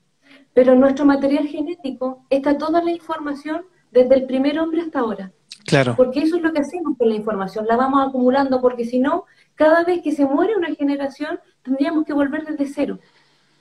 pero 0.53 0.75
nuestro 0.75 1.07
material 1.07 1.47
genético 1.47 2.27
está 2.29 2.59
toda 2.59 2.85
la 2.85 2.91
información 2.91 3.63
desde 3.93 4.15
el 4.15 4.27
primer 4.27 4.61
hombre 4.61 4.83
hasta 4.83 4.99
ahora. 4.99 5.33
Claro. 5.69 5.95
Porque 5.97 6.21
eso 6.21 6.37
es 6.37 6.43
lo 6.43 6.53
que 6.53 6.61
hacemos 6.61 6.97
con 6.97 7.11
la 7.11 7.15
información, 7.15 7.67
la 7.67 7.77
vamos 7.77 8.09
acumulando, 8.09 8.63
porque 8.63 8.87
si 8.87 8.99
no, 8.99 9.27
cada 9.55 9.85
vez 9.85 10.01
que 10.03 10.13
se 10.13 10.25
muere 10.25 10.57
una 10.57 10.75
generación, 10.75 11.39
tendríamos 11.63 12.07
que 12.07 12.15
volver 12.15 12.47
desde 12.47 12.73
cero. 12.73 12.99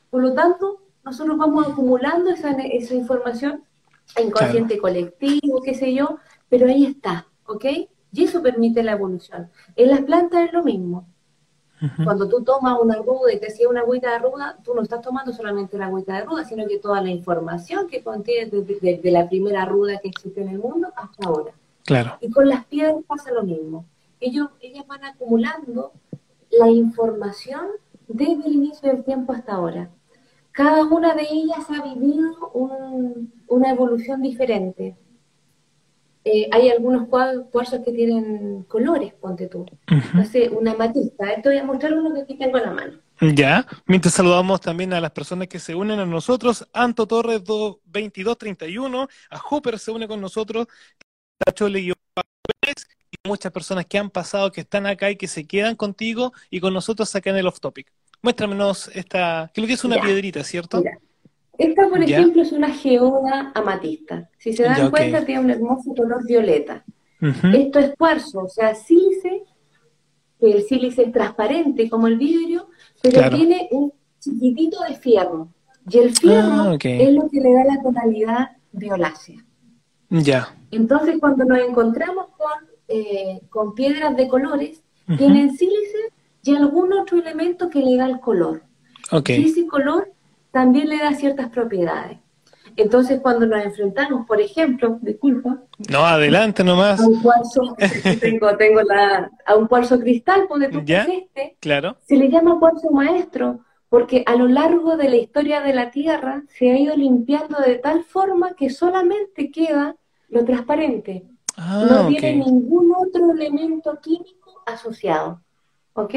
Por 0.09 0.21
lo 0.21 0.33
tanto, 0.33 0.79
nosotros 1.03 1.37
vamos 1.37 1.67
acumulando 1.67 2.29
esa, 2.29 2.51
esa 2.51 2.93
información 2.93 3.65
inconsciente 4.23 4.77
colectivo, 4.77 5.61
qué 5.61 5.73
sé 5.73 5.93
yo, 5.93 6.17
pero 6.47 6.67
ahí 6.67 6.85
está, 6.85 7.27
¿ok? 7.45 7.65
Y 8.13 8.23
eso 8.23 8.41
permite 8.41 8.83
la 8.83 8.93
evolución. 8.93 9.49
En 9.75 9.89
las 9.89 10.01
plantas 10.01 10.45
es 10.45 10.53
lo 10.53 10.63
mismo. 10.63 11.05
Cuando 12.03 12.27
tú 12.27 12.41
tomas 12.41 12.79
una 12.81 12.95
ruda 12.95 13.33
y 13.33 13.39
te 13.39 13.47
hacía 13.47 13.69
una 13.69 13.81
agüita 13.81 14.13
de 14.13 14.19
ruda, 14.19 14.57
tú 14.63 14.73
no 14.73 14.81
estás 14.81 15.01
tomando 15.01 15.31
solamente 15.33 15.77
la 15.77 15.87
agüita 15.87 16.15
de 16.15 16.23
ruda, 16.23 16.45
sino 16.45 16.65
que 16.65 16.79
toda 16.79 17.01
la 17.01 17.09
información 17.09 17.87
que 17.87 18.01
contiene 18.01 18.49
desde, 18.49 19.11
la 19.11 19.27
primera 19.27 19.65
ruda 19.65 19.99
que 19.99 20.07
existe 20.07 20.41
en 20.41 20.49
el 20.49 20.59
mundo 20.59 20.87
hasta 20.95 21.27
ahora. 21.27 21.51
Claro. 21.87 22.19
Y 22.21 22.29
con 22.29 22.47
las 22.47 22.65
piedras 22.65 22.97
pasa 23.07 23.31
lo 23.31 23.41
mismo. 23.41 23.85
Ellos, 24.19 24.49
ellas 24.61 24.85
van 24.85 25.03
acumulando 25.03 25.93
la 26.51 26.69
información 26.69 27.65
desde 28.07 28.45
el 28.45 28.53
inicio 28.53 28.91
del 28.91 29.03
tiempo 29.03 29.33
hasta 29.33 29.53
ahora 29.53 29.89
cada 30.57 30.85
una 30.85 31.13
de 31.13 31.21
ellas 31.21 31.67
ha 31.69 31.83
vivido 31.83 32.51
una 33.47 33.69
evolución 33.69 34.23
diferente. 34.23 34.97
Eh, 36.25 36.49
hay 36.51 36.71
algunos 36.71 37.07
cuarzos 37.07 37.81
que 37.85 37.91
tienen 37.91 38.63
colores, 38.63 39.13
ponte 39.13 39.45
tú. 39.45 39.67
Sé, 40.31 40.49
una 40.49 40.73
matista. 40.73 41.39
Te 41.43 41.49
voy 41.49 41.59
a 41.59 41.63
mostrar 41.63 41.93
uno 41.93 42.11
que 42.11 42.21
aquí 42.21 42.39
tengo 42.39 42.57
en 42.57 42.63
la 42.63 42.71
mano. 42.71 42.93
Ya, 43.35 43.67
mientras 43.85 44.15
saludamos 44.15 44.59
también 44.59 44.93
a 44.93 44.99
las 44.99 45.11
personas 45.11 45.47
que 45.47 45.59
se 45.59 45.75
unen 45.75 45.99
a 45.99 46.07
nosotros, 46.07 46.67
Anto 46.73 47.05
Torres 47.05 47.43
2231, 47.43 49.07
a 49.29 49.37
Hooper 49.37 49.77
se 49.77 49.91
une 49.91 50.07
con 50.07 50.19
nosotros, 50.19 50.65
Y 53.09 53.27
muchas 53.27 53.51
personas 53.51 53.85
que 53.85 53.97
han 53.97 54.09
pasado, 54.09 54.51
que 54.51 54.61
están 54.61 54.85
acá 54.85 55.09
y 55.11 55.15
que 55.15 55.27
se 55.27 55.45
quedan 55.45 55.75
contigo 55.75 56.33
y 56.49 56.59
con 56.59 56.73
nosotros 56.73 57.13
acá 57.15 57.29
en 57.29 57.37
el 57.37 57.47
Off 57.47 57.59
Topic. 57.59 57.91
Muéstranos 58.21 58.89
esta, 58.93 59.51
lo 59.55 59.67
que 59.67 59.73
es 59.73 59.83
una 59.83 60.01
piedrita, 60.01 60.43
¿cierto? 60.43 60.83
Esta, 61.57 61.89
por 61.89 62.03
ejemplo, 62.03 62.41
es 62.41 62.51
una 62.51 62.71
geoda 62.71 63.51
amatista. 63.55 64.29
Si 64.37 64.53
se 64.53 64.63
dan 64.63 64.89
cuenta, 64.89 65.25
tiene 65.25 65.41
un 65.41 65.49
hermoso 65.49 65.93
color 65.95 66.25
violeta. 66.25 66.83
Esto 67.53 67.79
es 67.79 67.95
cuarzo, 67.97 68.41
o 68.41 68.49
sea, 68.49 68.75
sílice, 68.75 69.43
el 70.39 70.63
sílice 70.63 71.03
es 71.03 71.11
transparente 71.11 71.89
como 71.89 72.07
el 72.07 72.17
vidrio, 72.17 72.69
pero 73.01 73.29
tiene 73.29 73.67
un 73.71 73.91
chiquitito 74.19 74.81
de 74.87 74.95
fierro. 74.95 75.49
Y 75.89 75.97
el 75.97 76.15
fierro 76.15 76.71
ah, 76.71 76.77
es 76.79 77.11
lo 77.11 77.29
que 77.29 77.39
le 77.39 77.53
da 77.53 77.63
la 77.63 77.81
tonalidad 77.81 78.49
violácea. 78.71 79.43
Ya. 80.09 80.55
Entonces, 80.71 81.17
cuando 81.19 81.45
nos 81.45 81.59
encontramos 81.59 82.27
con, 82.37 82.69
eh, 82.87 83.41
con 83.49 83.73
piedras 83.73 84.15
de 84.15 84.27
colores, 84.27 84.81
tienen 85.17 85.55
sílice 85.55 86.11
y 86.43 86.55
algún 86.55 86.91
otro 86.93 87.17
elemento 87.17 87.69
que 87.69 87.79
le 87.79 87.97
da 87.97 88.07
el 88.07 88.19
color. 88.19 88.63
Okay. 89.11 89.41
Y 89.41 89.45
ese 89.49 89.67
color 89.67 90.11
también 90.51 90.89
le 90.89 90.97
da 90.97 91.13
ciertas 91.13 91.49
propiedades. 91.49 92.17
Entonces, 92.75 93.19
cuando 93.21 93.47
nos 93.47 93.65
enfrentamos, 93.65 94.27
por 94.27 94.39
ejemplo, 94.39 94.99
disculpa. 95.01 95.57
No, 95.89 96.05
adelante 96.05 96.63
nomás. 96.63 96.99
A 96.99 97.07
un 97.07 97.21
cuarzo, 97.21 97.75
tengo, 98.21 98.55
tengo 98.55 98.81
la, 98.83 99.31
a 99.45 99.55
un 99.55 99.67
cuarzo 99.67 99.99
cristal, 99.99 100.45
donde 100.47 100.69
tú 100.69 100.81
¿Ya? 100.85 101.07
claro. 101.59 101.97
se 102.05 102.15
le 102.15 102.29
llama 102.29 102.59
cuarzo 102.59 102.91
maestro, 102.91 103.61
porque 103.89 104.23
a 104.25 104.35
lo 104.35 104.47
largo 104.47 104.97
de 104.97 105.09
la 105.09 105.15
historia 105.15 105.61
de 105.61 105.73
la 105.73 105.91
Tierra 105.91 106.43
se 106.49 106.71
ha 106.71 106.77
ido 106.77 106.95
limpiando 106.95 107.59
de 107.59 107.75
tal 107.75 108.03
forma 108.03 108.53
que 108.55 108.69
solamente 108.69 109.51
queda 109.51 109.95
lo 110.29 110.43
transparente. 110.43 111.25
Ah, 111.55 111.85
no 111.89 112.07
tiene 112.07 112.35
ningún 112.35 112.93
otro 112.95 113.31
elemento 113.31 113.99
químico 114.01 114.61
asociado. 114.65 115.41
¿ok? 115.97 116.13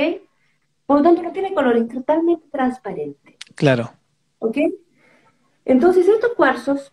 Por 0.87 0.99
lo 0.99 1.03
tanto, 1.03 1.23
no 1.23 1.33
tiene 1.33 1.55
color, 1.55 1.77
es 1.77 1.89
totalmente 1.89 2.47
transparente. 2.51 3.37
Claro. 3.55 3.91
¿Ok? 4.39 4.59
Entonces, 5.65 6.07
estos 6.07 6.35
cuarzos 6.35 6.93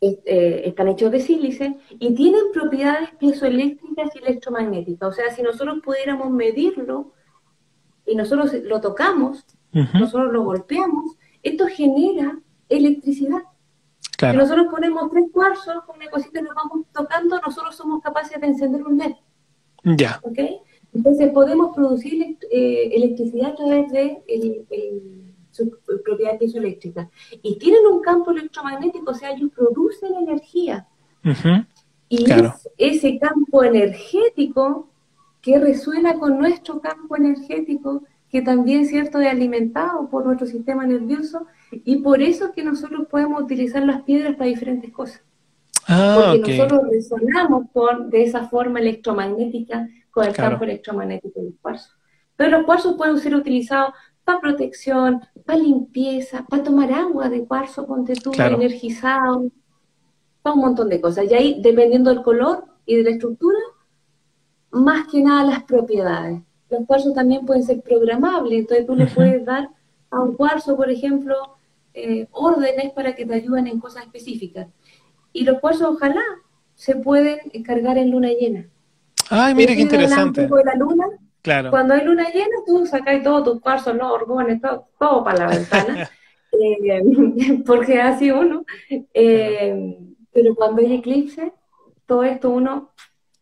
eh, 0.00 0.62
están 0.64 0.88
hechos 0.88 1.10
de 1.10 1.20
sílice 1.20 1.76
y 1.90 2.14
tienen 2.14 2.52
propiedades 2.52 3.10
piezoeléctricas 3.18 4.14
y 4.14 4.18
electromagnéticas. 4.18 5.08
O 5.08 5.12
sea, 5.12 5.34
si 5.34 5.42
nosotros 5.42 5.78
pudiéramos 5.82 6.30
medirlo 6.30 7.12
y 8.06 8.14
nosotros 8.14 8.52
lo 8.64 8.80
tocamos, 8.80 9.44
nosotros 9.72 10.32
lo 10.32 10.44
golpeamos, 10.44 11.16
esto 11.42 11.66
genera 11.66 12.38
electricidad. 12.68 13.42
Claro. 14.16 14.32
Si 14.32 14.38
nosotros 14.38 14.66
ponemos 14.70 15.10
tres 15.10 15.24
cuarzos, 15.32 15.74
una 15.94 16.08
cosita 16.08 16.40
y 16.40 16.44
lo 16.44 16.54
vamos 16.54 16.86
tocando, 16.92 17.38
nosotros 17.40 17.76
somos 17.76 18.02
capaces 18.02 18.40
de 18.40 18.46
encender 18.46 18.82
un 18.82 18.96
LED. 18.96 19.12
Ya. 19.84 20.20
¿Ok? 20.22 20.38
Entonces 20.94 21.30
podemos 21.32 21.74
producir 21.74 22.38
eh, 22.50 22.90
electricidad 22.94 23.50
a 23.50 23.54
través 23.54 23.92
de 23.92 24.64
su 25.56 25.70
propiedad 26.04 26.38
piezoeléctrica. 26.38 27.10
Y 27.42 27.58
tienen 27.58 27.86
un 27.90 28.00
campo 28.00 28.30
electromagnético, 28.30 29.10
o 29.10 29.14
sea, 29.14 29.30
ellos 29.32 29.50
producen 29.54 30.14
energía. 30.14 30.86
Y 32.08 32.30
es 32.30 32.68
ese 32.78 33.18
campo 33.18 33.64
energético 33.64 34.90
que 35.46 35.60
resuena 35.60 36.18
con 36.18 36.38
nuestro 36.38 36.80
campo 36.80 37.16
energético, 37.16 38.02
que 38.28 38.42
también, 38.42 38.84
cierto, 38.84 39.20
es 39.20 39.28
alimentado 39.28 40.08
por 40.10 40.26
nuestro 40.26 40.44
sistema 40.44 40.84
nervioso, 40.84 41.46
y 41.70 41.98
por 41.98 42.20
eso 42.20 42.46
es 42.46 42.50
que 42.50 42.64
nosotros 42.64 43.06
podemos 43.08 43.44
utilizar 43.44 43.86
las 43.86 44.02
piedras 44.02 44.34
para 44.34 44.50
diferentes 44.50 44.92
cosas. 44.92 45.22
Ah, 45.86 46.32
Porque 46.32 46.56
nosotros 46.56 46.90
resonamos 46.90 47.66
con, 47.72 48.10
de 48.10 48.24
esa 48.24 48.48
forma 48.48 48.80
electromagnética 48.80 49.88
con 50.10 50.26
el 50.26 50.34
campo 50.34 50.64
electromagnético 50.64 51.40
del 51.40 51.54
cuarzo. 51.62 51.90
Pero 52.34 52.50
los 52.56 52.66
cuarzos 52.66 52.96
pueden 52.96 53.16
ser 53.20 53.36
utilizados 53.36 53.94
para 54.24 54.40
protección, 54.40 55.20
para 55.44 55.60
limpieza, 55.60 56.44
para 56.48 56.64
tomar 56.64 56.92
agua 56.92 57.28
de 57.28 57.44
cuarzo, 57.44 57.86
ponte 57.86 58.14
tú, 58.14 58.32
energizado, 58.36 59.48
para 60.42 60.54
un 60.54 60.60
montón 60.60 60.88
de 60.88 61.00
cosas. 61.00 61.30
Y 61.30 61.34
ahí, 61.34 61.60
dependiendo 61.62 62.10
del 62.10 62.24
color 62.24 62.64
y 62.84 62.96
de 62.96 63.04
la 63.04 63.10
estructura, 63.10 63.58
más 64.76 65.06
que 65.08 65.20
nada 65.20 65.44
las 65.44 65.62
propiedades. 65.64 66.40
Los 66.70 66.86
cuarzos 66.86 67.14
también 67.14 67.46
pueden 67.46 67.62
ser 67.62 67.80
programables, 67.80 68.60
entonces 68.60 68.86
tú 68.86 68.94
le 68.94 69.06
puedes 69.06 69.44
dar 69.44 69.68
a 70.10 70.20
un 70.20 70.34
cuarzo, 70.34 70.76
por 70.76 70.90
ejemplo, 70.90 71.34
eh, 71.94 72.26
órdenes 72.32 72.92
para 72.92 73.14
que 73.14 73.24
te 73.24 73.34
ayuden 73.34 73.66
en 73.66 73.80
cosas 73.80 74.04
específicas. 74.04 74.68
Y 75.32 75.44
los 75.44 75.60
cuarzos 75.60 75.94
ojalá 75.96 76.22
se 76.74 76.96
pueden 76.96 77.38
cargar 77.64 77.98
en 77.98 78.10
luna 78.10 78.28
llena. 78.28 78.68
Ay, 79.30 79.54
mire 79.54 79.74
qué 79.74 79.82
interesante. 79.82 80.42
De 80.42 80.64
la 80.64 80.74
luna, 80.74 81.06
claro. 81.42 81.70
Cuando 81.70 81.94
hay 81.94 82.04
luna 82.04 82.30
llena, 82.30 82.56
tú 82.66 82.86
sacas 82.86 83.22
todos 83.22 83.44
tus 83.44 83.60
cuarzos, 83.60 83.96
los 83.96 84.10
orgones, 84.10 84.60
todo, 84.60 84.88
todo 84.98 85.24
para 85.24 85.38
la 85.38 85.56
ventana, 85.56 86.10
eh, 86.52 87.62
porque 87.66 88.00
así 88.00 88.30
uno. 88.30 88.64
Eh, 88.90 89.98
pero 90.32 90.54
cuando 90.54 90.82
hay 90.82 90.94
eclipse, 90.94 91.52
todo 92.06 92.22
esto 92.24 92.50
uno 92.50 92.90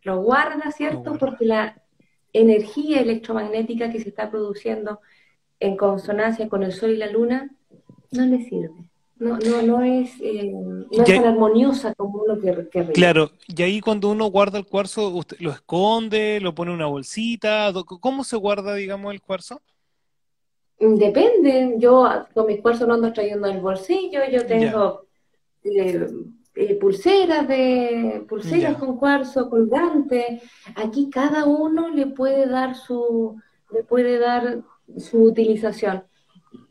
lo 0.04 0.20
guarda, 0.20 0.70
¿cierto? 0.70 1.16
Porque 1.18 1.44
la 1.44 1.82
energía 2.32 3.00
electromagnética 3.00 3.90
que 3.90 4.00
se 4.00 4.10
está 4.10 4.30
produciendo 4.30 5.00
en 5.60 5.76
consonancia 5.76 6.48
con 6.48 6.62
el 6.62 6.72
Sol 6.72 6.90
y 6.90 6.96
la 6.96 7.10
Luna 7.10 7.50
no 8.12 8.26
le 8.26 8.44
sirve. 8.44 8.90
No, 9.16 9.38
no, 9.38 9.62
no 9.62 9.82
es, 9.82 10.12
eh, 10.20 10.52
no 10.52 10.86
es 10.90 11.04
tan 11.04 11.24
armoniosa 11.24 11.94
como 11.94 12.24
uno 12.24 12.38
que, 12.38 12.68
que 12.68 12.92
Claro, 12.92 13.30
y 13.46 13.62
ahí 13.62 13.80
cuando 13.80 14.10
uno 14.10 14.26
guarda 14.26 14.58
el 14.58 14.66
cuarzo, 14.66 15.08
usted 15.08 15.38
lo 15.38 15.52
esconde, 15.52 16.40
lo 16.40 16.54
pone 16.54 16.72
en 16.72 16.76
una 16.76 16.86
bolsita, 16.86 17.72
¿cómo 18.00 18.24
se 18.24 18.36
guarda, 18.36 18.74
digamos, 18.74 19.14
el 19.14 19.22
cuarzo? 19.22 19.62
Depende, 20.78 21.76
yo 21.78 22.26
con 22.34 22.46
mis 22.46 22.60
cuarzos 22.60 22.88
no 22.88 22.94
ando 22.94 23.12
trayendo 23.12 23.46
en 23.46 23.56
el 23.56 23.62
bolsillo, 23.62 24.20
yo 24.30 24.44
tengo 24.44 25.06
eh, 25.62 26.06
eh, 26.56 26.76
pulseras 26.76 27.48
de 27.48 28.24
pulseras 28.28 28.76
con 28.76 28.96
cuarzo, 28.96 29.50
colgante. 29.50 30.40
Aquí 30.76 31.10
cada 31.10 31.46
uno 31.46 31.88
le 31.88 32.06
puede 32.06 32.46
dar 32.46 32.76
su, 32.76 33.36
le 33.72 33.82
puede 33.82 34.18
dar 34.18 34.62
su 34.96 35.24
utilización. 35.24 36.04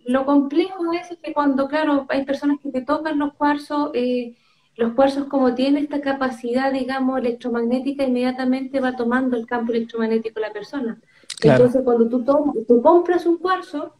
Lo 0.05 0.25
complejo 0.25 0.93
es 0.93 1.17
que 1.21 1.33
cuando, 1.33 1.67
claro, 1.67 2.05
hay 2.09 2.25
personas 2.25 2.59
que 2.61 2.71
te 2.71 2.81
tocan 2.81 3.19
los 3.19 3.33
cuarzos, 3.33 3.91
eh, 3.93 4.37
los 4.75 4.93
cuarzos 4.93 5.25
como 5.25 5.53
tienen 5.53 5.83
esta 5.83 6.01
capacidad, 6.01 6.71
digamos, 6.71 7.19
electromagnética, 7.19 8.05
inmediatamente 8.05 8.79
va 8.79 8.95
tomando 8.95 9.37
el 9.37 9.45
campo 9.45 9.71
electromagnético 9.71 10.39
la 10.39 10.51
persona. 10.51 10.99
Entonces, 11.41 11.81
cuando 11.83 12.07
tú, 12.07 12.23
tú 12.67 12.81
compras 12.81 13.25
un 13.25 13.37
cuarzo, 13.37 13.95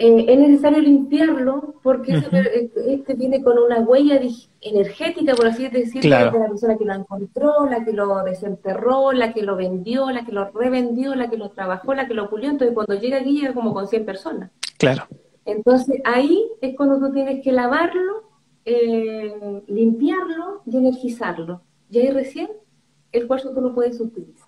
eh, 0.00 0.26
es 0.28 0.38
necesario 0.38 0.78
limpiarlo 0.80 1.74
porque 1.82 2.12
eh, 2.12 2.70
este 2.86 3.14
viene 3.14 3.42
con 3.42 3.58
una 3.58 3.80
huella 3.80 4.20
energética, 4.60 5.34
por 5.34 5.48
así 5.48 5.68
decirlo, 5.68 6.16
de 6.16 6.38
la 6.38 6.48
persona 6.48 6.78
que 6.78 6.84
lo 6.84 6.94
encontró, 6.94 7.66
la 7.66 7.84
que 7.84 7.92
lo 7.92 8.22
desenterró, 8.22 9.10
la 9.10 9.32
que 9.32 9.42
lo 9.42 9.56
vendió, 9.56 10.08
la 10.10 10.24
que 10.24 10.30
lo 10.30 10.50
revendió, 10.52 11.16
la 11.16 11.28
que 11.28 11.36
lo 11.36 11.50
trabajó, 11.50 11.94
la 11.94 12.06
que 12.06 12.14
lo 12.14 12.30
pulió. 12.30 12.48
Entonces, 12.48 12.74
cuando 12.74 12.94
llega 12.94 13.18
aquí, 13.18 13.40
llega 13.40 13.54
como 13.54 13.74
con 13.74 13.88
100 13.88 14.06
personas. 14.06 14.52
Claro. 14.78 15.02
Entonces, 15.44 16.00
ahí 16.04 16.46
es 16.60 16.76
cuando 16.76 17.00
tú 17.00 17.12
tienes 17.12 17.42
que 17.42 17.50
lavarlo, 17.50 18.22
eh, 18.64 19.62
limpiarlo 19.66 20.62
y 20.64 20.76
energizarlo. 20.76 21.62
Y 21.90 21.98
ahí 21.98 22.10
recién 22.10 22.48
el 23.10 23.26
cuarzo 23.26 23.50
tú 23.50 23.60
lo 23.60 23.74
puedes 23.74 24.00
utilizar. 24.00 24.47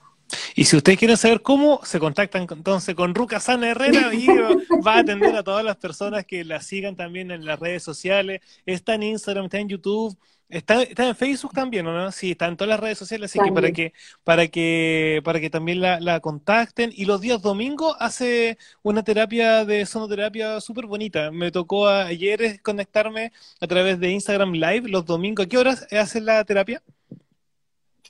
Y 0.60 0.66
si 0.66 0.76
ustedes 0.76 0.98
quieren 0.98 1.16
saber 1.16 1.40
cómo, 1.40 1.80
se 1.84 1.98
contactan 1.98 2.46
entonces 2.50 2.94
con 2.94 3.14
Ruca 3.14 3.40
Sana 3.40 3.70
Herrera 3.70 4.12
y 4.12 4.26
va 4.86 4.96
a 4.96 4.98
atender 4.98 5.34
a 5.34 5.42
todas 5.42 5.64
las 5.64 5.78
personas 5.78 6.26
que 6.26 6.44
la 6.44 6.60
sigan 6.60 6.96
también 6.96 7.30
en 7.30 7.46
las 7.46 7.58
redes 7.58 7.82
sociales. 7.82 8.42
Está 8.66 8.94
en 8.96 9.04
Instagram, 9.04 9.46
está 9.46 9.56
en 9.58 9.70
YouTube, 9.70 10.18
está, 10.50 10.82
está 10.82 11.08
en 11.08 11.16
Facebook 11.16 11.54
también, 11.54 11.86
¿no? 11.86 12.12
Sí, 12.12 12.32
está 12.32 12.46
en 12.46 12.58
todas 12.58 12.68
las 12.68 12.80
redes 12.80 12.98
sociales, 12.98 13.30
así 13.30 13.38
que 13.42 13.52
para 13.52 13.72
que, 13.72 13.94
para 14.22 14.48
que, 14.48 15.22
para 15.24 15.40
que 15.40 15.48
también 15.48 15.80
la, 15.80 15.98
la 15.98 16.20
contacten. 16.20 16.92
Y 16.94 17.06
los 17.06 17.22
días 17.22 17.40
domingos 17.40 17.96
hace 17.98 18.58
una 18.82 19.02
terapia 19.02 19.64
de 19.64 19.86
sonoterapia 19.86 20.60
súper 20.60 20.84
bonita. 20.84 21.30
Me 21.30 21.50
tocó 21.50 21.88
ayer 21.88 22.60
conectarme 22.60 23.32
a 23.62 23.66
través 23.66 23.98
de 23.98 24.10
Instagram 24.10 24.52
Live 24.52 24.90
los 24.90 25.06
domingos. 25.06 25.46
¿A 25.46 25.48
qué 25.48 25.56
horas 25.56 25.86
hace 25.90 26.20
la 26.20 26.44
terapia? 26.44 26.82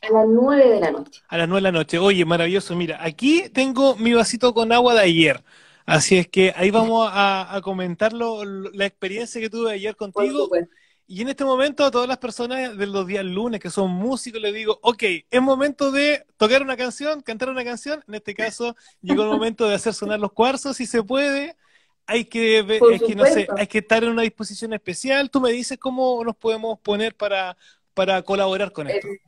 A 0.02 0.10
las 0.12 0.26
nueve 0.28 0.68
de 0.68 0.80
la 0.80 0.90
noche. 0.90 1.20
A 1.28 1.36
las 1.38 1.48
nueve 1.48 1.60
de 1.60 1.72
la 1.72 1.78
noche. 1.78 1.98
Oye, 1.98 2.24
maravilloso. 2.24 2.74
Mira, 2.74 2.98
aquí 3.02 3.48
tengo 3.50 3.96
mi 3.96 4.12
vasito 4.12 4.54
con 4.54 4.72
agua 4.72 4.94
de 4.94 5.00
ayer. 5.00 5.44
Así 5.84 6.16
es 6.16 6.28
que 6.28 6.52
ahí 6.56 6.70
vamos 6.70 7.08
a, 7.12 7.54
a 7.54 7.60
comentar 7.60 8.12
la 8.12 8.86
experiencia 8.86 9.40
que 9.40 9.50
tuve 9.50 9.72
ayer 9.72 9.96
contigo. 9.96 10.48
Y 11.06 11.22
en 11.22 11.28
este 11.28 11.44
momento 11.44 11.84
a 11.84 11.90
todas 11.90 12.06
las 12.06 12.18
personas 12.18 12.76
de 12.78 12.86
los 12.86 13.04
días 13.04 13.24
lunes 13.24 13.58
que 13.58 13.68
son 13.68 13.90
músicos 13.90 14.40
les 14.40 14.54
digo, 14.54 14.78
ok, 14.80 15.02
es 15.28 15.42
momento 15.42 15.90
de 15.90 16.24
tocar 16.36 16.62
una 16.62 16.76
canción, 16.76 17.20
cantar 17.20 17.50
una 17.50 17.64
canción. 17.64 18.04
En 18.06 18.14
este 18.14 18.32
caso 18.32 18.76
llegó 19.02 19.24
el 19.24 19.28
momento 19.30 19.68
de 19.68 19.74
hacer 19.74 19.92
sonar 19.92 20.20
los 20.20 20.32
cuarzos, 20.32 20.76
si 20.76 20.86
se 20.86 21.02
puede. 21.02 21.56
Hay 22.06 22.26
que, 22.26 22.64
que, 23.04 23.14
no 23.16 23.24
sé, 23.24 23.48
hay 23.56 23.66
que 23.66 23.78
estar 23.78 24.04
en 24.04 24.10
una 24.10 24.22
disposición 24.22 24.72
especial. 24.72 25.30
Tú 25.30 25.40
me 25.40 25.50
dices 25.50 25.78
cómo 25.78 26.22
nos 26.24 26.36
podemos 26.36 26.78
poner 26.78 27.16
para, 27.16 27.56
para 27.92 28.22
colaborar 28.22 28.70
con 28.70 28.88
esto. 28.88 29.08
Eh, 29.08 29.20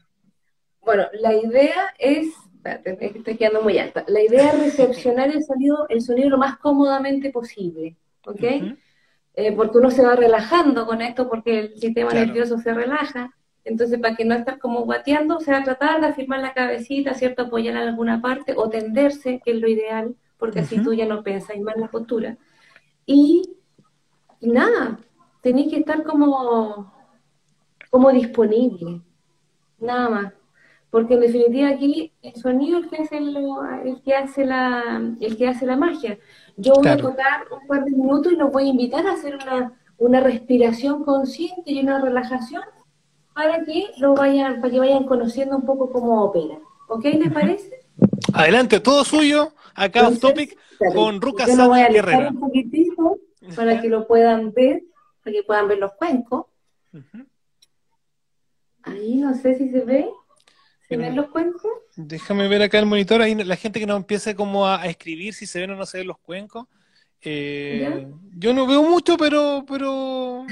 bueno, 0.84 1.04
la 1.20 1.34
idea 1.34 1.94
es, 1.98 2.28
espérate, 2.54 3.16
estoy 3.16 3.36
quedando 3.36 3.62
muy 3.62 3.78
alta. 3.78 4.04
La 4.08 4.22
idea 4.22 4.50
es 4.50 4.58
recepcionar 4.58 5.30
el 5.30 5.42
sonido, 5.44 5.86
el 5.88 6.02
sonido 6.02 6.30
lo 6.30 6.38
más 6.38 6.58
cómodamente 6.58 7.30
posible, 7.30 7.96
¿ok? 8.26 8.42
Eh, 9.34 9.52
porque 9.52 9.78
uno 9.78 9.90
se 9.90 10.02
va 10.02 10.16
relajando 10.16 10.84
con 10.86 11.00
esto, 11.00 11.28
porque 11.28 11.58
el 11.60 11.78
sistema 11.78 12.12
nervioso 12.12 12.58
se 12.58 12.74
relaja. 12.74 13.30
Entonces, 13.64 14.00
para 14.00 14.16
que 14.16 14.24
no 14.24 14.34
estés 14.34 14.58
como 14.58 14.82
guateando, 14.82 15.38
se 15.40 15.52
va 15.52 15.58
a 15.58 15.64
tratar 15.64 16.00
de 16.00 16.08
afirmar 16.08 16.40
la 16.40 16.52
cabecita, 16.52 17.14
¿cierto? 17.14 17.42
Apoyar 17.42 17.76
en 17.76 17.88
alguna 17.88 18.20
parte 18.20 18.54
o 18.56 18.68
tenderse, 18.68 19.40
que 19.44 19.52
es 19.52 19.60
lo 19.60 19.68
ideal, 19.68 20.16
porque 20.36 20.60
así 20.60 20.82
tú 20.82 20.92
ya 20.92 21.06
no 21.06 21.22
pensáis 21.22 21.62
más 21.62 21.76
la 21.76 21.88
postura. 21.88 22.36
Y, 23.06 23.56
y 24.40 24.48
nada, 24.48 24.98
tenéis 25.42 25.70
que 25.70 25.78
estar 25.78 26.02
como, 26.02 26.92
como 27.88 28.10
disponible, 28.10 29.00
nada 29.78 30.08
más 30.08 30.32
porque 30.92 31.14
en 31.14 31.20
definitiva 31.20 31.70
aquí 31.70 32.12
el 32.20 32.34
sonido 32.34 32.78
es 32.78 32.84
el 32.84 32.90
que 32.90 33.02
hace, 33.02 33.16
el 33.16 34.02
que 34.04 34.14
hace, 34.14 34.44
la, 34.44 35.02
el 35.20 35.38
que 35.38 35.48
hace 35.48 35.64
la 35.64 35.74
magia. 35.74 36.18
Yo 36.58 36.74
voy 36.74 36.88
a 36.88 36.98
tocar 36.98 37.46
un 37.50 37.66
par 37.66 37.86
de 37.86 37.92
minutos 37.92 38.30
y 38.30 38.36
los 38.36 38.52
voy 38.52 38.64
a 38.64 38.72
invitar 38.72 39.06
a 39.06 39.12
hacer 39.12 39.36
una, 39.36 39.72
una 39.96 40.20
respiración 40.20 41.02
consciente 41.02 41.62
y 41.72 41.80
una 41.80 41.98
relajación 41.98 42.62
para 43.32 43.64
que 43.64 43.86
lo 43.96 44.12
vayan, 44.12 44.60
para 44.60 44.70
que 44.70 44.80
vayan 44.80 45.04
conociendo 45.04 45.56
un 45.56 45.64
poco 45.64 45.90
cómo 45.90 46.24
opera. 46.24 46.58
¿Ok? 46.88 47.04
¿Les 47.04 47.32
parece? 47.32 47.86
Adelante, 48.34 48.78
todo 48.78 49.02
suyo. 49.02 49.54
Acá 49.74 50.06
un 50.06 50.20
topic 50.20 50.58
con 50.92 51.22
Ruca 51.22 51.46
Yo 51.46 51.56
lo 51.56 51.68
voy 51.68 51.80
a 51.80 52.28
un 52.28 52.38
poquitito 52.38 53.16
para 53.56 53.80
que 53.80 53.88
lo 53.88 54.06
puedan 54.06 54.52
ver, 54.52 54.82
para 55.24 55.36
que 55.36 55.42
puedan 55.42 55.68
ver 55.68 55.78
los 55.78 55.94
cuencos. 55.94 56.44
Ahí 58.82 59.16
no 59.16 59.32
sé 59.32 59.56
si 59.56 59.70
se 59.70 59.80
ve 59.80 60.06
ven 60.96 61.16
los 61.16 61.28
cuencos? 61.28 61.70
Déjame 61.96 62.48
ver 62.48 62.62
acá 62.62 62.78
el 62.78 62.86
monitor, 62.86 63.20
ahí 63.20 63.34
la 63.34 63.56
gente 63.56 63.80
que 63.80 63.86
nos 63.86 63.96
empieza 63.96 64.34
como 64.34 64.66
a, 64.66 64.86
escribir 64.86 65.34
si 65.34 65.46
se 65.46 65.60
ven 65.60 65.70
o 65.70 65.76
no 65.76 65.86
se 65.86 65.98
ven 65.98 66.06
los 66.06 66.18
cuencos. 66.18 66.66
Eh, 67.20 68.06
yo 68.36 68.52
no 68.52 68.66
veo 68.66 68.82
mucho, 68.82 69.16
pero, 69.16 69.64
pero 69.68 70.44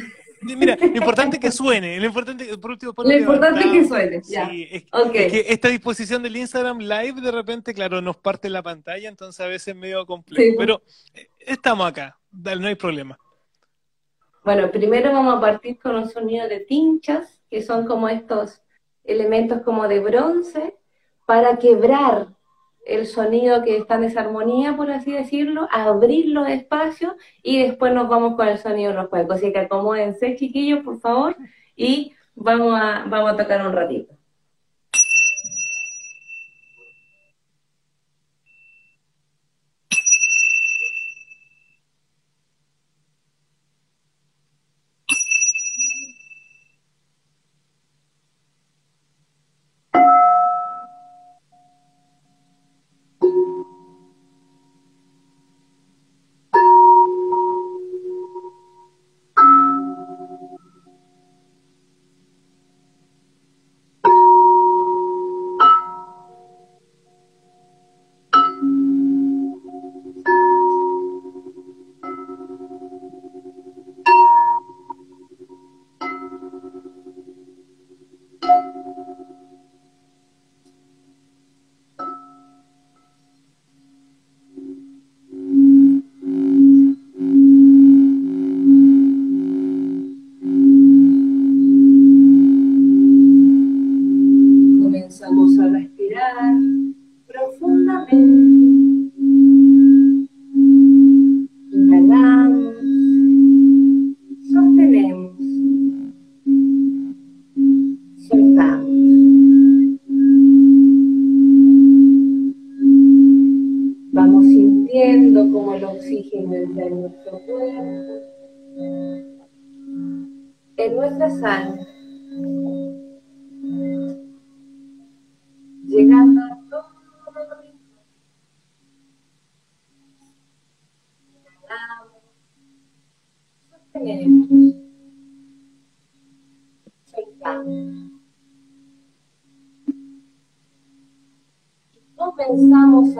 mira, 0.42 0.76
lo 0.76 0.86
importante 0.86 1.36
es 1.36 1.40
que 1.40 1.50
suene, 1.50 1.98
lo 1.98 2.06
importante, 2.06 2.56
por 2.58 2.70
último, 2.70 2.92
lo 2.96 3.12
importante 3.12 3.60
es 3.60 3.72
que 3.72 3.84
suene. 3.84 4.16
es, 4.70 4.84
que 5.12 5.44
esta 5.48 5.68
disposición 5.68 6.22
del 6.22 6.36
Instagram 6.36 6.78
Live 6.78 7.20
de 7.20 7.30
repente, 7.30 7.74
claro, 7.74 8.00
nos 8.00 8.16
parte 8.16 8.48
la 8.48 8.62
pantalla, 8.62 9.08
entonces 9.08 9.40
a 9.40 9.48
veces 9.48 9.68
es 9.68 9.76
medio 9.76 10.06
complejo, 10.06 10.56
pero 10.58 10.82
eh, 11.14 11.28
estamos 11.40 11.88
acá, 11.88 12.16
no 12.32 12.66
hay 12.66 12.76
problema. 12.76 13.18
Bueno, 14.44 14.70
primero 14.70 15.12
vamos 15.12 15.36
a 15.36 15.40
partir 15.40 15.78
con 15.78 15.96
los 15.96 16.12
sonidos 16.12 16.48
de 16.48 16.60
tinchas, 16.60 17.40
que 17.50 17.62
son 17.62 17.86
como 17.86 18.08
estos 18.08 18.62
elementos 19.04 19.62
como 19.62 19.88
de 19.88 20.00
bronce 20.00 20.76
para 21.26 21.58
quebrar 21.58 22.28
el 22.86 23.06
sonido 23.06 23.62
que 23.62 23.76
está 23.76 23.96
en 23.96 24.02
desarmonía, 24.02 24.76
por 24.76 24.90
así 24.90 25.12
decirlo, 25.12 25.68
abrir 25.70 26.26
los 26.26 26.48
espacios 26.48 27.14
y 27.42 27.62
después 27.62 27.92
nos 27.92 28.08
vamos 28.08 28.34
con 28.36 28.48
el 28.48 28.58
sonido 28.58 28.90
de 28.90 28.96
los 28.96 29.08
cuencos. 29.08 29.36
Así 29.36 29.52
que 29.52 29.60
acomódense, 29.60 30.36
chiquillos, 30.36 30.82
por 30.84 30.98
favor, 31.00 31.36
y 31.76 32.14
vamos 32.34 32.78
a, 32.80 33.04
vamos 33.06 33.32
a 33.32 33.36
tocar 33.36 33.66
un 33.66 33.72
ratito. 33.72 34.19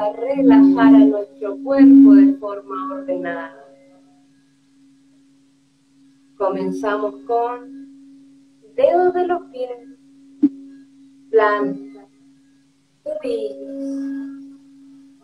A 0.01 0.13
relajar 0.15 0.95
a 0.95 0.99
nuestro 0.99 1.59
cuerpo 1.59 2.15
de 2.15 2.33
forma 2.39 2.95
ordenada. 2.95 3.55
Comenzamos 6.37 7.17
con 7.27 7.87
dedos 8.75 9.13
de 9.13 9.27
los 9.27 9.43
pies, 9.53 10.51
plantas, 11.31 12.09
tobillos, 13.05 14.59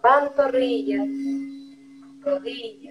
pantorrillas, 0.03 1.09
rodillas, 2.21 2.86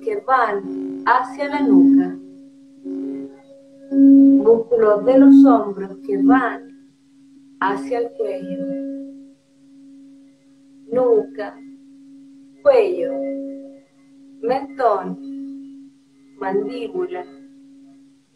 que 0.00 0.16
van 0.26 1.02
hacia 1.06 1.48
la 1.48 1.60
nuca. 1.60 2.16
Músculos 3.90 5.04
de 5.04 5.18
los 5.18 5.44
hombros 5.44 5.96
que 6.06 6.18
van 6.22 6.90
hacia 7.60 7.98
el 7.98 8.10
cuello. 8.12 8.64
Nuca, 10.92 11.58
cuello, 12.62 13.12
mentón, 14.40 15.18
mandíbula, 16.38 17.24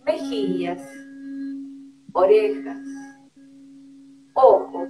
mejillas, 0.04 0.82
orejas, 2.12 2.80
ojos, 4.34 4.88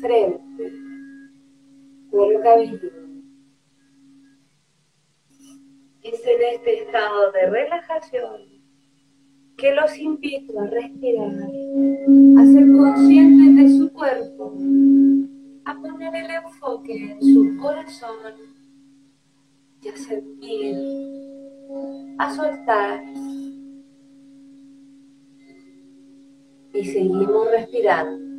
frente, 0.00 0.72
cuero 2.10 2.40
cabelludo. 2.42 3.05
Es 6.06 6.24
en 6.24 6.40
este 6.54 6.82
estado 6.84 7.32
de 7.32 7.50
relajación 7.50 8.42
que 9.56 9.74
los 9.74 9.98
invito 9.98 10.60
a 10.60 10.66
respirar, 10.66 11.32
a 11.32 12.46
ser 12.46 12.76
conscientes 12.76 13.56
de 13.56 13.78
su 13.78 13.92
cuerpo, 13.92 14.52
a 15.64 15.74
poner 15.74 16.14
el 16.14 16.30
enfoque 16.30 17.10
en 17.10 17.20
su 17.20 17.56
corazón 17.60 18.34
y 19.82 19.88
a 19.88 19.96
sentir, 19.96 20.76
a 22.18 22.34
soltar. 22.36 23.02
Y 26.72 26.84
seguimos 26.84 27.50
respirando. 27.50 28.35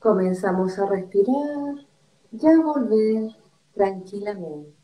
Comenzamos 0.00 0.78
a 0.78 0.86
respirar 0.86 1.86
y 2.32 2.46
a 2.46 2.58
volver 2.62 3.36
tranquilamente. 3.74 4.79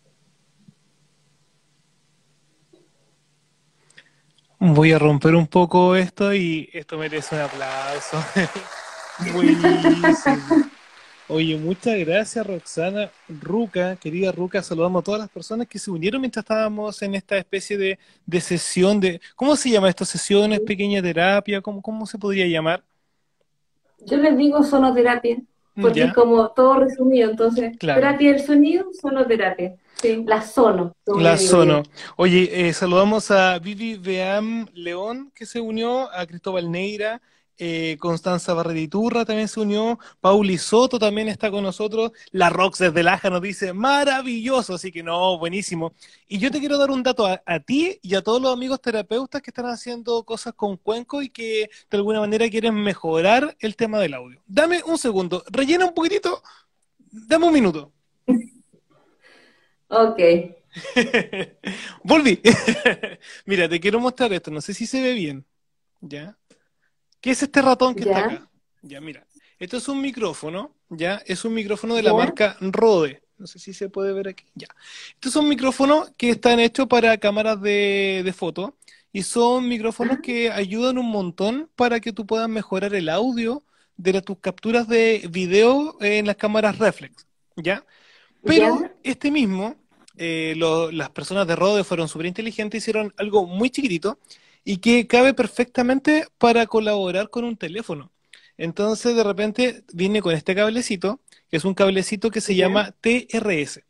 Voy 4.59 4.93
a 4.93 4.99
romper 4.99 5.35
un 5.35 5.47
poco 5.47 5.97
esto 5.97 6.33
y 6.33 6.69
esto 6.73 6.97
merece 6.97 7.35
un 7.35 7.43
aplauso. 7.43 8.25
Buenísimo. 9.35 9.77
Oye, 11.29 11.57
muchas 11.57 11.99
gracias 11.99 12.47
Roxana. 12.47 13.11
Ruca, 13.29 13.97
querida 13.97 14.33
Ruca, 14.33 14.63
saludamos 14.63 15.01
a 15.01 15.05
todas 15.05 15.21
las 15.21 15.29
personas 15.29 15.67
que 15.67 15.79
se 15.79 15.91
unieron 15.91 16.21
mientras 16.21 16.45
estábamos 16.45 17.03
en 17.03 17.17
esta 17.17 17.37
especie 17.37 17.77
de, 17.77 17.99
de 18.25 18.41
sesión 18.41 19.01
de... 19.01 19.21
¿Cómo 19.35 19.57
se 19.57 19.71
llama 19.71 19.89
esto? 19.89 20.05
¿Sesiones? 20.05 20.61
¿Pequeña 20.61 21.03
terapia? 21.03 21.61
¿Cómo, 21.61 21.83
cómo 21.83 22.07
se 22.07 22.17
podría 22.17 22.47
llamar? 22.47 22.85
Yo 24.07 24.17
les 24.19 24.37
digo 24.37 24.63
sonoterapia. 24.63 25.39
Porque 25.81 26.05
es 26.05 26.13
como 26.13 26.49
todo 26.51 26.81
resumido. 26.81 27.31
Entonces, 27.31 27.77
Claro. 27.79 28.01
terapia 28.01 28.33
del 28.33 28.43
sonido, 28.43 28.87
sonoterapia. 29.01 29.77
Sí, 30.01 30.25
la 30.27 30.43
sono. 30.43 30.93
La 31.07 31.39
Sono. 31.39 31.83
Oye, 32.17 32.69
eh, 32.69 32.73
saludamos 32.75 33.31
a 33.31 33.59
Vivi 33.59 33.97
Beam 33.97 34.67
León, 34.75 35.33
que 35.35 35.47
se 35.47 35.61
unió, 35.61 36.13
a 36.13 36.27
Cristóbal 36.27 36.71
Neira, 36.71 37.23
eh, 37.59 37.97
Constanza 37.99 38.55
Barreriturra 38.55 39.25
también 39.25 39.49
se 39.49 39.61
unió, 39.61 39.99
Pauli 40.21 40.59
Soto 40.59 40.99
también 40.99 41.29
está 41.29 41.51
con 41.51 41.63
nosotros, 41.63 42.13
la 42.31 42.51
Rox 42.51 42.79
desde 42.79 43.03
Laja 43.03 43.31
nos 43.31 43.43
dice, 43.43 43.73
maravilloso, 43.73 44.75
así 44.75 44.93
que 44.93 45.03
no, 45.03 45.39
buenísimo. 45.39 45.93
Y 46.29 46.39
yo 46.39 46.51
te 46.51 46.61
quiero 46.61 46.79
dar 46.79 46.91
un 46.91 47.03
dato 47.03 47.27
a, 47.27 47.43
a 47.47 47.61
ti 47.61 47.99
y 48.03 48.15
a 48.15 48.23
todos 48.23 48.41
los 48.41 48.53
amigos 48.53 48.81
terapeutas 48.81 49.43
que 49.43 49.51
están 49.51 49.67
haciendo 49.67 50.25
cosas 50.25 50.55
con 50.55 50.77
cuenco 50.77 51.23
y 51.23 51.29
que 51.31 51.71
de 51.91 51.97
alguna 51.97 52.21
manera 52.21 52.49
quieren 52.49 52.75
mejorar 52.75 53.57
el 53.61 53.77
tema 53.77 53.99
del 53.99 54.15
audio. 54.15 54.43
Dame 54.47 54.83
un 54.85 54.99
segundo, 54.99 55.45
rellena 55.51 55.87
un 55.87 55.95
poquitito, 55.95 56.43
dame 57.11 57.47
un 57.47 57.53
minuto. 57.53 57.93
Ok. 59.89 60.19
Volví. 62.05 62.41
Mira, 63.47 63.69
te 63.69 63.81
quiero 63.81 64.01
mostrar 64.01 64.33
esto. 64.33 64.51
No 64.51 64.61
sé 64.61 64.75
si 64.75 64.87
se 64.87 65.01
ve 65.01 65.13
bien. 65.15 65.45
¿Ya? 66.01 66.37
¿Qué 67.27 67.33
es 67.33 67.43
este 67.43 67.61
ratón 67.61 67.93
que 67.93 68.03
está 68.05 68.19
acá? 68.21 68.49
Ya, 68.83 69.01
mira. 69.01 69.27
Esto 69.59 69.79
es 69.79 69.89
un 69.89 70.01
micrófono. 70.01 70.77
¿Ya? 70.91 71.21
Es 71.27 71.45
un 71.45 71.55
micrófono 71.55 71.97
de 71.97 72.03
la 72.05 72.11
Ya. 72.11 72.17
marca 72.17 72.57
Rode. 72.61 73.21
No 73.37 73.49
sé 73.49 73.59
si 73.59 73.75
se 73.75 73.89
puede 73.89 74.13
ver 74.13 74.29
aquí. 74.29 74.45
Ya. 74.55 74.69
Estos 75.15 75.33
son 75.33 75.49
micrófonos 75.49 76.13
que 76.17 76.31
están 76.31 76.61
hechos 76.61 76.87
para 76.87 77.19
cámaras 77.19 77.61
de, 77.61 78.23
de 78.25 78.33
foto. 78.33 78.77
Y 79.13 79.25
son 79.25 79.67
micrófonos 79.69 80.19
que 80.23 80.53
ayudan 80.53 80.99
un 80.99 81.07
montón 81.11 81.69
para 81.75 81.99
que 81.99 82.13
tú 82.13 82.27
puedas 82.27 82.49
mejorar 82.49 82.95
el 82.95 83.09
audio 83.09 83.65
de 83.97 84.13
las- 84.13 84.23
tus 84.25 84.39
capturas 84.39 84.87
de 84.87 85.27
video 85.29 85.97
en 86.01 86.27
las 86.29 86.37
cámaras 86.37 86.79
reflex. 86.79 87.27
¿Ya? 87.57 87.85
Pero 88.45 88.83
Ya. 88.83 88.93
este 89.03 89.33
mismo, 89.33 89.75
eh, 90.17 90.55
lo- 90.57 90.93
las 90.93 91.11
personas 91.11 91.49
de 91.49 91.57
Rode 91.57 91.83
fueron 91.83 92.07
súper 92.07 92.27
inteligentes, 92.27 92.85
hicieron 92.85 93.13
algo 93.17 93.47
muy 93.47 93.69
chiquitito 93.71 94.21
y 94.69 94.79
que 94.79 95.07
cabe 95.07 95.33
perfectamente 95.33 96.27
para 96.39 96.67
colaborar 96.67 97.31
con 97.31 97.45
un 97.45 97.57
teléfono. 97.57 98.11
Entonces, 98.59 99.15
de 99.15 99.23
repente, 99.23 99.85
viene 99.95 100.21
con 100.21 100.35
este 100.35 100.57
cablecito, 100.57 101.21
que 101.49 101.59
es 101.59 101.65
un 101.65 101.73
cablecito 101.73 102.33
que 102.33 102.41
se 102.41 102.57
Ya. 102.57 102.67
llama 102.67 102.93
TRS. 103.01 103.85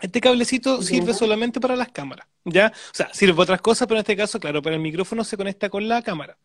Este 0.00 0.20
cablecito 0.20 0.80
sirve 0.80 1.12
solamente 1.12 1.58
para 1.60 1.74
las 1.74 1.88
cámaras, 1.90 2.28
¿ya? 2.44 2.68
O 2.92 2.94
sea, 2.94 3.12
sirve 3.12 3.32
para 3.34 3.42
otras 3.44 3.60
cosas, 3.62 3.88
pero 3.88 3.98
en 3.98 4.02
este 4.02 4.16
caso, 4.16 4.38
claro, 4.38 4.62
para 4.62 4.76
el 4.76 4.82
micrófono 4.82 5.24
se 5.24 5.36
conecta 5.36 5.68
con 5.70 5.88
la 5.88 6.00
cámara. 6.02 6.38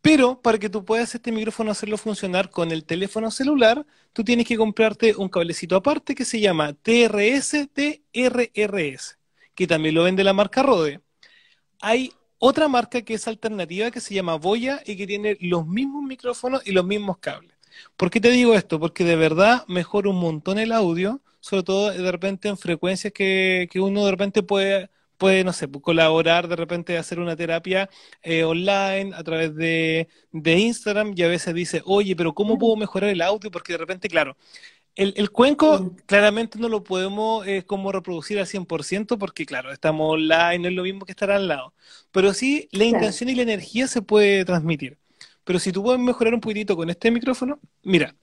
Pero 0.00 0.40
para 0.40 0.58
que 0.58 0.70
tú 0.70 0.84
puedas 0.84 1.12
este 1.16 1.32
micrófono 1.32 1.72
hacerlo 1.72 1.98
funcionar 1.98 2.50
con 2.50 2.70
el 2.70 2.84
teléfono 2.84 3.30
celular, 3.32 3.84
tú 4.12 4.22
tienes 4.22 4.46
que 4.46 4.56
comprarte 4.56 5.16
un 5.16 5.28
cablecito 5.28 5.74
aparte 5.74 6.14
que 6.14 6.24
se 6.24 6.38
llama 6.38 6.74
TRS 6.74 7.68
TRRS, 7.72 9.18
que 9.56 9.66
también 9.66 9.96
lo 9.96 10.04
vende 10.04 10.22
la 10.22 10.32
marca 10.32 10.62
Rode. 10.62 11.00
Hay 11.80 12.12
otra 12.38 12.68
marca 12.68 13.02
que 13.02 13.14
es 13.14 13.28
alternativa 13.28 13.90
que 13.90 14.00
se 14.00 14.14
llama 14.14 14.36
Boya 14.36 14.80
y 14.86 14.96
que 14.96 15.06
tiene 15.06 15.36
los 15.40 15.66
mismos 15.66 16.02
micrófonos 16.04 16.66
y 16.66 16.72
los 16.72 16.84
mismos 16.84 17.18
cables. 17.18 17.56
¿Por 17.96 18.10
qué 18.10 18.20
te 18.20 18.30
digo 18.30 18.54
esto? 18.54 18.80
Porque 18.80 19.04
de 19.04 19.16
verdad 19.16 19.64
mejora 19.68 20.10
un 20.10 20.16
montón 20.20 20.58
el 20.58 20.72
audio, 20.72 21.22
sobre 21.40 21.62
todo 21.62 21.90
de 21.90 22.12
repente 22.12 22.48
en 22.48 22.56
frecuencias 22.58 23.12
que, 23.12 23.68
que 23.70 23.80
uno 23.80 24.04
de 24.04 24.10
repente 24.10 24.42
puede, 24.42 24.90
puede, 25.16 25.44
no 25.44 25.52
sé, 25.52 25.68
pues, 25.68 25.82
colaborar, 25.82 26.48
de 26.48 26.56
repente 26.56 26.98
hacer 26.98 27.20
una 27.20 27.36
terapia 27.36 27.88
eh, 28.22 28.44
online 28.44 29.12
a 29.14 29.22
través 29.22 29.54
de, 29.54 30.08
de 30.32 30.58
Instagram 30.58 31.12
y 31.16 31.22
a 31.22 31.28
veces 31.28 31.54
dice, 31.54 31.82
oye, 31.84 32.16
pero 32.16 32.34
¿cómo 32.34 32.58
puedo 32.58 32.76
mejorar 32.76 33.10
el 33.10 33.22
audio? 33.22 33.50
Porque 33.50 33.72
de 33.74 33.78
repente, 33.78 34.08
claro, 34.08 34.36
el, 34.98 35.14
el 35.16 35.30
cuenco 35.30 35.80
Mm. 35.80 35.96
claramente 36.06 36.58
no 36.58 36.68
lo 36.68 36.84
podemos 36.84 37.46
eh, 37.46 37.64
como 37.66 37.92
reproducir 37.92 38.38
al 38.38 38.46
100% 38.46 39.18
porque, 39.18 39.46
claro, 39.46 39.72
estamos 39.72 40.12
online, 40.14 40.58
no 40.60 40.68
es 40.68 40.74
lo 40.74 40.82
mismo 40.84 41.06
que 41.06 41.12
estar 41.12 41.30
al 41.30 41.48
lado. 41.48 41.74
Pero 42.12 42.34
sí, 42.34 42.68
la 42.72 42.84
Claro. 42.90 43.06
intención 43.06 43.30
y 43.30 43.34
la 43.36 43.42
energía 43.42 43.88
se 43.88 44.02
puede 44.02 44.44
transmitir. 44.44 44.98
Pero 45.44 45.58
si 45.58 45.72
tú 45.72 45.82
puedes 45.82 46.00
mejorar 46.00 46.34
un 46.34 46.40
poquitito 46.40 46.76
con 46.76 46.90
este 46.90 47.10
micrófono, 47.10 47.60
mira, 47.82 48.14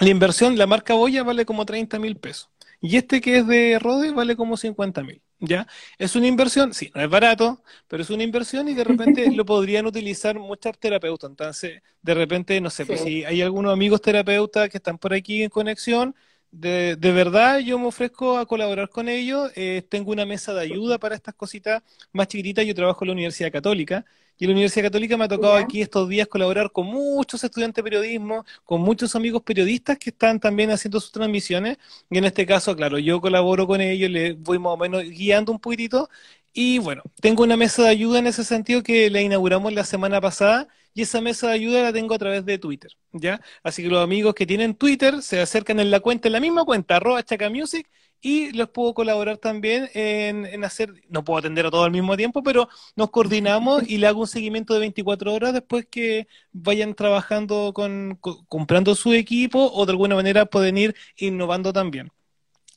la 0.00 0.08
inversión, 0.10 0.58
la 0.58 0.66
marca 0.66 0.94
Boya 0.94 1.24
vale 1.24 1.46
como 1.46 1.66
30 1.66 1.98
mil 1.98 2.16
pesos. 2.18 2.50
Y 2.80 2.96
este 2.96 3.20
que 3.20 3.38
es 3.38 3.46
de 3.46 3.78
Rode 3.80 4.12
vale 4.12 4.36
como 4.36 4.56
50 4.56 5.02
mil. 5.04 5.22
¿Ya? 5.38 5.66
Es 5.98 6.16
una 6.16 6.26
inversión, 6.28 6.72
sí, 6.72 6.90
no 6.94 7.02
es 7.02 7.10
barato, 7.10 7.62
pero 7.88 8.02
es 8.02 8.08
una 8.08 8.22
inversión 8.22 8.68
y 8.68 8.74
de 8.74 8.84
repente 8.84 9.30
lo 9.32 9.44
podrían 9.44 9.84
utilizar 9.86 10.38
muchos 10.38 10.78
terapeutas. 10.78 11.28
Entonces, 11.28 11.82
de 12.00 12.14
repente, 12.14 12.58
no 12.60 12.70
sé, 12.70 12.86
pues 12.86 13.02
si 13.02 13.22
hay 13.24 13.42
algunos 13.42 13.72
amigos 13.72 14.00
terapeutas 14.00 14.70
que 14.70 14.78
están 14.78 14.96
por 14.98 15.12
aquí 15.12 15.42
en 15.42 15.50
conexión, 15.50 16.14
de, 16.50 16.96
de 16.96 17.12
verdad 17.12 17.58
yo 17.58 17.78
me 17.78 17.86
ofrezco 17.86 18.38
a 18.38 18.46
colaborar 18.46 18.88
con 18.88 19.08
ellos. 19.10 19.50
Eh, 19.56 19.82
tengo 19.90 20.10
una 20.12 20.24
mesa 20.24 20.54
de 20.54 20.62
ayuda 20.62 20.98
para 20.98 21.14
estas 21.14 21.34
cositas 21.34 21.82
más 22.12 22.28
chiquititas. 22.28 22.64
Yo 22.64 22.74
trabajo 22.74 23.04
en 23.04 23.08
la 23.08 23.12
Universidad 23.12 23.52
Católica 23.52 24.06
y 24.38 24.44
en 24.44 24.50
la 24.50 24.54
Universidad 24.54 24.86
Católica 24.86 25.16
me 25.16 25.24
ha 25.24 25.28
tocado 25.28 25.54
aquí 25.54 25.80
estos 25.82 26.08
días 26.08 26.28
colaborar 26.28 26.70
con 26.70 26.86
muchos 26.86 27.42
estudiantes 27.42 27.76
de 27.76 27.90
periodismo, 27.90 28.44
con 28.64 28.80
muchos 28.82 29.14
amigos 29.16 29.42
periodistas 29.42 29.98
que 29.98 30.10
están 30.10 30.40
también 30.40 30.70
haciendo 30.70 31.00
sus 31.00 31.12
transmisiones. 31.12 31.78
Y 32.10 32.18
en 32.18 32.24
este 32.24 32.44
caso, 32.46 32.76
claro, 32.76 32.98
yo 32.98 33.20
colaboro 33.20 33.66
con 33.66 33.80
ellos, 33.80 34.10
les 34.10 34.38
voy 34.38 34.58
más 34.58 34.72
o 34.74 34.76
menos 34.76 35.02
guiando 35.04 35.52
un 35.52 35.58
poquitito. 35.58 36.08
Y 36.52 36.78
bueno, 36.78 37.02
tengo 37.20 37.42
una 37.42 37.56
mesa 37.56 37.82
de 37.82 37.88
ayuda 37.90 38.18
en 38.18 38.26
ese 38.26 38.44
sentido 38.44 38.82
que 38.82 39.10
la 39.10 39.20
inauguramos 39.20 39.72
la 39.72 39.84
semana 39.84 40.20
pasada 40.20 40.68
y 40.94 41.02
esa 41.02 41.20
mesa 41.20 41.48
de 41.48 41.52
ayuda 41.54 41.82
la 41.82 41.92
tengo 41.92 42.14
a 42.14 42.18
través 42.18 42.44
de 42.46 42.58
Twitter, 42.58 42.92
¿ya? 43.12 43.42
Así 43.62 43.82
que 43.82 43.88
los 43.90 44.02
amigos 44.02 44.34
que 44.34 44.46
tienen 44.46 44.74
Twitter 44.74 45.20
se 45.22 45.40
acercan 45.40 45.80
en 45.80 45.90
la 45.90 46.00
cuenta, 46.00 46.28
en 46.28 46.32
la 46.32 46.40
misma 46.40 46.64
cuenta, 46.64 46.96
arroba 46.96 47.22
chacamusic, 47.22 47.86
y 48.20 48.52
les 48.52 48.68
puedo 48.68 48.94
colaborar 48.94 49.38
también 49.38 49.88
en, 49.94 50.46
en 50.46 50.64
hacer, 50.64 50.92
no 51.08 51.24
puedo 51.24 51.38
atender 51.38 51.66
a 51.66 51.70
todo 51.70 51.84
al 51.84 51.90
mismo 51.92 52.16
tiempo, 52.16 52.42
pero 52.42 52.68
nos 52.96 53.10
coordinamos 53.10 53.82
y 53.88 53.98
le 53.98 54.06
hago 54.06 54.20
un 54.22 54.26
seguimiento 54.26 54.74
de 54.74 54.80
24 54.80 55.32
horas 55.34 55.52
después 55.52 55.86
que 55.90 56.26
vayan 56.52 56.94
trabajando 56.94 57.72
con, 57.74 58.16
co- 58.20 58.44
comprando 58.48 58.94
su 58.94 59.12
equipo 59.12 59.70
o 59.72 59.86
de 59.86 59.92
alguna 59.92 60.14
manera 60.16 60.46
pueden 60.46 60.78
ir 60.78 60.94
innovando 61.16 61.72
también. 61.72 62.10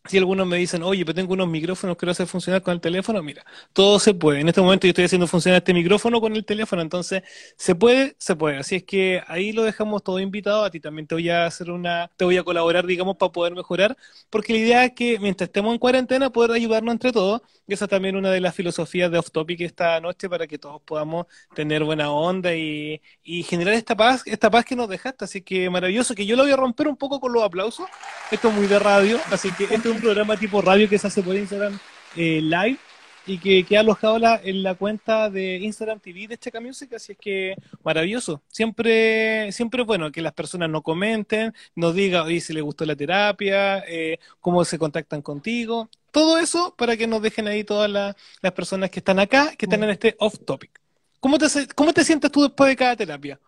Si 0.06 0.18
algunos 0.18 0.48
me 0.48 0.58
dicen, 0.58 0.82
oye, 0.82 1.04
pero 1.06 1.14
tengo 1.14 1.34
unos 1.34 1.48
micrófonos 1.50 1.96
que 1.96 2.00
quiero 2.00 2.12
hacer 2.14 2.26
funcionar 2.26 2.62
con 2.62 2.74
el 2.74 2.82
teléfono, 2.82 3.22
mira, 3.22 3.46
todo 3.74 4.00
se 4.00 4.14
puede. 4.14 4.40
En 4.40 4.48
este 4.48 4.62
momento 4.62 4.88
yo 4.88 4.92
estoy 4.92 5.06
haciendo 5.06 5.28
funcionar 5.28 5.58
este 5.58 5.74
micrófono 5.74 6.22
con 6.22 6.36
el 6.36 6.46
teléfono, 6.46 6.82
entonces 6.82 7.22
se 7.58 7.76
puede, 7.76 8.16
se 8.18 8.36
puede. 8.36 8.58
Así 8.58 8.78
es 8.78 8.84
que 8.84 9.22
ahí 9.28 9.52
lo 9.52 9.64
dejamos 9.64 10.04
todo 10.04 10.20
invitado. 10.20 10.64
A 10.64 10.72
ti 10.72 10.80
también 10.80 11.06
te 11.06 11.16
voy 11.16 11.30
a 11.30 11.46
hacer 11.46 11.70
una, 11.70 12.10
te 12.16 12.26
voy 12.26 12.38
a 12.38 12.44
colaborar, 12.44 12.86
digamos, 12.86 13.18
para 13.18 13.32
poder 13.32 13.54
mejorar, 13.54 13.98
porque 14.30 14.54
la 14.54 14.60
idea 14.60 14.86
es 14.86 14.94
que 14.94 15.20
mientras 15.20 15.50
estemos 15.50 15.74
en 15.74 15.80
cuarentena, 15.80 16.30
poder 16.30 16.52
ayudarnos 16.52 16.94
entre 16.94 17.12
todos. 17.12 17.42
Y 17.68 17.74
esa 17.74 17.86
es 17.86 17.90
también 17.90 18.16
una 18.16 18.32
de 18.32 18.42
las 18.42 18.56
filosofías 18.56 19.12
de 19.12 19.20
Off 19.20 19.30
Topic 19.32 19.62
esta 19.62 20.00
noche 20.02 20.28
para 20.28 20.48
que 20.48 20.58
todos 20.58 20.82
podamos 20.82 21.28
tener 21.54 21.84
buena 21.84 22.12
onda 22.12 22.56
y, 22.56 23.00
y 23.24 23.44
generar 23.44 23.76
esta 23.76 23.96
paz, 23.96 24.24
esta 24.26 24.50
paz 24.50 24.66
que 24.66 24.76
nos 24.76 24.90
dejaste. 24.90 25.26
Así 25.26 25.42
que 25.42 25.70
maravilloso, 25.70 26.16
que 26.16 26.26
yo 26.26 26.36
lo 26.36 26.44
voy 26.44 26.52
a 26.52 26.56
romper 26.56 26.88
un 26.88 26.98
poco 26.98 27.20
con 27.20 27.32
los 27.32 27.44
aplausos. 27.44 27.88
Esto 28.32 28.50
es 28.50 28.54
muy 28.56 28.68
de 28.68 28.80
radio, 28.80 29.20
así 29.30 29.52
que 29.52 29.66
este 29.66 29.89
es 29.90 29.96
un 29.96 30.02
programa 30.02 30.38
tipo 30.38 30.62
radio 30.62 30.88
que 30.88 30.98
se 30.98 31.08
hace 31.08 31.22
por 31.24 31.36
Instagram 31.36 31.78
eh, 32.16 32.42
Live 32.42 32.78
y 33.26 33.38
que 33.38 33.64
queda 33.64 33.82
alojado 33.82 34.18
la- 34.18 34.42
en 34.44 34.64
la 34.64 34.74
cuenta 34.76 35.30
de 35.30 35.58
Instagram 35.58 36.00
TV 36.00 36.28
de 36.28 36.38
Checa 36.38 36.60
Music, 36.60 36.94
así 36.94 37.12
es 37.12 37.18
que 37.18 37.56
maravilloso. 37.84 38.42
Siempre, 38.48 39.52
siempre 39.52 39.82
es 39.82 39.88
bueno 39.88 40.12
que 40.12 40.22
las 40.22 40.34
personas 40.34 40.70
nos 40.70 40.82
comenten, 40.82 41.54
nos 41.76 41.94
digan 41.94 42.26
oye, 42.26 42.42
si 42.42 42.54
les 42.54 42.64
gustó 42.64 42.86
la 42.86 42.96
terapia, 42.96 43.84
eh, 43.88 44.18
cómo 44.40 44.64
se 44.66 44.80
contactan 44.80 45.22
contigo, 45.22 45.90
todo 46.12 46.40
eso 46.40 46.74
para 46.78 46.98
que 46.98 47.06
nos 47.06 47.22
dejen 47.22 47.48
ahí 47.48 47.64
todas 47.64 47.90
la- 47.90 48.16
las 48.42 48.52
personas 48.54 48.90
que 48.90 49.00
están 49.00 49.20
acá, 49.20 49.54
que 49.56 49.66
están 49.66 49.84
en 49.84 49.92
este 49.92 50.16
off 50.20 50.36
topic. 50.46 50.72
¿Cómo 51.20 51.38
te, 51.38 51.46
¿Cómo 51.76 51.94
te 51.94 52.04
sientes 52.04 52.32
tú 52.32 52.42
después 52.44 52.70
de 52.70 52.76
cada 52.76 52.96
terapia? 52.96 53.40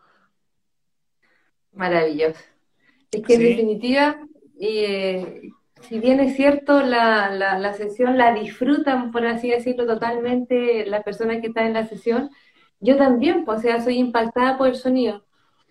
Maravilloso. 1.74 2.40
Es 3.12 3.22
que 3.24 3.34
en 3.34 3.40
definitiva, 3.42 4.20
eh, 4.60 5.50
si 5.88 6.00
bien 6.00 6.20
es 6.20 6.36
cierto, 6.36 6.82
la, 6.82 7.30
la, 7.30 7.58
la 7.60 7.74
sesión 7.74 8.18
la 8.18 8.34
disfrutan, 8.34 9.12
por 9.12 9.26
así 9.26 9.50
decirlo, 9.50 9.86
totalmente 9.86 10.86
las 10.86 11.04
personas 11.04 11.42
que 11.42 11.48
están 11.48 11.68
en 11.68 11.74
la 11.74 11.88
sesión, 11.88 12.30
yo 12.80 12.98
también, 12.98 13.46
pues, 13.46 13.60
o 13.60 13.62
sea, 13.62 13.82
soy 13.82 13.98
impactada 13.98 14.58
por 14.58 14.68
el 14.68 14.76
sonido. 14.76 15.24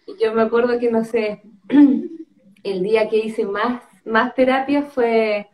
Y 0.07 0.23
yo 0.23 0.33
me 0.35 0.43
acuerdo 0.43 0.79
que, 0.79 0.91
no 0.91 1.05
sé, 1.05 1.43
el 2.63 2.83
día 2.83 3.09
que 3.09 3.19
hice 3.19 3.45
más, 3.47 3.83
más 4.05 4.35
terapia 4.35 4.83
fue 4.83 5.49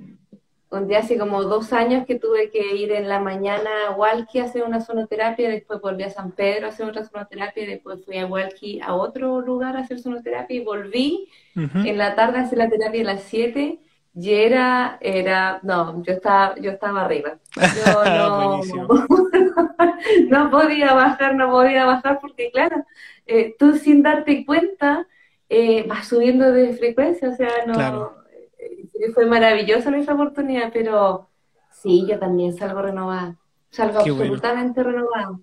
un 0.70 0.88
día 0.88 0.98
hace 0.98 1.16
como 1.16 1.42
dos 1.44 1.72
años 1.72 2.04
que 2.06 2.18
tuve 2.18 2.50
que 2.50 2.74
ir 2.74 2.92
en 2.92 3.08
la 3.08 3.20
mañana 3.20 3.70
a 3.88 3.92
Walkie 3.92 4.40
a 4.40 4.44
hacer 4.44 4.64
una 4.64 4.80
sonoterapia, 4.80 5.48
después 5.48 5.80
volví 5.80 6.02
a 6.02 6.10
San 6.10 6.32
Pedro 6.32 6.66
a 6.66 6.70
hacer 6.70 6.86
otra 6.86 7.04
sonoterapia, 7.04 7.66
después 7.66 8.04
fui 8.04 8.18
a 8.18 8.26
Walkie 8.26 8.80
a 8.80 8.94
otro 8.94 9.40
lugar 9.40 9.76
a 9.76 9.80
hacer 9.80 10.00
sonoterapia 10.00 10.56
y 10.56 10.64
volví 10.64 11.28
en 11.54 11.96
la 11.96 12.14
tarde 12.14 12.38
a 12.38 12.42
hacer 12.42 12.58
la 12.58 12.68
terapia 12.68 13.02
a 13.02 13.14
las 13.14 13.22
7 13.22 13.80
y 14.18 14.32
era, 14.32 14.96
era, 15.02 15.60
no, 15.62 16.02
yo 16.02 16.14
estaba, 16.14 16.54
yo 16.58 16.70
estaba 16.70 17.04
arriba. 17.04 17.36
Yo 17.54 18.54
no, 20.30 20.50
podía 20.50 20.94
bajar, 20.94 21.34
no 21.34 21.50
podía 21.50 21.84
bajar 21.84 22.18
porque 22.20 22.50
claro, 22.50 22.82
eh, 23.26 23.54
tú 23.58 23.76
sin 23.76 24.02
darte 24.02 24.46
cuenta 24.46 25.06
eh, 25.50 25.86
va 25.86 26.02
subiendo 26.02 26.50
de 26.50 26.74
frecuencia, 26.76 27.28
o 27.28 27.36
sea, 27.36 27.50
no 27.66 28.14
eh, 28.58 29.12
fue 29.12 29.26
maravillosa 29.26 29.90
nuestra 29.90 30.14
oportunidad, 30.14 30.70
pero 30.72 31.28
sí, 31.70 32.06
yo 32.08 32.18
también 32.18 32.56
salgo 32.56 32.80
renovada, 32.80 33.36
salgo 33.70 33.98
absolutamente 33.98 34.82
renovada. 34.82 35.38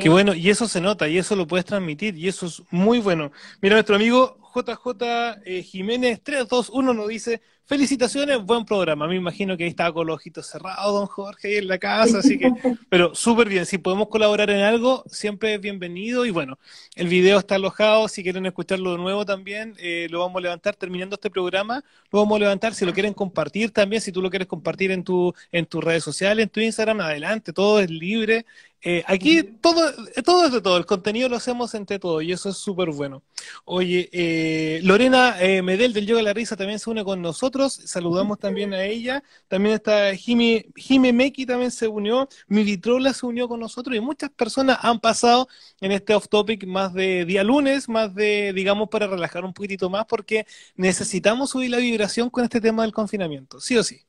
Qué 0.00 0.08
bueno, 0.08 0.32
y 0.32 0.48
eso 0.48 0.66
se 0.66 0.80
nota, 0.80 1.08
y 1.08 1.18
eso 1.18 1.36
lo 1.36 1.46
puedes 1.46 1.66
transmitir, 1.66 2.16
y 2.16 2.26
eso 2.26 2.46
es 2.46 2.62
muy 2.70 3.00
bueno. 3.00 3.32
Mira, 3.60 3.74
nuestro 3.74 3.96
amigo 3.96 4.38
JJ 4.54 5.40
eh, 5.44 5.62
Jiménez 5.62 6.22
321 6.22 6.94
nos 6.94 7.08
dice, 7.08 7.40
felicitaciones, 7.68 8.42
buen 8.42 8.64
programa. 8.64 9.06
Me 9.06 9.16
imagino 9.16 9.54
que 9.56 9.64
ahí 9.64 9.70
estaba 9.70 9.92
con 9.92 10.06
los 10.06 10.16
ojitos 10.16 10.46
cerrados, 10.46 10.92
don 10.92 11.06
Jorge, 11.06 11.48
ahí 11.48 11.56
en 11.56 11.68
la 11.68 11.78
casa, 11.78 12.18
así 12.18 12.38
que, 12.38 12.50
pero 12.88 13.14
súper 13.14 13.48
bien. 13.48 13.66
Si 13.66 13.76
podemos 13.76 14.08
colaborar 14.08 14.48
en 14.48 14.60
algo, 14.60 15.04
siempre 15.06 15.54
es 15.54 15.60
bienvenido. 15.60 16.24
Y 16.24 16.30
bueno, 16.30 16.58
el 16.96 17.08
video 17.08 17.38
está 17.38 17.56
alojado, 17.56 18.08
si 18.08 18.22
quieren 18.22 18.46
escucharlo 18.46 18.92
de 18.92 18.98
nuevo 18.98 19.26
también, 19.26 19.74
eh, 19.78 20.06
lo 20.10 20.20
vamos 20.20 20.38
a 20.38 20.42
levantar 20.42 20.76
terminando 20.76 21.14
este 21.16 21.30
programa, 21.30 21.84
lo 22.10 22.20
vamos 22.20 22.36
a 22.36 22.40
levantar. 22.40 22.74
Si 22.74 22.86
lo 22.86 22.94
quieren 22.94 23.12
compartir 23.12 23.70
también, 23.70 24.00
si 24.00 24.12
tú 24.12 24.22
lo 24.22 24.30
quieres 24.30 24.48
compartir 24.48 24.90
en 24.90 25.04
tu, 25.04 25.34
en 25.52 25.66
tus 25.66 25.84
redes 25.84 26.02
sociales, 26.02 26.44
en 26.44 26.48
tu 26.48 26.60
Instagram, 26.60 27.00
adelante, 27.00 27.52
todo 27.52 27.80
es 27.80 27.90
libre. 27.90 28.46
Eh, 28.80 29.02
aquí 29.08 29.42
todo, 29.42 29.92
todo 30.24 30.46
es 30.46 30.52
de 30.52 30.60
todo, 30.60 30.76
el 30.76 30.86
contenido 30.86 31.28
lo 31.28 31.34
hacemos 31.34 31.74
entre 31.74 31.98
todos 31.98 32.22
y 32.22 32.30
eso 32.30 32.48
es 32.48 32.56
súper 32.56 32.90
bueno. 32.90 33.24
Oye, 33.64 34.08
eh, 34.12 34.37
Lorena 34.82 35.40
eh, 35.40 35.62
Medel 35.62 35.92
del 35.92 36.06
Yoga 36.06 36.22
La 36.22 36.32
Risa 36.32 36.56
también 36.56 36.78
se 36.78 36.90
une 36.90 37.04
con 37.04 37.22
nosotros, 37.22 37.72
saludamos 37.72 38.38
también 38.38 38.72
a 38.74 38.84
ella, 38.84 39.22
también 39.48 39.74
está 39.74 40.14
Jime 40.14 41.12
Meki 41.12 41.46
también 41.46 41.70
se 41.70 41.88
unió, 41.88 42.28
Mi 42.46 42.64
Vitrola 42.64 43.12
se 43.12 43.26
unió 43.26 43.48
con 43.48 43.60
nosotros 43.60 43.96
y 43.96 44.00
muchas 44.00 44.30
personas 44.30 44.78
han 44.82 45.00
pasado 45.00 45.48
en 45.80 45.92
este 45.92 46.14
off 46.14 46.28
topic 46.28 46.66
más 46.66 46.92
de 46.94 47.24
día 47.24 47.44
lunes, 47.44 47.88
más 47.88 48.14
de, 48.14 48.52
digamos, 48.54 48.88
para 48.88 49.06
relajar 49.06 49.44
un 49.44 49.52
poquitito 49.52 49.88
más 49.90 50.06
porque 50.06 50.46
necesitamos 50.76 51.50
subir 51.50 51.70
la 51.70 51.78
vibración 51.78 52.30
con 52.30 52.44
este 52.44 52.60
tema 52.60 52.82
del 52.82 52.92
confinamiento, 52.92 53.60
sí 53.60 53.76
o 53.76 53.82
sí. 53.82 54.00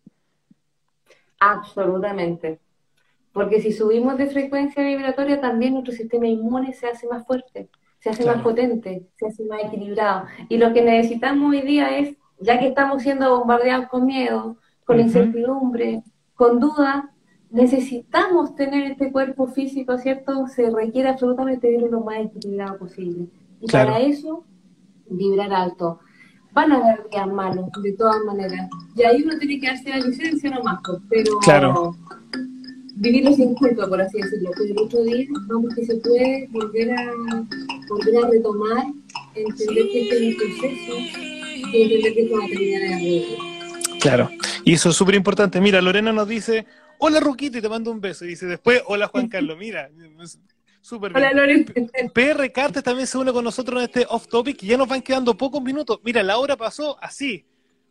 Absolutamente. 1.40 2.60
Porque 3.32 3.62
si 3.62 3.72
subimos 3.72 4.18
de 4.18 4.28
frecuencia 4.28 4.84
vibratoria, 4.84 5.40
también 5.40 5.74
nuestro 5.74 5.94
sistema 5.94 6.28
inmune 6.28 6.74
se 6.74 6.88
hace 6.88 7.08
más 7.08 7.26
fuerte, 7.26 7.70
se 8.00 8.10
hace 8.10 8.26
más 8.26 8.42
potente, 8.42 9.08
se 9.18 9.28
hace 9.28 9.46
más 9.46 9.64
equilibrado. 9.66 10.26
Y 10.48 10.58
lo 10.58 10.74
que 10.74 10.82
necesitamos 10.82 11.54
hoy 11.54 11.62
día 11.62 11.98
es, 11.98 12.16
ya 12.40 12.60
que 12.60 12.68
estamos 12.68 13.04
siendo 13.04 13.38
bombardeados 13.38 13.88
con 13.88 14.06
miedo, 14.06 14.58
con 14.86 15.00
incertidumbre, 15.00 16.04
con 16.36 16.60
duda, 16.60 17.12
necesitamos 17.52 18.56
tener 18.56 18.92
este 18.92 19.12
cuerpo 19.12 19.48
físico, 19.48 19.98
¿cierto? 19.98 20.48
Se 20.48 20.70
requiere 20.70 21.10
absolutamente 21.10 21.68
de 21.70 21.90
lo 21.90 22.00
más 22.02 22.20
equilibrado 22.20 22.78
posible. 22.78 23.28
Y 23.60 23.68
para 23.68 24.00
eso, 24.00 24.46
vibrar 25.10 25.52
alto. 25.52 26.00
Van 26.54 26.72
a 26.72 26.78
haber 26.78 27.10
días 27.10 27.28
malos, 27.28 27.70
de 27.84 27.94
todas 27.94 28.24
maneras. 28.26 28.70
Y 28.96 29.04
ahí 29.04 29.22
uno 29.24 29.38
tiene 29.38 29.60
que 29.60 29.68
darse 29.68 29.90
la 29.90 29.98
licencia 29.98 30.50
nomás, 30.50 30.80
pues, 30.86 31.02
pero... 31.10 31.38
Claro 31.40 31.96
vivirlo 33.00 33.34
sin 33.34 33.56
culpa, 33.56 33.88
por 33.88 34.02
así 34.02 34.22
decirlo. 34.22 34.52
Pero 34.58 34.74
el 34.74 34.80
otro 34.80 35.04
día 35.04 35.26
vamos 35.48 35.74
que 35.74 35.86
se 35.86 35.96
puede 35.96 36.48
volver 36.52 36.92
a, 36.92 37.14
volver 37.90 38.24
a 38.24 38.30
retomar, 38.30 38.86
entender 39.36 39.90
que 39.90 40.04
este 40.04 40.16
es 40.16 40.22
un 40.22 40.38
proceso 40.38 40.98
y 41.74 41.82
entender 41.82 42.14
que 42.14 42.24
terminar 42.24 44.00
Claro, 44.00 44.30
y 44.64 44.74
eso 44.74 44.90
es 44.90 44.96
súper 44.96 45.16
importante. 45.16 45.60
Mira, 45.60 45.82
Lorena 45.82 46.14
nos 46.14 46.28
dice, 46.28 46.66
hola 47.00 47.20
Ruquita, 47.20 47.58
y 47.58 47.62
te 47.62 47.68
mando 47.68 47.92
un 47.92 48.00
beso. 48.00 48.24
Y 48.26 48.30
dice 48.30 48.46
después, 48.46 48.82
hola 48.86 49.08
Juan 49.08 49.28
Carlos, 49.28 49.58
mira. 49.58 49.90
Súper 50.82 51.14
bien. 51.14 51.26
Hola 51.26 51.34
Lorena. 51.34 51.66
PR 52.14 52.52
Cartes 52.52 52.84
también 52.84 53.08
se 53.08 53.18
une 53.18 53.34
con 53.34 53.44
nosotros 53.44 53.80
en 53.80 53.90
este 53.90 54.06
off 54.10 54.28
topic 54.28 54.64
y 54.64 54.68
ya 54.68 54.78
nos 54.78 54.88
van 54.88 55.02
quedando 55.02 55.36
pocos 55.36 55.62
minutos. 55.62 56.00
Mira, 56.04 56.24
la 56.24 56.38
hora 56.38 56.56
pasó 56.56 56.98
así, 57.02 57.46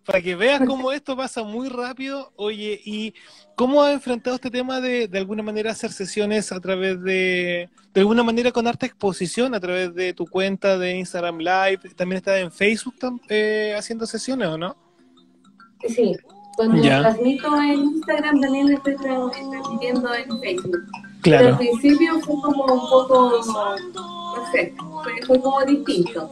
para 0.08 0.22
que 0.22 0.34
veas 0.34 0.62
cómo 0.66 0.90
esto 0.90 1.14
pasa 1.14 1.42
muy 1.42 1.68
rápido. 1.68 2.32
Oye, 2.36 2.80
¿y 2.82 3.12
cómo 3.54 3.82
has 3.82 3.92
enfrentado 3.92 4.36
este 4.36 4.50
tema 4.50 4.80
de, 4.80 5.06
de 5.06 5.18
alguna 5.18 5.42
manera, 5.42 5.72
hacer 5.72 5.92
sesiones 5.92 6.50
a 6.50 6.58
través 6.60 7.02
de, 7.02 7.68
de 7.92 8.00
alguna 8.00 8.22
manera, 8.22 8.50
con 8.50 8.66
arte 8.66 8.86
exposición, 8.86 9.54
a 9.54 9.60
través 9.60 9.94
de 9.94 10.14
tu 10.14 10.24
cuenta 10.24 10.78
de 10.78 10.96
Instagram 10.96 11.40
Live? 11.40 11.80
¿También 11.94 12.16
estás 12.16 12.38
en 12.38 12.50
Facebook 12.50 12.94
eh, 13.28 13.74
haciendo 13.76 14.06
sesiones 14.06 14.48
o 14.48 14.56
no? 14.56 14.74
Sí, 15.86 16.16
cuando 16.56 16.80
transmito 16.80 17.60
en 17.60 17.74
Instagram 17.74 18.40
también 18.40 18.72
estoy 18.72 18.96
transmitiendo 18.96 20.14
en 20.14 20.40
Facebook. 20.40 20.86
Claro. 21.22 21.44
Pero 21.44 21.48
al 21.48 21.58
principio 21.58 22.20
fue 22.20 22.34
como 22.42 22.64
un 22.64 22.80
poco 22.88 23.42
no 24.38 24.52
sé, 24.52 24.72
fue, 25.26 25.38
como 25.40 25.64
distinto. 25.64 26.30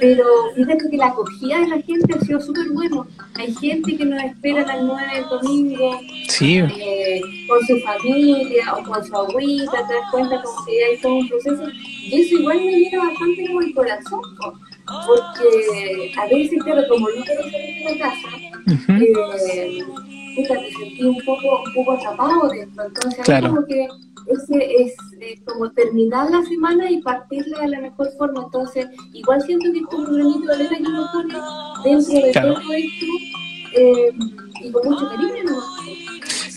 Pero 0.00 0.24
fíjate 0.54 0.90
que 0.90 0.96
la 0.96 1.06
acogida 1.06 1.60
de 1.60 1.68
la 1.68 1.82
gente 1.82 2.14
ha 2.14 2.20
sido 2.20 2.40
súper 2.40 2.70
bueno. 2.70 3.06
Hay 3.34 3.54
gente 3.54 3.96
que 3.96 4.04
nos 4.04 4.22
espera 4.22 4.62
a 4.62 4.76
las 4.76 4.82
9 4.82 5.02
del 5.14 5.28
domingo 5.28 6.00
eh, 6.40 7.20
con 7.48 7.66
su 7.66 7.78
familia 7.80 8.74
o 8.74 8.82
con 8.84 9.04
su 9.04 9.16
abuelita, 9.16 9.86
te 9.86 9.94
das 9.94 10.10
cuenta 10.10 10.42
como 10.42 10.64
que 10.66 10.84
hay 10.84 11.00
todo 11.00 11.16
un 11.16 11.28
proceso. 11.28 11.64
Y 12.02 12.20
eso 12.20 12.34
igual 12.36 12.58
me 12.58 12.72
llena 12.72 13.04
bastante 13.04 13.46
como 13.46 13.60
el 13.60 13.74
corazón, 13.74 14.20
porque 15.06 16.12
a 16.16 16.26
veces, 16.26 16.62
claro, 16.62 16.82
como 16.88 17.08
no 17.08 17.24
quiero 17.24 17.42
salir 17.42 17.84
de 17.84 17.94
la 17.94 17.98
casa, 17.98 18.28
eh, 18.88 19.84
me 20.36 20.46
sentí 20.46 21.02
un 21.02 21.20
poco, 21.24 21.62
un 21.64 21.74
poco 21.74 21.92
atrapado 21.92 22.48
dentro. 22.48 22.84
Entonces, 22.84 23.40
como 23.40 23.66
que 23.66 23.88
ese 24.30 24.82
es 24.82 24.94
eh, 25.20 25.40
como 25.44 25.70
terminar 25.72 26.30
la 26.30 26.42
semana 26.44 26.90
y 26.90 27.02
partirla 27.02 27.60
de 27.60 27.68
la 27.68 27.80
mejor 27.80 28.10
forma. 28.16 28.44
Entonces, 28.44 28.86
igual 29.12 29.40
siento 29.42 29.72
que 29.72 29.78
es 29.78 29.84
un 29.92 30.04
granito 30.04 30.46
de 30.46 30.54
arena 30.54 30.76
que 30.76 30.86
uno 30.86 31.08
pone 31.12 31.34
dentro 31.84 32.14
de 32.14 32.32
todo 32.32 32.72
esto 32.72 33.06
eh, 33.76 34.12
y 34.62 34.72
con 34.72 34.88
mucho 34.88 35.08
cariño. 35.08 35.44
¿no? 35.44 35.62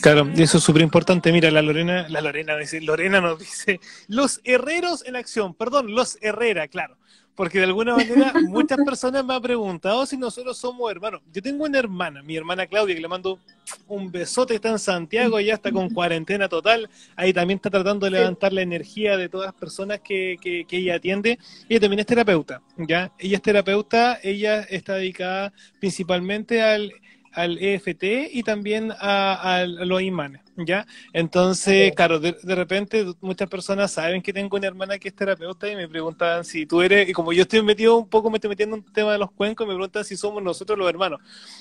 Claro, 0.02 0.30
eso 0.36 0.58
es 0.58 0.64
súper 0.64 0.82
importante. 0.82 1.32
Mira, 1.32 1.50
la 1.50 1.62
Lorena, 1.62 2.08
la 2.10 2.22
Lorena 2.22 2.58
dice, 2.58 2.82
Lorena 2.82 3.22
nos 3.22 3.40
dice, 3.40 3.80
los 4.08 4.42
herreros 4.44 5.06
en 5.06 5.16
acción, 5.16 5.54
perdón, 5.54 5.94
los 5.96 6.18
Herrera, 6.22 6.68
claro 6.68 6.98
porque 7.36 7.60
de 7.60 7.66
alguna 7.66 7.96
manera 7.96 8.34
muchas 8.48 8.78
personas 8.86 9.26
me 9.26 9.34
han 9.34 9.42
preguntado 9.42 10.06
si 10.06 10.18
nosotros 10.18 10.58
somos 10.58 10.90
hermanos. 10.92 11.22
Yo 11.34 11.42
tengo 11.42 11.66
una 11.66 11.80
hermana, 11.80 12.22
mi 12.22 12.36
hermana 12.36 12.68
Claudia, 12.68 12.96
que 12.96 13.02
le 13.02 13.08
mando 13.08 13.40
un 13.88 14.12
besote, 14.12 14.56
está 14.56 14.70
en 14.70 14.80
Santiago, 14.80 15.40
ya 15.40 15.56
está 15.56 15.72
con 15.72 15.90
cuarentena 15.90 16.48
total, 16.48 16.90
ahí 17.16 17.34
también 17.34 17.58
está 17.58 17.70
tratando 17.70 18.06
de 18.06 18.12
levantar 18.12 18.54
la 18.54 18.62
energía 18.62 19.18
de 19.18 19.30
todas 19.30 19.48
las 19.48 19.56
personas 19.56 20.00
que, 20.02 20.38
que, 20.42 20.66
ella 20.78 20.96
atiende. 20.96 21.40
Ella 21.70 21.80
también 21.80 22.00
es 22.00 22.06
terapeuta, 22.06 22.62
¿ya? 22.78 23.12
Ella 23.18 23.38
es 23.38 23.42
terapeuta, 23.42 24.20
ella 24.22 24.62
está 24.62 24.96
dedicada 24.96 25.54
principalmente 25.80 26.62
al, 26.62 26.94
al 27.32 27.58
EFT 27.58 28.04
y 28.32 28.44
también 28.44 28.92
a, 29.00 29.58
a 29.62 29.66
los 29.66 30.02
imanes. 30.02 30.43
¿Ya? 30.58 30.86
Entonces, 31.14 31.94
claro, 31.96 32.20
de, 32.20 32.34
repente 32.56 33.06
muchas 33.22 33.50
personas 33.50 33.92
saben 33.92 34.22
que 34.22 34.34
tengo 34.34 34.58
una 34.58 34.68
hermana 34.68 34.98
que 34.98 35.10
es 35.10 35.16
terapeuta 35.16 35.70
y 35.70 35.76
me 35.76 35.88
preguntan 35.88 36.44
si 36.46 36.66
tú 36.66 36.82
eres, 36.82 37.10
y 37.10 37.14
como 37.14 37.34
yo 37.34 37.44
estoy 37.44 37.62
metido 37.62 37.98
un 37.98 38.08
poco, 38.08 38.30
me 38.30 38.38
estoy 38.38 38.50
metiendo 38.50 38.76
en 38.76 38.84
un 38.84 38.94
tema 38.94 39.12
de 39.12 39.18
los 39.18 39.32
cuencos, 39.32 39.68
me 39.68 39.74
preguntan 39.74 40.06
si 40.06 40.16
somos 40.16 40.42
nosotros 40.44 40.78
los 40.78 40.90
hermanos. 40.90 41.20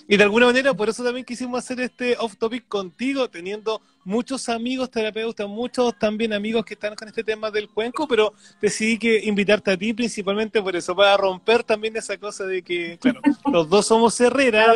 Y 0.09 0.17
de 0.17 0.25
alguna 0.25 0.47
manera, 0.47 0.75
por 0.75 0.89
eso 0.89 1.03
también 1.05 1.25
quisimos 1.25 1.59
hacer 1.59 1.81
este 1.81 2.17
off 2.19 2.37
topic 2.37 2.67
contigo, 2.69 3.29
teniendo 3.29 3.81
muchos 4.05 4.49
amigos 4.49 4.91
terapeutas, 4.91 5.49
muchos 5.49 5.99
también 5.99 6.33
amigos 6.33 6.65
que 6.65 6.75
están 6.75 6.95
con 6.95 7.09
este 7.09 7.23
tema 7.23 7.51
del 7.51 7.69
cuenco, 7.69 8.07
pero 8.09 8.33
decidí 8.61 8.99
que 8.99 9.21
invitarte 9.25 9.71
a 9.71 9.77
ti 9.77 9.93
principalmente 9.93 10.61
por 10.61 10.75
eso, 10.75 10.95
para 10.95 11.17
romper 11.17 11.63
también 11.63 11.97
esa 11.97 12.17
cosa 12.19 12.45
de 12.45 12.63
que, 12.63 12.99
claro, 12.99 13.21
los 13.53 13.69
dos 13.69 13.87
somos 13.87 14.21
Herrera, 14.21 14.75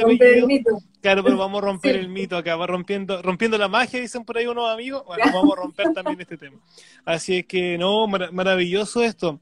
claro, 1.01 1.25
pero 1.25 1.37
vamos 1.37 1.63
a 1.63 1.67
romper 1.67 1.97
el 1.97 2.09
mito 2.09 2.37
acá, 2.37 2.57
va 2.57 2.67
rompiendo, 2.67 3.21
rompiendo 3.23 3.59
la 3.59 3.69
magia, 3.69 4.01
dicen 4.01 4.25
por 4.25 4.39
ahí 4.39 4.47
unos 4.47 4.71
amigos, 4.71 5.03
bueno, 5.07 5.25
vamos 5.33 5.57
a 5.57 5.61
romper 5.63 5.93
también 5.93 6.21
este 6.21 6.37
tema. 6.37 6.57
Así 7.05 7.39
es 7.39 7.47
que, 7.47 7.79
no, 7.79 8.07
maravilloso 8.07 9.03
esto. 9.03 9.41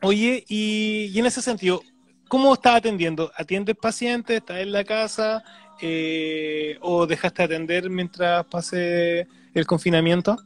Oye, 0.00 0.44
y, 0.48 1.10
y 1.12 1.18
en 1.18 1.26
ese 1.26 1.42
sentido, 1.42 1.82
¿cómo 2.28 2.54
estás 2.54 2.76
atendiendo? 2.76 3.32
¿Atiendes 3.36 3.76
pacientes? 3.76 4.36
¿Estás 4.36 4.58
en 4.58 4.70
la 4.70 4.84
casa? 4.84 5.42
Eh, 5.80 6.78
o 6.80 7.06
dejaste 7.06 7.42
atender 7.42 7.88
mientras 7.90 8.44
pase 8.46 9.26
el 9.54 9.66
confinamiento? 9.66 10.36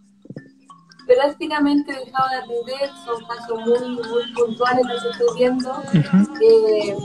Prácticamente 1.07 1.93
he 1.93 2.05
dejado 2.05 2.28
de 2.30 2.37
atender, 2.37 2.91
son 3.05 3.24
casos 3.26 3.61
muy, 3.61 3.97
muy 3.97 4.33
puntuales 4.35 4.87
los 4.87 5.03
que 5.03 5.09
estoy 5.11 5.39
viendo, 5.39 5.83
eh, 6.41 6.97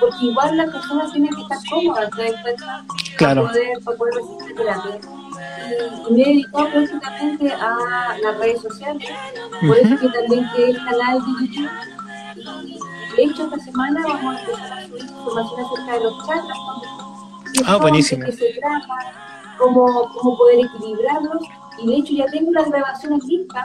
porque 0.00 0.26
igual 0.26 0.56
las 0.56 0.70
personas 0.70 1.12
tienen 1.12 1.34
que 1.34 1.42
estar 1.42 1.58
cómodas 1.68 2.10
claro. 3.16 3.42
para 3.42 3.52
poder, 3.52 3.84
para 3.84 3.96
poder 3.98 4.14
recibir 4.14 4.56
terapia. 4.56 5.00
Y, 6.08 6.12
me 6.12 6.22
he 6.22 6.26
dedicado 6.26 6.68
prácticamente 6.70 7.52
a 7.52 8.16
las 8.22 8.38
redes 8.38 8.62
sociales, 8.62 9.08
por 9.66 9.76
eso 9.78 9.96
que 9.98 10.08
también 10.08 10.50
que 10.54 10.70
el 10.70 10.76
canal 10.76 11.18
de 11.20 11.46
YouTube. 11.46 11.70
Y 12.66 13.16
de 13.16 13.24
hecho, 13.24 13.44
esta 13.44 13.58
semana 13.58 14.00
vamos 14.06 14.36
a 14.36 14.40
empezar 14.40 14.72
a 14.72 14.86
subir 14.86 15.02
información 15.02 15.60
acerca 15.66 15.92
de 15.92 16.00
los 16.00 16.26
chakras, 16.26 16.58
ah, 17.66 17.76
buenísimo. 17.76 18.24
Que 18.24 18.32
se 18.32 18.52
trata, 18.60 18.88
cómo, 19.58 20.10
cómo 20.14 20.36
poder 20.36 20.66
equilibrarlos. 20.66 21.42
Y 21.82 21.86
de 21.86 21.96
hecho 21.96 22.12
ya 22.14 22.26
tengo 22.26 22.52
las 22.52 22.68
grabaciones 22.70 23.24
listas 23.24 23.64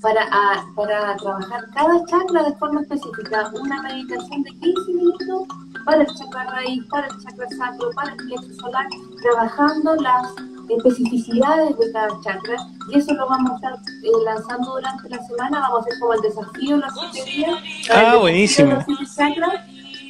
para, 0.00 0.28
para 0.76 1.16
trabajar 1.16 1.64
cada 1.74 2.04
chakra 2.06 2.42
de 2.44 2.54
forma 2.56 2.80
específica. 2.82 3.50
Una 3.60 3.82
meditación 3.82 4.42
de 4.42 4.50
15 4.50 4.92
minutos 4.92 5.48
para 5.84 6.02
el 6.02 6.06
chakra 6.06 6.44
raíz, 6.50 6.84
para 6.90 7.06
el 7.06 7.12
chakra 7.22 7.48
sacro, 7.56 7.90
para 7.94 8.10
el 8.12 8.16
plexo 8.16 8.54
solar, 8.60 8.86
trabajando 9.22 9.94
las 9.96 10.32
especificidades 10.68 11.78
de 11.78 11.92
cada 11.92 12.20
chakra 12.22 12.56
y 12.90 12.98
eso 12.98 13.14
lo 13.14 13.26
vamos 13.26 13.52
a 13.52 13.54
estar 13.54 13.72
eh, 13.74 14.10
lanzando 14.24 14.72
durante 14.72 15.08
la 15.08 15.22
semana, 15.24 15.60
vamos 15.60 15.78
a 15.78 15.80
hacer 15.80 15.98
como 15.98 16.12
el 16.14 16.20
desafío 16.20 16.76
los 16.76 16.92
siete 17.12 17.30
días. 17.30 17.58
Ah, 17.90 18.16
buenísimo 18.16 18.84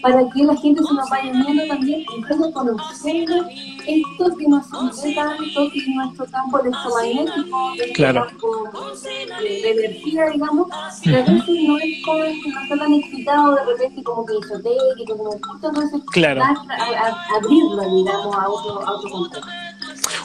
para 0.02 0.28
que 0.30 0.44
la 0.44 0.56
gente 0.56 0.82
se 0.82 0.94
nos 0.94 1.10
vaya 1.10 1.32
viendo 1.32 1.66
también 1.66 2.04
pueda 2.26 2.52
conocer 2.52 3.26
esto 3.86 4.36
que 4.36 4.48
nos 4.48 4.72
hace 4.72 5.14
tanto, 5.14 5.70
que 5.72 5.78
es 5.78 5.88
nuestro 5.88 6.26
campo 6.26 6.60
electromagnético, 6.60 7.72
claro. 7.94 8.26
campo 8.26 8.70
de, 9.02 9.70
energía, 9.70 10.26
digamos, 10.26 10.68
que 11.02 11.16
a 11.16 11.22
veces 11.22 11.62
no 11.66 11.78
es 11.78 12.04
como, 12.04 12.18
no 12.18 12.62
está 12.62 12.78
tan 12.78 12.94
explicado 12.94 13.54
de 13.54 13.64
repente 13.64 14.02
como 14.02 14.26
que 14.26 14.34
esotérico, 14.38 15.16
como 15.16 15.30
justo 15.30 15.68
entonces 15.68 16.02
claro. 16.12 16.42
a, 16.42 16.46
a, 16.48 17.36
abrirlo, 17.36 17.96
digamos, 17.96 18.36
a 18.36 18.48
otro, 18.48 18.86
a 18.86 18.92
otro 18.92 19.10
contexto. 19.10 19.67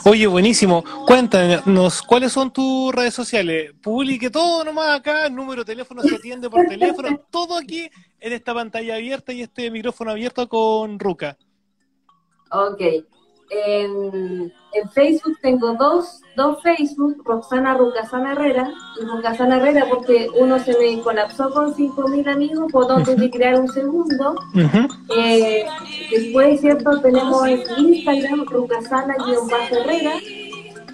Oye, 0.04 0.26
buenísimo. 0.26 0.84
Cuéntanos, 1.06 2.02
¿cuáles 2.02 2.32
son 2.32 2.52
tus 2.52 2.94
redes 2.94 3.14
sociales? 3.14 3.72
Publique 3.82 4.30
todo 4.30 4.64
nomás 4.64 4.98
acá, 4.98 5.28
número 5.28 5.64
de 5.64 5.72
teléfono 5.72 6.02
se 6.02 6.16
atiende 6.16 6.48
por 6.50 6.66
teléfono, 6.66 7.20
todo 7.30 7.56
aquí 7.56 7.88
en 8.20 8.32
esta 8.32 8.54
pantalla 8.54 8.96
abierta 8.96 9.32
y 9.32 9.42
este 9.42 9.70
micrófono 9.70 10.10
abierto 10.10 10.48
con 10.48 10.98
Ruca. 10.98 11.36
Ok. 12.50 12.82
En, 13.66 14.52
en, 14.72 14.90
Facebook 14.90 15.38
tengo 15.40 15.74
dos, 15.74 16.20
dos 16.36 16.60
Facebook, 16.62 17.22
Roxana 17.24 17.74
Rucasana 17.74 18.32
Herrera 18.32 18.68
y 19.00 19.04
Rucasana 19.04 19.56
Herrera 19.56 19.86
porque 19.88 20.28
uno 20.38 20.58
se 20.58 20.76
me 20.78 21.00
colapsó 21.02 21.50
con 21.50 21.72
5.000 21.74 22.28
amigos, 22.32 22.72
por 22.72 22.88
donde 22.88 23.12
uh 23.12 23.16
-huh. 23.16 23.30
crear 23.30 23.60
un 23.60 23.68
segundo. 23.68 24.34
Uh 24.54 24.58
-huh. 24.58 24.88
eh, 25.16 25.64
después, 26.10 26.60
¿cierto? 26.60 27.00
Tenemos 27.00 27.46
en 27.46 27.62
Instagram 27.78 28.44
Rucasana-Herrera 28.46 30.14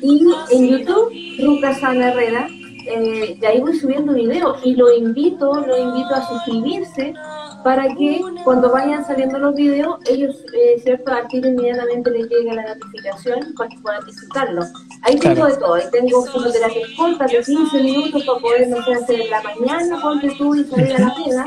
y 0.03 0.27
en 0.51 0.69
YouTube 0.69 1.13
Rucasana 1.45 2.09
Herrera. 2.09 2.49
Eh, 2.87 3.39
y 3.41 3.45
ahí 3.45 3.61
voy 3.61 3.77
subiendo 3.77 4.13
videos 4.13 4.59
y 4.65 4.75
lo 4.75 4.91
invito, 4.93 5.55
lo 5.55 5.79
invito 5.79 6.15
a 6.15 6.27
suscribirse 6.29 7.15
para 7.63 7.95
que 7.95 8.21
cuando 8.45 8.71
vayan 8.71 9.07
saliendo 9.07 9.39
los 9.39 9.55
videos, 9.55 9.99
ellos, 10.09 10.35
eh, 10.55 10.81
¿cierto?, 10.83 11.13
a 11.13 11.23
inmediatamente 11.31 12.11
les 12.11 12.29
llegue 12.29 12.55
la 12.55 12.75
notificación 12.75 13.55
para 13.57 13.69
que 13.69 13.79
puedan 13.79 14.05
disfrutarlo. 14.07 14.63
Ahí 15.03 15.17
Claro. 15.19 15.35
tengo 15.35 15.47
de 15.49 15.57
todo, 15.57 15.75
ahí 15.75 15.85
tengo 15.93 16.25
fototerapias 16.27 16.91
cortas 16.97 17.31
de 17.31 17.43
15 17.43 17.83
minutos 17.83 18.25
para 18.25 18.41
poder, 18.41 18.69
no 18.69 18.83
sé, 18.83 18.95
hacer 18.95 19.21
en 19.21 19.31
la 19.31 19.43
mañana, 19.43 20.01
ponte 20.01 20.31
tú 20.39 20.55
y 20.55 20.65
salir 20.65 20.93
a 20.97 21.01
la 21.01 21.15
pega, 21.15 21.45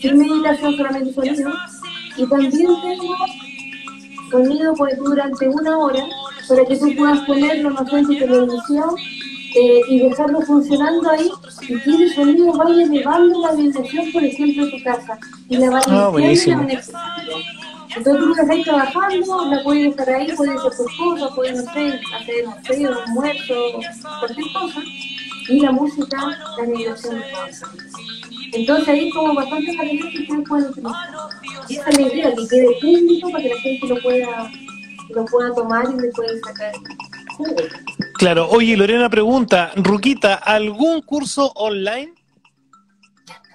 sin 0.00 0.18
meditación, 0.18 0.76
solamente 0.76 1.12
sonido. 1.12 1.50
Y 2.16 2.26
también 2.28 2.52
tengo 2.52 3.16
sonido 4.30 4.74
pues 4.74 4.96
durante 4.98 5.48
una 5.48 5.78
hora 5.78 6.04
para 6.48 6.64
que 6.64 6.76
tú 6.76 6.94
puedas 6.96 7.20
ponerlo, 7.20 7.70
no 7.70 7.86
sé, 7.88 7.98
en 7.98 8.06
tu 8.06 8.16
televisión 8.18 8.90
eh, 9.60 9.80
y 9.88 10.00
dejarlo 10.08 10.40
funcionando 10.42 11.10
ahí 11.10 11.28
y 11.68 11.72
ese 12.04 12.14
sonido 12.14 12.52
vaya 12.52 12.82
elevando 12.82 13.40
la 13.40 13.52
vibración, 13.52 14.12
por 14.12 14.22
ejemplo, 14.24 14.64
de 14.66 14.70
tu 14.70 14.84
casa 14.84 15.18
y 15.48 15.56
la 15.56 15.70
va 15.70 15.80
Ah, 15.88 16.08
buenísimo. 16.10 16.58
beneficiando. 16.60 17.32
Entonces 17.96 18.22
tú 18.22 18.30
estás 18.32 18.50
ahí 18.50 18.62
trabajando, 18.62 19.50
la 19.50 19.62
puedes 19.64 19.96
dejar 19.96 20.14
ahí, 20.14 20.32
puedes 20.36 20.56
hacer 20.56 20.70
tus 20.76 20.98
cosas, 20.98 21.30
puedes, 21.34 21.64
no 21.64 21.72
sé, 21.72 22.00
hacer, 22.20 22.44
no 22.44 22.54
sé, 22.64 22.86
un 22.88 22.94
almuerzo, 22.94 23.54
cualquier 24.20 24.46
cosa. 24.52 24.80
Y 25.48 25.60
la 25.60 25.72
música, 25.72 26.18
la 26.58 26.64
vibración. 26.66 27.22
Entonces 28.52 28.88
ahí 28.88 29.10
como 29.10 29.34
bastante 29.34 29.72
material 29.76 30.10
que 30.12 30.18
ustedes 30.20 30.48
pueden 30.48 30.66
utilizar. 30.70 31.08
Y 31.68 31.74
esa 31.76 31.90
es 31.90 31.98
la 31.98 32.02
idea, 32.02 32.34
que 32.34 32.48
quede 32.48 32.68
público 32.80 33.30
para 33.30 33.42
que 33.42 33.48
la 33.50 33.60
gente 33.60 33.86
lo 33.88 34.00
pueda, 34.02 34.50
lo 35.10 35.24
pueda 35.24 35.54
tomar 35.54 35.84
y 35.90 36.00
le 36.00 36.08
pueda 36.12 36.30
sacar. 36.46 36.72
Claro. 38.18 38.48
Oye, 38.50 38.76
Lorena 38.76 39.08
pregunta, 39.08 39.70
Ruquita, 39.76 40.34
¿algún 40.34 41.02
curso 41.02 41.52
online? 41.54 42.12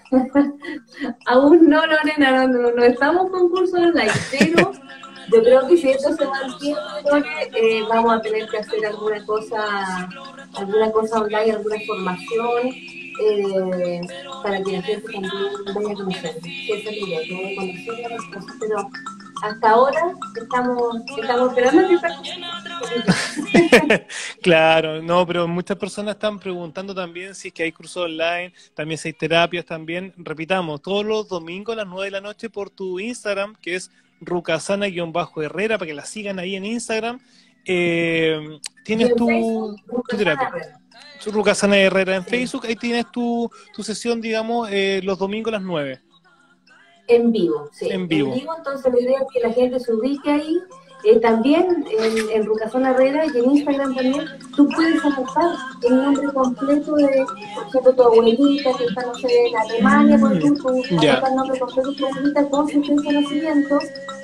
Aún 1.26 1.70
no, 1.70 1.86
Lorena, 1.86 2.48
no, 2.48 2.82
estamos 2.82 3.30
con 3.30 3.50
curso 3.50 3.76
online, 3.76 4.12
pero 4.32 4.72
yo 5.34 5.44
creo 5.44 5.68
que 5.68 5.76
si 5.76 5.90
esto 5.90 6.16
se 6.16 6.26
mantiene, 6.26 6.80
eh, 7.56 7.84
vamos 7.90 8.14
a 8.14 8.22
tener 8.22 8.48
que 8.48 8.60
hacer 8.60 8.86
alguna 8.86 9.26
cosa, 9.26 10.10
alguna 10.56 10.92
cosa 10.94 11.20
online, 11.20 11.52
alguna 11.52 11.76
formación, 11.86 12.68
eh, 13.22 14.02
para 14.44 14.64
que 14.64 14.72
la 14.72 14.82
gente 14.82 15.12
también 15.12 15.34
vaya 15.76 15.92
a 15.92 15.96
conocer. 15.96 16.36
Hasta 19.44 19.72
ahora 19.72 20.14
estamos, 20.42 21.02
estamos 21.18 21.50
esperando 21.50 21.90
que 21.90 21.98
claro, 24.42 25.02
no, 25.02 25.28
pero 25.28 25.48
muchas 25.48 25.78
personas 25.78 26.16
están 26.16 26.40
preguntando 26.40 26.96
también 26.96 27.36
si 27.36 27.50
es 27.50 27.54
que 27.54 27.64
hay 27.64 27.74
cursos 27.74 28.06
online, 28.06 28.54
también 28.74 28.98
si 28.98 29.10
hay 29.10 29.14
terapias 29.14 29.66
también. 29.66 30.14
Repitamos, 30.16 30.82
todos 30.82 31.06
los 31.06 31.28
domingos 31.28 31.74
a 31.74 31.78
las 31.78 31.88
9 31.88 32.06
de 32.06 32.12
la 32.12 32.22
noche 32.22 32.50
por 32.50 32.70
tu 32.70 33.02
Instagram, 33.02 33.56
que 33.62 33.76
es 33.76 33.92
rucasana-herrera, 34.22 35.78
para 35.78 35.88
que 35.88 35.94
la 35.94 36.06
sigan 36.06 36.40
ahí 36.40 36.56
en 36.56 36.64
Instagram. 36.64 37.20
Eh, 37.66 38.60
tienes 38.86 39.14
tu, 39.16 39.76
tu 40.10 40.18
terapia. 40.18 40.80
Rucasana 41.26 41.78
Herrera 41.78 42.16
en 42.16 42.26
Facebook, 42.26 42.66
ahí 42.66 42.76
tienes 42.76 43.12
tu, 43.12 43.50
tu 43.74 43.84
sesión, 43.84 44.22
digamos, 44.22 44.70
eh, 44.72 45.02
los 45.04 45.18
domingos 45.18 45.54
a 45.54 45.58
las 45.58 45.66
9. 45.66 46.02
En 47.08 47.32
vivo, 47.32 47.70
sí. 47.74 47.88
En 47.90 48.08
vivo. 48.08 48.34
entonces 48.58 48.94
la 48.94 49.00
idea 49.00 49.20
es 49.20 49.28
que 49.34 49.48
la 49.48 49.54
gente 49.54 49.80
se 49.80 49.94
ubique 49.94 50.32
ahí. 50.32 50.58
Eh, 51.06 51.20
también 51.20 51.86
en, 52.00 52.30
en 52.30 52.46
Rucazón 52.46 52.86
Herrera 52.86 53.26
y 53.26 53.38
en 53.38 53.52
Instagram 53.52 53.94
también, 53.94 54.26
tú 54.56 54.70
puedes 54.70 55.04
anotar 55.04 55.52
el 55.84 55.98
nombre 55.98 56.28
completo 56.32 56.96
de, 56.96 57.26
por 57.56 57.68
ejemplo, 57.68 57.94
tu 57.94 58.04
abuelita 58.04 58.72
que 58.78 58.86
está, 58.86 59.06
no 59.08 59.16
sé, 59.16 59.48
en 59.48 59.58
Alemania, 59.58 60.18
por 60.18 60.32
ejemplo, 60.32 60.72
Ya. 61.02 61.16
anotar 61.16 61.30
el 61.32 61.36
nombre 61.36 61.60
completo 61.60 61.90
de 61.90 61.96
tu 61.98 62.06
abuelita 62.06 62.50
con 62.50 62.70
su 62.70 62.82
fecha 62.82 62.94
de 62.94 63.22
nacimiento. 63.22 63.80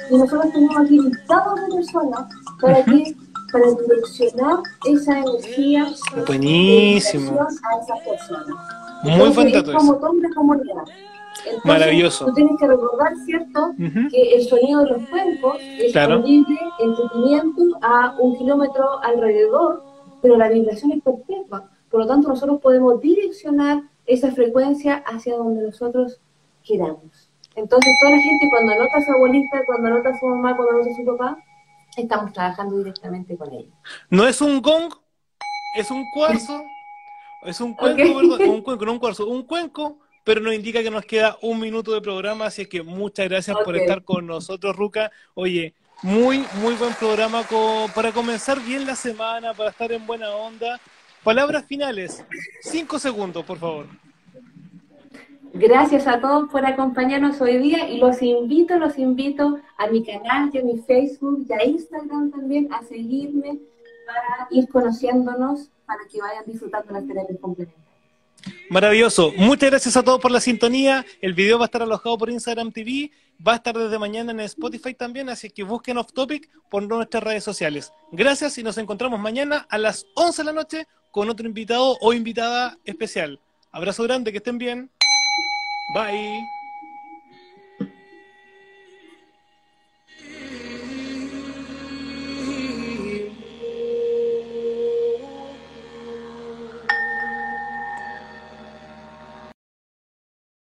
Y 0.10 0.18
nosotros 0.18 0.54
tenemos 0.54 0.78
aquí 0.78 1.00
listados 1.02 1.60
de 1.68 1.76
personas 1.76 2.22
para 2.62 2.86
que 2.86 3.16
para 3.52 3.66
direccionar 3.72 4.60
esa 4.86 5.20
energía 5.20 5.88
Buenísimo. 6.28 7.42
a 7.42 7.48
esas 7.84 8.00
personas. 8.08 8.56
Muy 9.04 9.48
es 9.48 9.54
dato 9.54 9.74
como 9.74 9.94
don 9.96 10.22
de 10.22 10.30
comunidad. 10.34 10.84
Entonces, 11.46 11.66
Maravilloso. 11.66 12.26
Tú 12.26 12.34
tienes 12.34 12.60
que 12.60 12.68
recordar, 12.68 13.14
¿cierto? 13.26 13.68
Ujú. 13.70 14.10
que 14.12 14.36
el 14.36 14.44
sonido 14.48 14.84
de 14.84 14.90
los 14.92 15.10
cuencos 15.10 15.58
es 15.62 15.92
Claro. 15.92 16.16
audible 16.16 16.60
entre 16.80 17.04
500 17.14 17.66
a 17.82 18.16
un 18.20 18.38
kilómetro 18.38 19.00
alrededor, 19.04 19.84
pero 20.22 20.38
la 20.38 20.50
vibración 20.50 20.92
es 20.92 21.02
perpetua. 21.04 21.70
Por 21.90 22.02
lo 22.02 22.08
tanto, 22.08 22.28
nosotros 22.28 22.60
podemos 22.62 23.00
direccionar 23.02 23.84
esa 24.06 24.32
frecuencia 24.32 25.04
hacia 25.08 25.36
donde 25.38 25.64
nosotros 25.64 26.20
queramos. 26.64 27.30
Entonces, 27.56 27.94
toda 28.00 28.12
la 28.12 28.20
gente, 28.22 28.50
cuando 28.52 28.74
anota 28.74 28.98
a 28.98 29.02
su 29.06 29.12
abuelita, 29.12 29.62
cuando 29.66 29.88
anota 29.88 30.10
a 30.10 30.20
su 30.20 30.26
mamá, 30.28 30.56
cuando 30.56 30.76
anota 30.76 30.90
a 30.92 30.96
su 30.96 31.06
papá, 31.06 31.38
estamos 31.98 32.32
trabajando 32.34 32.78
directamente 32.78 33.36
con 33.38 33.52
ellos. 33.54 33.74
No 34.10 34.28
es 34.28 34.40
un 34.42 34.62
gong, 34.62 34.94
es 35.76 35.90
un 35.92 36.06
cuarzo, 36.14 36.62
es 37.44 37.60
un 37.62 37.74
cuenco, 37.74 38.02
Ok. 38.04 38.08
perdón, 38.38 38.50
un 38.56 38.62
cuenco, 38.62 38.86
no 38.86 38.92
un 38.94 39.00
cuarzo, 39.00 39.28
un 39.28 39.44
cuenco, 39.44 40.00
pero 40.24 40.42
nos 40.42 40.54
indica 40.54 40.84
que 40.84 40.92
nos 40.92 41.06
queda 41.06 41.38
un 41.42 41.60
minuto 41.60 41.92
de 41.94 42.02
programa, 42.02 42.46
así 42.48 42.66
que 42.66 42.84
muchas 42.84 43.28
gracias 43.30 43.58
por 43.64 43.76
estar 43.76 44.04
con 44.04 44.28
nosotros, 44.28 44.76
Ruca. 44.76 45.12
Oye, 45.34 45.74
muy, 46.02 46.46
muy 46.62 46.76
buen 46.76 46.94
programa 46.94 47.44
co- 47.48 47.88
para 47.94 48.12
comenzar 48.12 48.60
bien 48.62 48.86
la 48.86 48.96
semana, 48.96 49.54
para 49.54 49.70
estar 49.72 49.92
en 49.92 50.06
buena 50.06 50.30
onda. 50.32 50.80
Palabras 51.24 51.66
finales, 51.66 52.24
cinco 52.62 53.00
segundos, 53.00 53.44
por 53.44 53.58
favor. 53.58 53.86
Gracias 55.52 56.06
a 56.06 56.22
todos 56.22 56.50
por 56.52 56.64
acompañarnos 56.66 57.42
hoy 57.42 57.58
día 57.58 57.90
y 57.90 57.98
los 57.98 58.22
invito, 58.22 58.78
los 58.78 58.98
invito 59.00 59.60
a 59.78 59.88
mi 59.88 60.06
canal 60.06 60.52
y 60.54 60.60
a 60.60 60.64
mi 60.64 60.78
Facebook 60.78 61.46
y 61.50 61.54
a 61.54 61.66
Instagram 61.66 62.30
también 62.32 62.72
a 62.72 62.84
seguirme 62.84 63.58
para 64.06 64.48
ir 64.52 64.70
conociéndonos, 64.70 65.70
para 65.88 66.02
que 66.10 66.22
vayan 66.22 66.44
disfrutando 66.46 66.94
las 66.94 67.06
terapias 67.08 67.40
complementarias. 67.40 67.89
Maravilloso. 68.70 69.34
Muchas 69.36 69.70
gracias 69.70 69.98
a 69.98 70.04
todos 70.04 70.20
por 70.20 70.32
la 70.32 70.40
sintonía. 70.40 71.06
El 71.22 71.34
video 71.34 71.58
va 71.58 71.66
a 71.66 71.68
estar 71.68 71.82
alojado 71.82 72.18
por 72.18 72.30
Instagram 72.30 72.72
TV. 72.72 73.12
Va 73.46 73.54
a 73.54 73.56
estar 73.56 73.78
desde 73.78 73.98
mañana 73.98 74.32
en 74.32 74.42
Spotify 74.42 74.94
también, 74.94 75.30
así 75.30 75.50
que 75.50 75.64
busquen 75.64 75.98
Off 75.98 76.12
Topic 76.14 76.50
por 76.70 76.84
nuestras 76.84 77.24
redes 77.24 77.44
sociales. 77.44 77.94
Gracias 78.12 78.58
y 78.58 78.64
nos 78.64 78.78
encontramos 78.78 79.20
mañana 79.20 79.66
a 79.70 79.78
las 79.78 80.06
11 80.16 80.42
de 80.42 80.46
la 80.46 80.54
noche 80.54 80.88
con 81.12 81.30
otro 81.30 81.48
invitado 81.48 81.98
o 82.02 82.14
invitada 82.14 82.78
especial. 82.86 83.40
Abrazo 83.72 84.04
grande, 84.04 84.32
que 84.32 84.38
estén 84.38 84.58
bien. 84.58 84.92
Bye. 85.94 86.59